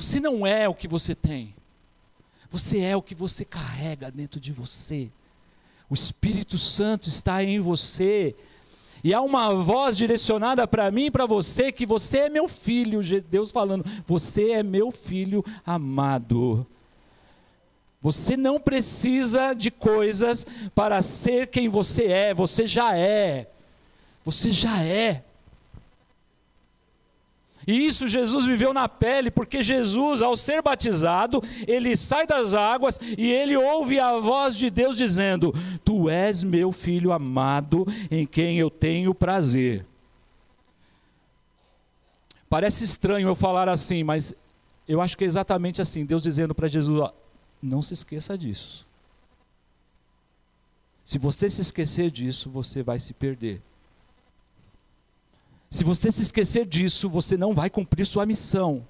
Você 0.00 0.18
não 0.18 0.46
é 0.46 0.66
o 0.66 0.74
que 0.74 0.88
você 0.88 1.14
tem. 1.14 1.54
Você 2.50 2.80
é 2.80 2.96
o 2.96 3.02
que 3.02 3.14
você 3.14 3.44
carrega 3.44 4.10
dentro 4.10 4.40
de 4.40 4.50
você. 4.50 5.10
O 5.90 5.94
Espírito 5.94 6.56
Santo 6.56 7.06
está 7.06 7.44
em 7.44 7.60
você. 7.60 8.34
E 9.04 9.12
há 9.12 9.20
uma 9.20 9.54
voz 9.62 9.98
direcionada 9.98 10.66
para 10.66 10.90
mim 10.90 11.06
e 11.06 11.10
para 11.10 11.26
você 11.26 11.70
que 11.70 11.84
você 11.84 12.20
é 12.20 12.28
meu 12.30 12.48
filho, 12.48 13.00
Deus 13.28 13.50
falando, 13.50 13.84
você 14.06 14.52
é 14.52 14.62
meu 14.62 14.90
filho 14.90 15.44
amado. 15.66 16.66
Você 18.00 18.38
não 18.38 18.58
precisa 18.58 19.52
de 19.52 19.70
coisas 19.70 20.46
para 20.74 21.02
ser 21.02 21.48
quem 21.48 21.68
você 21.68 22.06
é, 22.06 22.32
você 22.32 22.66
já 22.66 22.96
é. 22.96 23.50
Você 24.24 24.50
já 24.50 24.82
é. 24.82 25.24
E 27.70 27.86
isso 27.86 28.08
Jesus 28.08 28.46
viveu 28.46 28.74
na 28.74 28.88
pele, 28.88 29.30
porque 29.30 29.62
Jesus, 29.62 30.22
ao 30.22 30.36
ser 30.36 30.60
batizado, 30.60 31.40
ele 31.68 31.94
sai 31.94 32.26
das 32.26 32.52
águas 32.52 32.98
e 33.16 33.30
ele 33.30 33.56
ouve 33.56 34.00
a 34.00 34.18
voz 34.18 34.56
de 34.56 34.68
Deus 34.68 34.96
dizendo: 34.96 35.54
Tu 35.84 36.10
és 36.10 36.42
meu 36.42 36.72
filho 36.72 37.12
amado, 37.12 37.86
em 38.10 38.26
quem 38.26 38.58
eu 38.58 38.70
tenho 38.70 39.14
prazer. 39.14 39.86
Parece 42.48 42.82
estranho 42.82 43.28
eu 43.28 43.36
falar 43.36 43.68
assim, 43.68 44.02
mas 44.02 44.34
eu 44.88 45.00
acho 45.00 45.16
que 45.16 45.22
é 45.22 45.28
exatamente 45.28 45.80
assim: 45.80 46.04
Deus 46.04 46.24
dizendo 46.24 46.52
para 46.52 46.66
Jesus: 46.66 47.08
Não 47.62 47.80
se 47.82 47.92
esqueça 47.92 48.36
disso. 48.36 48.84
Se 51.04 51.20
você 51.20 51.48
se 51.48 51.60
esquecer 51.60 52.10
disso, 52.10 52.50
você 52.50 52.82
vai 52.82 52.98
se 52.98 53.14
perder. 53.14 53.62
Se 55.70 55.84
você 55.84 56.10
se 56.10 56.22
esquecer 56.22 56.66
disso, 56.66 57.08
você 57.08 57.36
não 57.36 57.54
vai 57.54 57.70
cumprir 57.70 58.04
sua 58.04 58.26
missão. 58.26 58.86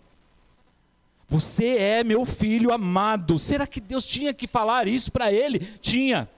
Você 1.29 1.77
é 1.77 2.03
meu 2.03 2.25
filho 2.25 2.73
amado. 2.73 3.39
Será 3.39 3.67
que 3.67 3.81
Deus 3.81 4.07
tinha 4.07 4.33
que 4.33 4.47
falar 4.47 4.89
isso 4.89 5.13
para 5.13 5.31
ele? 5.31 5.61
Tinha. 5.81 6.29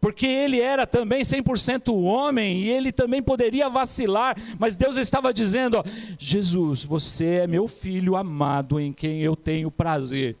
Porque 0.00 0.26
ele 0.26 0.60
era 0.60 0.86
também 0.86 1.22
100% 1.22 1.94
homem 1.94 2.58
e 2.58 2.68
ele 2.68 2.92
também 2.92 3.22
poderia 3.22 3.68
vacilar, 3.68 4.36
mas 4.58 4.76
Deus 4.76 4.96
estava 4.96 5.32
dizendo: 5.32 5.78
ó, 5.78 5.84
Jesus, 6.18 6.84
você 6.84 7.24
é 7.36 7.46
meu 7.46 7.66
filho 7.66 8.16
amado 8.16 8.78
em 8.78 8.92
quem 8.92 9.22
eu 9.22 9.34
tenho 9.34 9.70
prazer. 9.70 10.36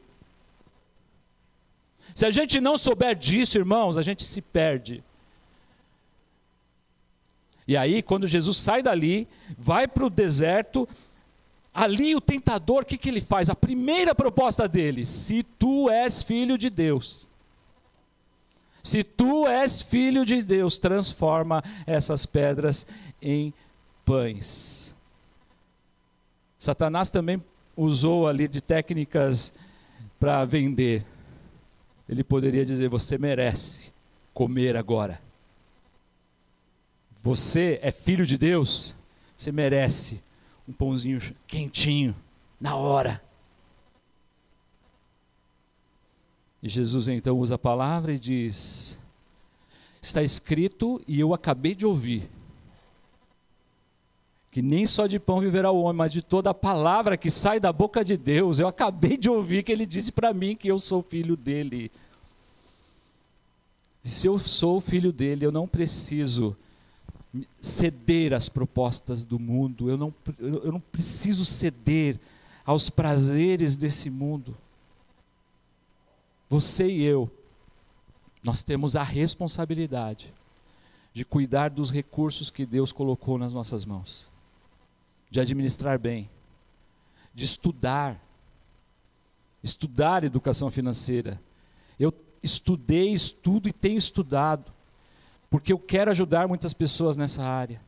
Se 2.14 2.26
a 2.26 2.30
gente 2.30 2.60
não 2.60 2.76
souber 2.76 3.14
disso, 3.14 3.56
irmãos, 3.58 3.96
a 3.96 4.02
gente 4.02 4.24
se 4.24 4.40
perde. 4.40 5.02
E 7.66 7.76
aí, 7.76 8.02
quando 8.02 8.26
Jesus 8.26 8.56
sai 8.56 8.82
dali, 8.82 9.26
vai 9.58 9.88
para 9.88 10.06
o 10.06 10.10
deserto, 10.10 10.88
ali 11.74 12.14
o 12.14 12.20
tentador, 12.20 12.82
o 12.82 12.86
que, 12.86 12.96
que 12.96 13.08
ele 13.08 13.20
faz? 13.20 13.50
A 13.50 13.56
primeira 13.56 14.14
proposta 14.14 14.68
dele: 14.68 15.04
se 15.04 15.42
tu 15.42 15.90
és 15.90 16.22
filho 16.22 16.56
de 16.56 16.70
Deus, 16.70 17.28
se 18.82 19.02
tu 19.02 19.48
és 19.48 19.82
filho 19.82 20.24
de 20.24 20.42
Deus, 20.42 20.78
transforma 20.78 21.62
essas 21.86 22.24
pedras 22.24 22.86
em 23.20 23.52
pães. 24.04 24.94
Satanás 26.56 27.10
também 27.10 27.42
usou 27.76 28.28
ali 28.28 28.46
de 28.46 28.60
técnicas 28.60 29.52
para 30.20 30.44
vender. 30.44 31.04
Ele 32.08 32.22
poderia 32.22 32.64
dizer: 32.64 32.88
você 32.88 33.18
merece 33.18 33.92
comer 34.32 34.76
agora. 34.76 35.25
Você 37.26 37.80
é 37.82 37.90
filho 37.90 38.24
de 38.24 38.38
Deus, 38.38 38.94
você 39.36 39.50
merece 39.50 40.22
um 40.68 40.72
pãozinho 40.72 41.20
quentinho, 41.44 42.14
na 42.60 42.76
hora. 42.76 43.20
E 46.62 46.68
Jesus 46.68 47.08
então 47.08 47.36
usa 47.36 47.56
a 47.56 47.58
palavra 47.58 48.12
e 48.12 48.18
diz: 48.20 48.96
Está 50.00 50.22
escrito 50.22 51.02
e 51.04 51.18
eu 51.18 51.34
acabei 51.34 51.74
de 51.74 51.84
ouvir. 51.84 52.30
Que 54.52 54.62
nem 54.62 54.86
só 54.86 55.08
de 55.08 55.18
pão 55.18 55.40
viverá 55.40 55.72
o 55.72 55.82
homem, 55.82 55.96
mas 55.96 56.12
de 56.12 56.22
toda 56.22 56.50
a 56.50 56.54
palavra 56.54 57.16
que 57.16 57.28
sai 57.28 57.58
da 57.58 57.72
boca 57.72 58.04
de 58.04 58.16
Deus. 58.16 58.60
Eu 58.60 58.68
acabei 58.68 59.16
de 59.16 59.28
ouvir 59.28 59.64
que 59.64 59.72
ele 59.72 59.84
disse 59.84 60.12
para 60.12 60.32
mim 60.32 60.54
que 60.54 60.68
eu 60.68 60.78
sou 60.78 61.02
filho 61.02 61.36
dele. 61.36 61.90
Se 64.04 64.28
eu 64.28 64.38
sou 64.38 64.80
filho 64.80 65.12
dele, 65.12 65.44
eu 65.44 65.50
não 65.50 65.66
preciso 65.66 66.56
ceder 67.60 68.32
às 68.32 68.48
propostas 68.48 69.24
do 69.24 69.38
mundo, 69.38 69.90
eu 69.90 69.96
não, 69.96 70.14
eu 70.38 70.72
não 70.72 70.80
preciso 70.80 71.44
ceder 71.44 72.18
aos 72.64 72.90
prazeres 72.90 73.76
desse 73.76 74.10
mundo. 74.10 74.56
Você 76.48 76.88
e 76.88 77.02
eu, 77.02 77.30
nós 78.42 78.62
temos 78.62 78.94
a 78.94 79.02
responsabilidade 79.02 80.32
de 81.12 81.24
cuidar 81.24 81.70
dos 81.70 81.90
recursos 81.90 82.50
que 82.50 82.66
Deus 82.66 82.92
colocou 82.92 83.38
nas 83.38 83.54
nossas 83.54 83.84
mãos, 83.84 84.30
de 85.30 85.40
administrar 85.40 85.98
bem, 85.98 86.28
de 87.34 87.44
estudar, 87.44 88.20
estudar 89.62 90.24
educação 90.24 90.70
financeira. 90.70 91.40
Eu 91.98 92.12
estudei, 92.42 93.12
estudo 93.12 93.68
e 93.68 93.72
tenho 93.72 93.98
estudado 93.98 94.75
porque 95.50 95.72
eu 95.72 95.78
quero 95.78 96.10
ajudar 96.10 96.48
muitas 96.48 96.72
pessoas 96.72 97.16
nessa 97.16 97.42
área. 97.42 97.80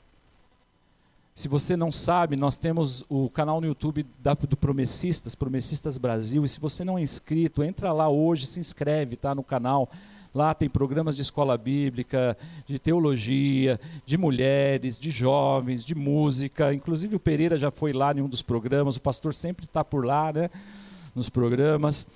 Se 1.38 1.46
você 1.46 1.76
não 1.76 1.92
sabe, 1.92 2.34
nós 2.34 2.58
temos 2.58 3.04
o 3.08 3.30
canal 3.30 3.60
no 3.60 3.66
YouTube 3.68 4.04
da, 4.20 4.34
do 4.34 4.56
Promessistas, 4.56 5.36
Promessistas 5.36 5.96
Brasil, 5.96 6.44
e 6.44 6.48
se 6.48 6.58
você 6.58 6.84
não 6.84 6.98
é 6.98 7.02
inscrito, 7.02 7.62
entra 7.62 7.92
lá 7.92 8.08
hoje, 8.08 8.44
se 8.44 8.58
inscreve, 8.58 9.14
tá 9.14 9.36
no 9.36 9.44
canal. 9.44 9.88
Lá 10.34 10.52
tem 10.52 10.68
programas 10.68 11.14
de 11.14 11.22
escola 11.22 11.56
bíblica, 11.56 12.36
de 12.66 12.78
teologia, 12.78 13.80
de 14.04 14.18
mulheres, 14.18 14.98
de 14.98 15.10
jovens, 15.10 15.84
de 15.84 15.94
música. 15.94 16.74
Inclusive 16.74 17.14
o 17.14 17.20
Pereira 17.20 17.56
já 17.56 17.70
foi 17.70 17.92
lá 17.92 18.12
em 18.12 18.20
um 18.20 18.28
dos 18.28 18.42
programas, 18.42 18.96
o 18.96 19.00
pastor 19.00 19.32
sempre 19.32 19.64
está 19.64 19.84
por 19.84 20.04
lá, 20.04 20.32
né? 20.32 20.50
Nos 21.14 21.30
programas. 21.30 22.06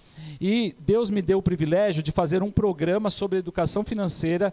E 0.41 0.75
Deus 0.81 1.11
me 1.11 1.23
deu 1.23 1.39
o 1.39 1.43
privilégio 1.43 2.03
de 2.03 2.11
fazer 2.11 2.43
um 2.43 2.51
programa 2.51 3.09
sobre 3.09 3.39
educação 3.39 3.85
financeira 3.85 4.53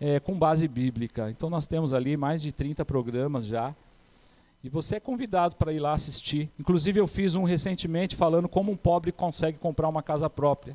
é, 0.00 0.20
com 0.20 0.38
base 0.38 0.66
bíblica. 0.68 1.30
Então 1.30 1.48
nós 1.48 1.66
temos 1.66 1.92
ali 1.92 2.16
mais 2.16 2.42
de 2.42 2.52
30 2.52 2.84
programas 2.84 3.46
já. 3.46 3.74
E 4.62 4.68
você 4.68 4.96
é 4.96 5.00
convidado 5.00 5.56
para 5.56 5.72
ir 5.72 5.80
lá 5.80 5.92
assistir. 5.92 6.50
Inclusive 6.58 6.98
eu 6.98 7.06
fiz 7.06 7.34
um 7.34 7.44
recentemente 7.44 8.16
falando 8.16 8.48
como 8.48 8.72
um 8.72 8.76
pobre 8.76 9.12
consegue 9.12 9.58
comprar 9.58 9.88
uma 9.88 10.02
casa 10.02 10.30
própria, 10.30 10.74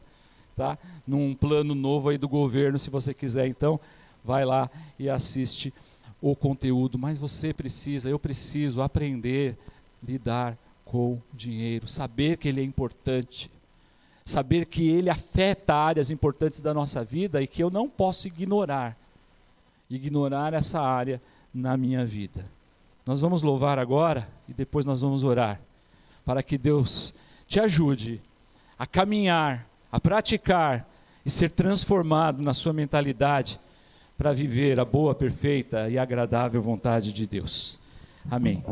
tá? 0.55 0.77
Num 1.07 1.33
plano 1.33 1.73
novo 1.73 2.09
aí 2.09 2.17
do 2.17 2.29
governo, 2.29 2.77
se 2.77 2.89
você 2.91 3.15
quiser. 3.15 3.47
Então, 3.47 3.79
vai 4.23 4.45
lá 4.45 4.69
e 4.99 5.09
assiste 5.09 5.73
o 6.21 6.35
conteúdo, 6.35 6.99
mas 6.99 7.17
você 7.17 7.51
precisa, 7.51 8.09
eu 8.09 8.19
preciso 8.19 8.81
aprender 8.81 9.57
a 10.03 10.05
lidar 10.05 10.57
com 10.85 11.19
dinheiro, 11.33 11.87
saber 11.87 12.37
que 12.37 12.47
ele 12.47 12.61
é 12.61 12.63
importante, 12.63 13.49
saber 14.25 14.65
que 14.65 14.87
ele 14.87 15.09
afeta 15.09 15.73
áreas 15.73 16.11
importantes 16.11 16.59
da 16.59 16.73
nossa 16.73 17.03
vida 17.03 17.41
e 17.41 17.47
que 17.47 17.63
eu 17.63 17.69
não 17.69 17.89
posso 17.89 18.27
ignorar 18.27 18.97
ignorar 19.89 20.53
essa 20.53 20.79
área 20.79 21.21
na 21.53 21.75
minha 21.75 22.05
vida. 22.05 22.45
Nós 23.05 23.21
vamos 23.21 23.41
louvar 23.41 23.79
agora 23.79 24.27
e 24.47 24.53
depois 24.53 24.85
nós 24.85 25.01
vamos 25.01 25.23
orar, 25.23 25.59
para 26.23 26.43
que 26.43 26.57
Deus 26.57 27.13
te 27.47 27.59
ajude 27.59 28.21
a 28.77 28.85
caminhar, 28.85 29.67
a 29.91 29.99
praticar 29.99 30.87
e 31.25 31.29
ser 31.29 31.49
transformado 31.49 32.41
na 32.41 32.53
sua 32.53 32.71
mentalidade 32.71 33.59
para 34.17 34.33
viver 34.33 34.79
a 34.79 34.85
boa, 34.85 35.15
perfeita 35.15 35.89
e 35.89 35.97
agradável 35.97 36.61
vontade 36.61 37.11
de 37.11 37.25
Deus. 37.25 37.79
Amém. 38.29 38.63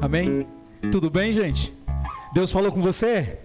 Amém? 0.00 0.46
Tudo 0.90 1.10
bem, 1.10 1.32
gente? 1.32 1.74
Deus 2.34 2.50
falou 2.50 2.72
com 2.72 2.80
você? 2.80 3.38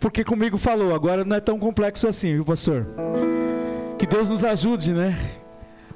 Porque 0.00 0.22
comigo 0.22 0.56
falou, 0.56 0.94
agora 0.94 1.24
não 1.24 1.36
é 1.36 1.40
tão 1.40 1.58
complexo 1.58 2.06
assim, 2.06 2.34
viu, 2.34 2.44
pastor? 2.44 2.86
Que 3.98 4.06
Deus 4.06 4.30
nos 4.30 4.44
ajude, 4.44 4.92
né? 4.92 5.18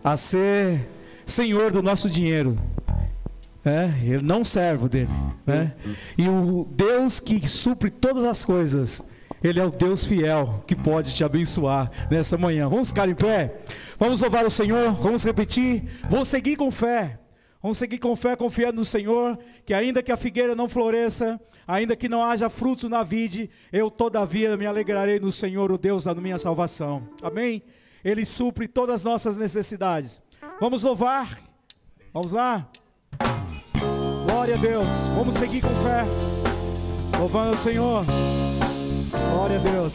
A 0.02 0.16
ser 0.16 0.88
senhor 1.24 1.70
do 1.70 1.82
nosso 1.82 2.10
dinheiro. 2.10 2.58
É, 3.64 3.92
ele 4.02 4.24
não 4.24 4.44
servo 4.44 4.88
dele, 4.88 5.08
né? 5.46 5.72
E 6.18 6.28
o 6.28 6.66
Deus 6.68 7.20
que 7.20 7.48
supre 7.48 7.90
todas 7.90 8.24
as 8.24 8.44
coisas, 8.44 9.00
ele 9.42 9.60
é 9.60 9.64
o 9.64 9.70
Deus 9.70 10.04
fiel 10.04 10.64
que 10.66 10.74
pode 10.74 11.14
te 11.14 11.22
abençoar 11.22 11.88
nessa 12.10 12.36
manhã. 12.36 12.68
Vamos 12.68 12.88
ficar 12.88 13.08
em 13.08 13.14
pé? 13.14 13.54
Vamos 14.00 14.20
louvar 14.20 14.44
o 14.44 14.50
Senhor, 14.50 14.92
vamos 14.94 15.22
repetir, 15.22 15.84
vamos 16.10 16.26
seguir 16.26 16.56
com 16.56 16.72
fé. 16.72 17.20
Vamos 17.62 17.78
seguir 17.78 17.98
com 17.98 18.16
fé, 18.16 18.34
confiando 18.34 18.80
no 18.80 18.84
Senhor, 18.84 19.38
que 19.64 19.72
ainda 19.72 20.02
que 20.02 20.10
a 20.10 20.16
figueira 20.16 20.56
não 20.56 20.68
floresça, 20.68 21.40
ainda 21.66 21.94
que 21.94 22.08
não 22.08 22.24
haja 22.24 22.48
frutos 22.48 22.90
na 22.90 23.04
vide, 23.04 23.48
eu 23.72 23.88
todavia 23.88 24.56
me 24.56 24.66
alegrarei 24.66 25.20
no 25.20 25.30
Senhor, 25.30 25.70
o 25.70 25.78
Deus 25.78 26.04
da 26.04 26.14
minha 26.14 26.38
salvação. 26.38 27.08
Amém? 27.22 27.62
Ele 28.04 28.24
supre 28.24 28.66
todas 28.66 28.96
as 28.96 29.04
nossas 29.04 29.36
necessidades. 29.36 30.20
Vamos 30.60 30.82
louvar. 30.82 31.38
Vamos 32.12 32.32
lá. 32.32 32.68
Glória 34.26 34.56
a 34.56 34.58
Deus. 34.58 35.06
Vamos 35.14 35.34
seguir 35.34 35.60
com 35.60 35.68
fé. 35.68 36.04
Louvando 37.16 37.54
o 37.54 37.56
Senhor. 37.56 38.04
Glória 39.30 39.60
a 39.60 39.62
Deus. 39.62 39.94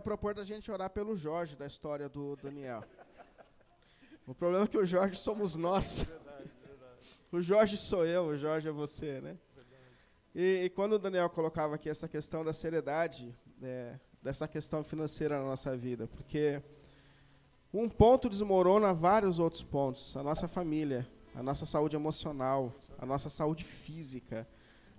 Ia 0.00 0.02
propor 0.02 0.32
da 0.32 0.42
gente 0.42 0.72
orar 0.72 0.88
pelo 0.88 1.14
Jorge 1.14 1.54
da 1.54 1.66
história 1.66 2.08
do 2.08 2.34
Daniel. 2.36 2.82
O 4.26 4.34
problema 4.34 4.64
é 4.64 4.66
que 4.66 4.78
o 4.78 4.86
Jorge 4.86 5.18
somos 5.18 5.56
nós. 5.56 6.06
O 7.30 7.40
Jorge 7.40 7.76
sou 7.76 8.06
eu, 8.06 8.28
o 8.28 8.36
Jorge 8.36 8.66
é 8.66 8.72
você, 8.72 9.20
né? 9.20 9.36
E, 10.34 10.62
e, 10.64 10.70
quando 10.70 10.94
o 10.94 10.98
Daniel 10.98 11.28
colocava 11.28 11.74
aqui 11.74 11.90
essa 11.90 12.08
questão 12.08 12.42
da 12.42 12.52
seriedade, 12.52 13.36
é, 13.62 13.98
dessa 14.22 14.48
questão 14.48 14.82
financeira 14.82 15.38
na 15.38 15.44
nossa 15.44 15.76
vida, 15.76 16.06
porque 16.06 16.62
um 17.72 17.88
ponto 17.88 18.28
desmorona 18.28 18.94
vários 18.94 19.38
outros 19.38 19.62
pontos. 19.62 20.16
A 20.16 20.22
nossa 20.22 20.48
família, 20.48 21.06
a 21.34 21.42
nossa 21.42 21.66
saúde 21.66 21.94
emocional, 21.94 22.74
a 22.98 23.04
nossa 23.04 23.28
saúde 23.28 23.64
física. 23.64 24.48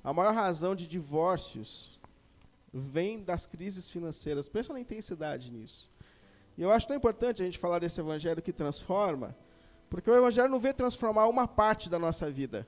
A 0.03 0.13
maior 0.13 0.33
razão 0.33 0.75
de 0.75 0.87
divórcios 0.87 1.99
vem 2.73 3.23
das 3.23 3.45
crises 3.45 3.89
financeiras. 3.89 4.47
Pensa 4.47 4.73
na 4.73 4.79
intensidade 4.79 5.51
nisso. 5.51 5.89
E 6.57 6.61
eu 6.61 6.71
acho 6.71 6.87
tão 6.87 6.95
importante 6.95 7.41
a 7.41 7.45
gente 7.45 7.57
falar 7.57 7.79
desse 7.79 7.99
evangelho 7.99 8.41
que 8.41 8.53
transforma, 8.53 9.35
porque 9.89 10.09
o 10.09 10.15
evangelho 10.15 10.49
não 10.49 10.59
vem 10.59 10.73
transformar 10.73 11.27
uma 11.27 11.47
parte 11.47 11.89
da 11.89 11.99
nossa 11.99 12.29
vida. 12.29 12.67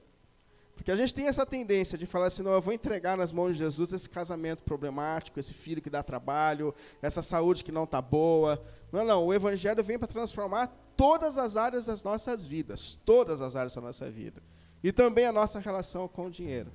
Porque 0.76 0.92
a 0.92 0.96
gente 0.96 1.14
tem 1.14 1.28
essa 1.28 1.46
tendência 1.46 1.98
de 1.98 2.06
falar 2.06 2.28
assim, 2.28 2.42
não, 2.42 2.52
eu 2.52 2.62
vou 2.62 2.74
entregar 2.74 3.16
nas 3.16 3.32
mãos 3.32 3.54
de 3.54 3.60
Jesus 3.60 3.94
esse 3.94 4.10
casamento 4.10 4.64
problemático, 4.64 5.40
esse 5.40 5.54
filho 5.54 5.82
que 5.82 5.90
dá 5.90 6.02
trabalho, 6.02 6.74
essa 7.02 7.22
saúde 7.22 7.64
que 7.64 7.72
não 7.72 7.84
está 7.84 8.02
boa. 8.02 8.62
Não, 8.92 9.06
não, 9.06 9.26
o 9.28 9.34
Evangelho 9.34 9.84
vem 9.84 10.00
para 10.00 10.08
transformar 10.08 10.68
todas 10.98 11.38
as 11.38 11.56
áreas 11.56 11.86
das 11.86 12.04
nossas 12.04 12.44
vidas, 12.44 13.00
todas 13.06 13.40
as 13.42 13.56
áreas 13.56 13.76
da 13.76 13.82
nossa 13.82 14.10
vida. 14.10 14.42
E 14.84 14.92
também 14.92 15.26
a 15.26 15.32
nossa 15.32 15.60
relação 15.60 16.08
com 16.08 16.26
o 16.26 16.32
dinheiro. 16.32 16.72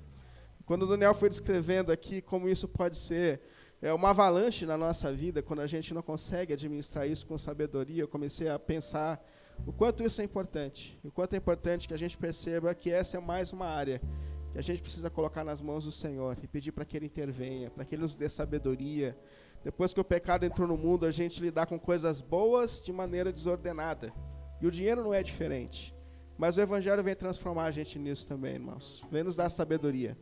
Quando 0.69 0.83
o 0.83 0.87
Daniel 0.87 1.14
foi 1.14 1.31
descrevendo 1.31 1.91
aqui 1.91 2.21
como 2.21 2.47
isso 2.47 2.69
pode 2.69 2.99
ser 2.99 3.41
é 3.81 3.91
uma 3.91 4.11
avalanche 4.11 4.66
na 4.66 4.77
nossa 4.77 5.11
vida 5.11 5.41
quando 5.41 5.61
a 5.61 5.66
gente 5.66 5.95
não 5.95 6.03
consegue 6.03 6.53
administrar 6.53 7.09
isso 7.09 7.27
com 7.27 7.39
sabedoria. 7.39 8.03
Eu 8.03 8.09
comecei 8.09 8.51
a 8.51 8.59
pensar 8.59 9.19
o 9.66 9.73
quanto 9.73 10.03
isso 10.03 10.21
é 10.21 10.25
importante, 10.25 11.01
o 11.03 11.11
quanto 11.11 11.33
é 11.33 11.39
importante 11.39 11.89
que 11.89 11.95
a 11.95 11.97
gente 11.97 12.19
perceba 12.19 12.75
que 12.75 12.91
essa 12.91 13.16
é 13.16 13.21
mais 13.21 13.51
uma 13.51 13.64
área 13.64 13.99
que 14.53 14.59
a 14.59 14.62
gente 14.62 14.83
precisa 14.83 15.09
colocar 15.09 15.43
nas 15.43 15.62
mãos 15.62 15.87
do 15.87 15.91
Senhor 15.91 16.37
e 16.43 16.47
pedir 16.47 16.73
para 16.73 16.85
que 16.85 16.99
Ele 16.99 17.07
intervenha, 17.07 17.71
para 17.71 17.87
que 17.87 17.95
Ele 17.95 18.03
nos 18.03 18.14
dê 18.14 18.29
sabedoria. 18.29 19.16
Depois 19.64 19.95
que 19.95 20.01
o 20.01 20.05
pecado 20.05 20.45
entrou 20.45 20.69
no 20.69 20.77
mundo, 20.77 21.07
a 21.07 21.11
gente 21.11 21.41
lidar 21.41 21.64
com 21.64 21.79
coisas 21.79 22.21
boas 22.21 22.83
de 22.83 22.93
maneira 22.93 23.33
desordenada. 23.33 24.12
E 24.61 24.66
o 24.66 24.71
dinheiro 24.71 25.03
não 25.03 25.14
é 25.14 25.23
diferente. 25.23 25.95
Mas 26.37 26.59
o 26.59 26.61
Evangelho 26.61 27.03
vem 27.03 27.14
transformar 27.14 27.64
a 27.64 27.71
gente 27.71 27.99
nisso 27.99 28.29
também, 28.29 28.57
irmãos. 28.57 29.03
Vem 29.11 29.25
nos 29.25 29.35
dar 29.35 29.49
sabedoria. 29.49 30.14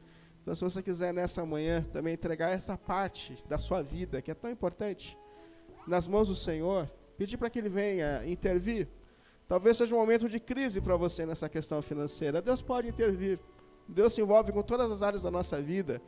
Então, 0.47 0.55
se 0.55 0.63
você 0.63 0.81
quiser 0.81 1.13
nessa 1.13 1.45
manhã 1.45 1.85
também 1.93 2.15
entregar 2.15 2.51
essa 2.51 2.79
parte 2.79 3.37
da 3.49 3.59
sua 3.59 3.83
vida, 3.83 4.23
que 4.23 4.31
é 4.31 4.35
tão 4.35 4.49
importante, 4.49 5.19
nas 5.89 6.07
mãos 6.07 6.29
do 6.29 6.37
Senhor, 6.37 6.89
pedir 7.19 7.37
para 7.37 7.51
que 7.51 7.59
Ele 7.59 7.69
venha 7.69 8.25
intervir, 8.25 8.89
Talvez 9.49 9.77
seja 9.77 9.95
um 9.95 9.99
momento 9.99 10.29
de 10.29 10.41
crise 10.41 10.81
para 10.81 10.97
você 10.97 11.25
nessa 11.25 11.49
questão 11.49 11.81
financeira. 11.81 12.43
Deus 12.43 12.61
pode 12.61 12.89
intervir. 12.89 13.39
Deus 13.87 14.13
se 14.13 14.21
envolve 14.21 14.51
com 14.51 14.63
todas 14.63 14.91
as 14.91 15.03
áreas 15.03 15.23
da 15.23 15.31
nossa 15.31 15.61
vida. 15.61 16.03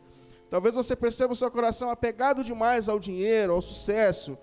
Talvez 0.51 0.75
você 0.75 0.97
perceba 0.97 1.33
o 1.33 1.37
seu 1.37 1.49
coração 1.51 1.89
apegado 1.89 2.43
demais 2.43 2.89
ao 2.89 2.99
dinheiro, 2.99 3.53
ao 3.53 3.61
sucesso. 3.61 4.37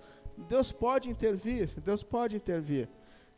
Deus 0.48 0.72
pode 0.72 1.10
intervir, 1.10 1.68
Deus 1.80 2.02
pode 2.02 2.36
intervir. 2.36 2.88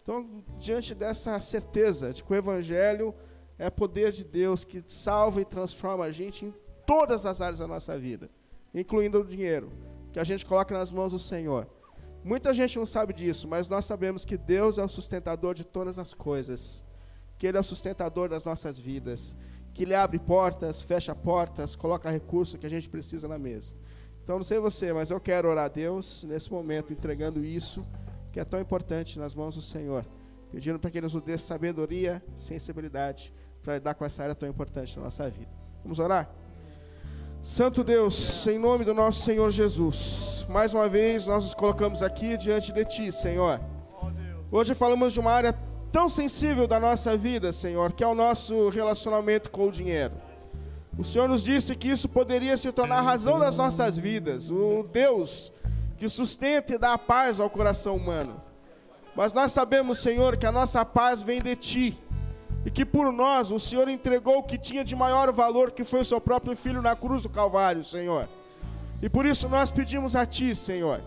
Então, 0.02 0.44
diante 0.58 0.94
dessa 0.94 1.40
certeza 1.40 2.12
de 2.12 2.22
que 2.22 2.32
o 2.32 2.36
Evangelho 2.36 3.12
é 3.58 3.68
poder 3.68 4.12
de 4.12 4.24
Deus 4.24 4.64
que 4.64 4.82
salva 4.86 5.40
e 5.40 5.44
transforma 5.44 6.04
a 6.04 6.10
gente 6.12 6.44
em 6.44 6.54
todas 6.86 7.26
as 7.26 7.40
áreas 7.40 7.58
da 7.58 7.66
nossa 7.66 7.98
vida, 7.98 8.30
incluindo 8.72 9.20
o 9.20 9.24
dinheiro, 9.24 9.70
que 10.12 10.20
a 10.20 10.24
gente 10.24 10.46
coloca 10.46 10.72
nas 10.76 10.92
mãos 10.92 11.12
do 11.12 11.18
Senhor. 11.18 11.66
Muita 12.22 12.54
gente 12.54 12.78
não 12.78 12.86
sabe 12.86 13.12
disso, 13.12 13.48
mas 13.48 13.68
nós 13.68 13.84
sabemos 13.84 14.24
que 14.24 14.36
Deus 14.36 14.78
é 14.78 14.84
o 14.84 14.88
sustentador 14.88 15.54
de 15.54 15.64
todas 15.64 15.98
as 15.98 16.14
coisas, 16.14 16.84
que 17.36 17.46
Ele 17.46 17.56
é 17.56 17.60
o 17.60 17.64
sustentador 17.64 18.28
das 18.28 18.44
nossas 18.44 18.78
vidas, 18.78 19.36
que 19.74 19.82
Ele 19.82 19.94
abre 19.94 20.18
portas, 20.18 20.80
fecha 20.80 21.14
portas, 21.14 21.76
coloca 21.76 22.10
recurso 22.10 22.58
que 22.58 22.66
a 22.66 22.70
gente 22.70 22.88
precisa 22.88 23.28
na 23.28 23.38
mesa. 23.38 23.74
Então, 24.22 24.36
não 24.36 24.44
sei 24.44 24.58
você, 24.58 24.92
mas 24.92 25.10
eu 25.10 25.20
quero 25.20 25.48
orar 25.48 25.66
a 25.66 25.68
Deus 25.68 26.24
nesse 26.24 26.50
momento, 26.52 26.92
entregando 26.92 27.44
isso 27.44 27.86
que 28.32 28.38
é 28.38 28.44
tão 28.44 28.60
importante 28.60 29.18
nas 29.18 29.34
mãos 29.34 29.54
do 29.54 29.62
Senhor, 29.62 30.04
pedindo 30.50 30.78
para 30.78 30.90
que 30.90 30.98
Ele 30.98 31.06
nos 31.06 31.22
dê 31.22 31.38
sabedoria, 31.38 32.22
sensibilidade 32.36 33.32
para 33.68 33.74
lidar 33.74 33.94
com 33.94 34.02
essa 34.06 34.22
área 34.22 34.34
tão 34.34 34.48
importante 34.48 34.96
na 34.96 35.04
nossa 35.04 35.28
vida. 35.28 35.50
Vamos 35.82 35.98
orar? 35.98 36.26
Santo 37.42 37.84
Deus, 37.84 38.46
em 38.46 38.58
nome 38.58 38.82
do 38.82 38.94
nosso 38.94 39.20
Senhor 39.20 39.50
Jesus, 39.50 40.46
mais 40.48 40.72
uma 40.72 40.88
vez 40.88 41.26
nós 41.26 41.44
nos 41.44 41.52
colocamos 41.52 42.02
aqui 42.02 42.38
diante 42.38 42.72
de 42.72 42.82
Ti, 42.86 43.12
Senhor. 43.12 43.60
Hoje 44.50 44.74
falamos 44.74 45.12
de 45.12 45.20
uma 45.20 45.32
área 45.32 45.54
tão 45.92 46.08
sensível 46.08 46.66
da 46.66 46.80
nossa 46.80 47.14
vida, 47.14 47.52
Senhor, 47.52 47.92
que 47.92 48.02
é 48.02 48.06
o 48.06 48.14
nosso 48.14 48.70
relacionamento 48.70 49.50
com 49.50 49.68
o 49.68 49.70
dinheiro. 49.70 50.14
O 50.96 51.04
Senhor 51.04 51.28
nos 51.28 51.44
disse 51.44 51.76
que 51.76 51.90
isso 51.90 52.08
poderia 52.08 52.56
se 52.56 52.72
tornar 52.72 53.00
a 53.00 53.02
razão 53.02 53.38
das 53.38 53.58
nossas 53.58 53.98
vidas, 53.98 54.50
o 54.50 54.82
Deus 54.90 55.52
que 55.98 56.08
sustenta 56.08 56.74
e 56.74 56.78
dá 56.78 56.94
a 56.94 56.98
paz 56.98 57.38
ao 57.38 57.50
coração 57.50 57.96
humano. 57.96 58.40
Mas 59.14 59.34
nós 59.34 59.52
sabemos, 59.52 59.98
Senhor, 59.98 60.38
que 60.38 60.46
a 60.46 60.52
nossa 60.52 60.86
paz 60.86 61.20
vem 61.20 61.42
de 61.42 61.54
Ti 61.54 62.07
e 62.68 62.70
que 62.70 62.84
por 62.84 63.10
nós 63.10 63.50
o 63.50 63.58
Senhor 63.58 63.88
entregou 63.88 64.36
o 64.36 64.42
que 64.42 64.58
tinha 64.58 64.84
de 64.84 64.94
maior 64.94 65.32
valor, 65.32 65.70
que 65.70 65.84
foi 65.84 66.02
o 66.02 66.04
seu 66.04 66.20
próprio 66.20 66.54
filho 66.54 66.82
na 66.82 66.94
cruz 66.94 67.22
do 67.22 67.30
Calvário, 67.30 67.82
Senhor. 67.82 68.28
E 69.00 69.08
por 69.08 69.24
isso 69.24 69.48
nós 69.48 69.70
pedimos 69.70 70.14
a 70.14 70.26
Ti, 70.26 70.54
Senhor, 70.54 71.00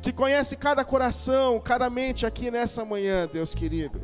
que 0.00 0.10
conhece 0.10 0.56
cada 0.56 0.82
coração, 0.82 1.60
cada 1.60 1.90
mente 1.90 2.24
aqui 2.24 2.50
nessa 2.50 2.82
manhã, 2.82 3.28
Deus 3.30 3.54
querido. 3.54 4.00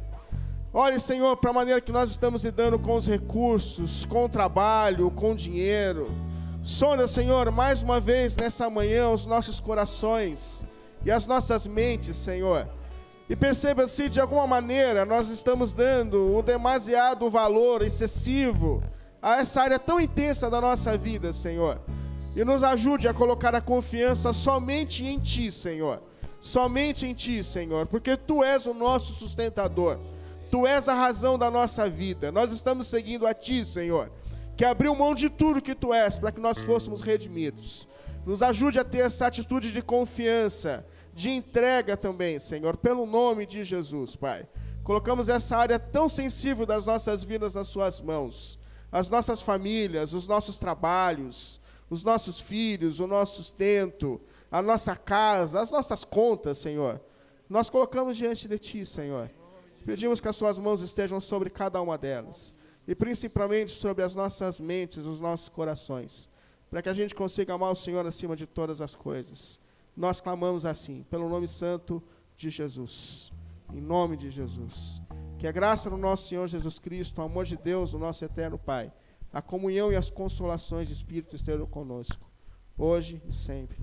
Olhe, 0.70 1.01
Senhor, 1.01 1.39
para 1.39 1.49
a 1.49 1.55
maneira 1.55 1.81
que 1.81 1.91
nós 1.91 2.11
estamos 2.11 2.45
lidando 2.45 2.79
com 2.79 2.95
os 2.95 3.09
recursos, 3.09 4.05
com 4.05 4.27
o 4.27 4.29
trabalho, 4.29 5.11
com 5.11 5.33
o 5.33 5.35
dinheiro. 5.35 6.11
Sonda, 6.62 7.07
Senhor, 7.07 7.51
mais 7.51 7.81
uma 7.81 7.99
vez 7.99 8.37
nessa 8.37 8.68
manhã 8.68 9.09
os 9.09 9.24
nossos 9.24 9.61
corações 9.61 10.62
e 11.07 11.11
as 11.11 11.27
nossas 11.27 11.66
mentes, 11.66 12.16
Senhor 12.16 12.68
e 13.29 13.35
perceba 13.35 13.87
se 13.87 14.09
de 14.09 14.20
alguma 14.20 14.47
maneira 14.47 15.05
nós 15.05 15.31
estamos 15.31 15.72
dando 15.72 16.37
o 16.37 16.43
demasiado 16.43 17.29
valor 17.29 17.83
excessivo 17.83 18.83
a 19.20 19.41
essa 19.41 19.62
área 19.62 19.79
tão 19.79 20.01
intensa 20.01 20.49
da 20.49 20.61
nossa 20.61 20.97
vida, 20.97 21.33
Senhor. 21.33 21.81
E 22.37 22.45
nos 22.45 22.62
ajude 22.62 23.09
a 23.09 23.14
colocar 23.14 23.55
a 23.55 23.61
confiança 23.61 24.33
somente 24.33 25.05
em 25.05 25.18
Ti, 25.18 25.51
Senhor. 25.51 26.03
Somente 26.41 27.07
em 27.07 27.14
Ti, 27.14 27.43
Senhor, 27.43 27.87
porque 27.87 28.16
Tu 28.16 28.45
és 28.45 28.66
o 28.66 28.74
nosso 28.74 29.14
sustentador. 29.14 29.99
Tu 30.51 30.64
és 30.64 30.89
a 30.89 30.95
razão 30.95 31.37
da 31.37 31.51
nossa 31.51 31.89
vida. 31.89 32.31
Nós 32.31 32.53
estamos 32.53 32.87
seguindo 32.87 33.27
a 33.27 33.35
Ti, 33.35 33.64
Senhor, 33.64 34.12
que 34.57 34.64
abriu 34.64 34.95
mão 34.95 35.14
de 35.14 35.29
tudo 35.29 35.61
que 35.61 35.74
Tu 35.74 35.93
és 35.93 36.16
para 36.16 36.31
que 36.31 36.41
nós 36.41 36.59
fôssemos 36.59 37.01
redimidos. 37.01 37.89
Nos 38.24 38.43
ajude 38.43 38.79
a 38.79 38.85
ter 38.85 38.99
essa 38.99 39.27
atitude 39.27 39.72
de 39.72 39.83
confiança 39.83 40.85
de 41.17 41.31
entrega 41.31 41.97
também, 41.97 42.39
Senhor, 42.39 42.77
pelo 42.77 43.07
nome 43.07 43.47
de 43.47 43.64
Jesus, 43.64 44.14
Pai. 44.14 44.47
Colocamos 44.85 45.31
essa 45.31 45.57
área 45.57 45.79
tão 45.79 46.11
sensível 46.11 46.67
das 46.67 46.85
nossas 46.85 47.25
vidas 47.25 47.55
nas 47.55 47.69
Suas 47.69 48.03
mãos. 48.03 48.59
As 48.93 49.09
nossas 49.09 49.41
famílias, 49.41 50.12
os 50.12 50.29
nossos 50.29 50.59
trabalhos, 50.59 51.59
os 51.89 52.05
nossos 52.05 52.39
filhos, 52.39 53.01
o 53.01 53.07
nosso 53.07 53.37
sustento, 53.37 54.21
a 54.53 54.61
nossa 54.61 54.95
casa, 54.95 55.59
as 55.59 55.71
nossas 55.71 56.05
contas, 56.05 56.59
Senhor. 56.59 57.01
Nós 57.49 57.71
colocamos 57.71 58.14
diante 58.14 58.47
de 58.47 58.59
Ti, 58.59 58.85
Senhor. 58.85 59.31
Pedimos 59.87 60.21
que 60.21 60.29
as 60.29 60.37
Suas 60.37 60.59
mãos 60.59 60.83
estejam 60.83 61.19
sobre 61.19 61.49
cada 61.49 61.81
uma 61.81 61.97
delas. 61.97 62.55
E 62.87 62.95
principalmente 62.95 63.71
sobre 63.71 64.05
as 64.05 64.14
nossas 64.14 64.61
mentes, 64.61 65.07
os 65.07 65.19
nossos 65.19 65.49
corações. 65.49 66.29
Para 66.69 66.83
que 66.83 66.91
a 66.91 66.95
gente 66.95 67.14
consiga 67.14 67.55
amar 67.55 67.73
o 67.73 67.75
Senhor 67.75 68.07
acima 68.07 68.37
de 68.37 68.47
todas 68.47 68.83
as 68.83 68.95
coisas. 68.95 69.59
Nós 69.97 70.21
clamamos 70.21 70.67
assim, 70.67 71.05
pelo 71.09 71.29
nome 71.29 71.49
santo 71.49 72.03
de 72.37 72.51
Jesus. 72.51 73.33
Em 73.73 73.81
nome 73.81 74.17
de 74.17 74.31
Jesus. 74.31 75.03
Que 75.39 75.47
a 75.47 75.53
graça 75.53 75.89
do 75.89 75.97
nosso 75.97 76.29
Senhor 76.29 76.47
Jesus 76.47 76.79
Cristo, 76.79 77.21
o 77.21 77.25
amor 77.25 77.45
de 77.45 77.57
Deus, 77.57 77.95
o 77.95 77.99
nosso 77.99 78.25
eterno 78.25 78.59
Pai, 78.59 78.93
a 79.33 79.41
comunhão 79.41 79.91
e 79.91 79.97
as 79.97 80.11
consolações 80.11 80.89
de 80.89 80.95
Espírito 80.95 81.35
estejam 81.35 81.67
conosco, 81.67 82.31
hoje 82.77 83.23
e 83.27 83.33
sempre. 83.33 83.79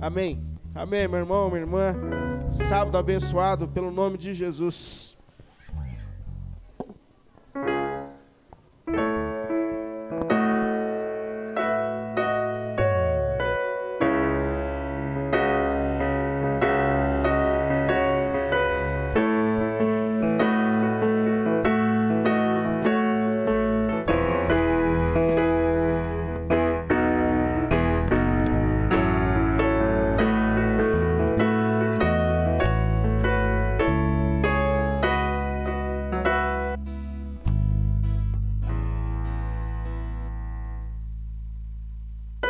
Amém. 0.00 0.42
Amém, 0.74 1.06
meu 1.06 1.20
irmão, 1.20 1.48
minha 1.48 1.60
irmã. 1.60 1.94
Sábado 2.50 2.96
abençoado 2.96 3.68
pelo 3.68 3.90
nome 3.90 4.18
de 4.18 4.34
Jesus. 4.34 5.16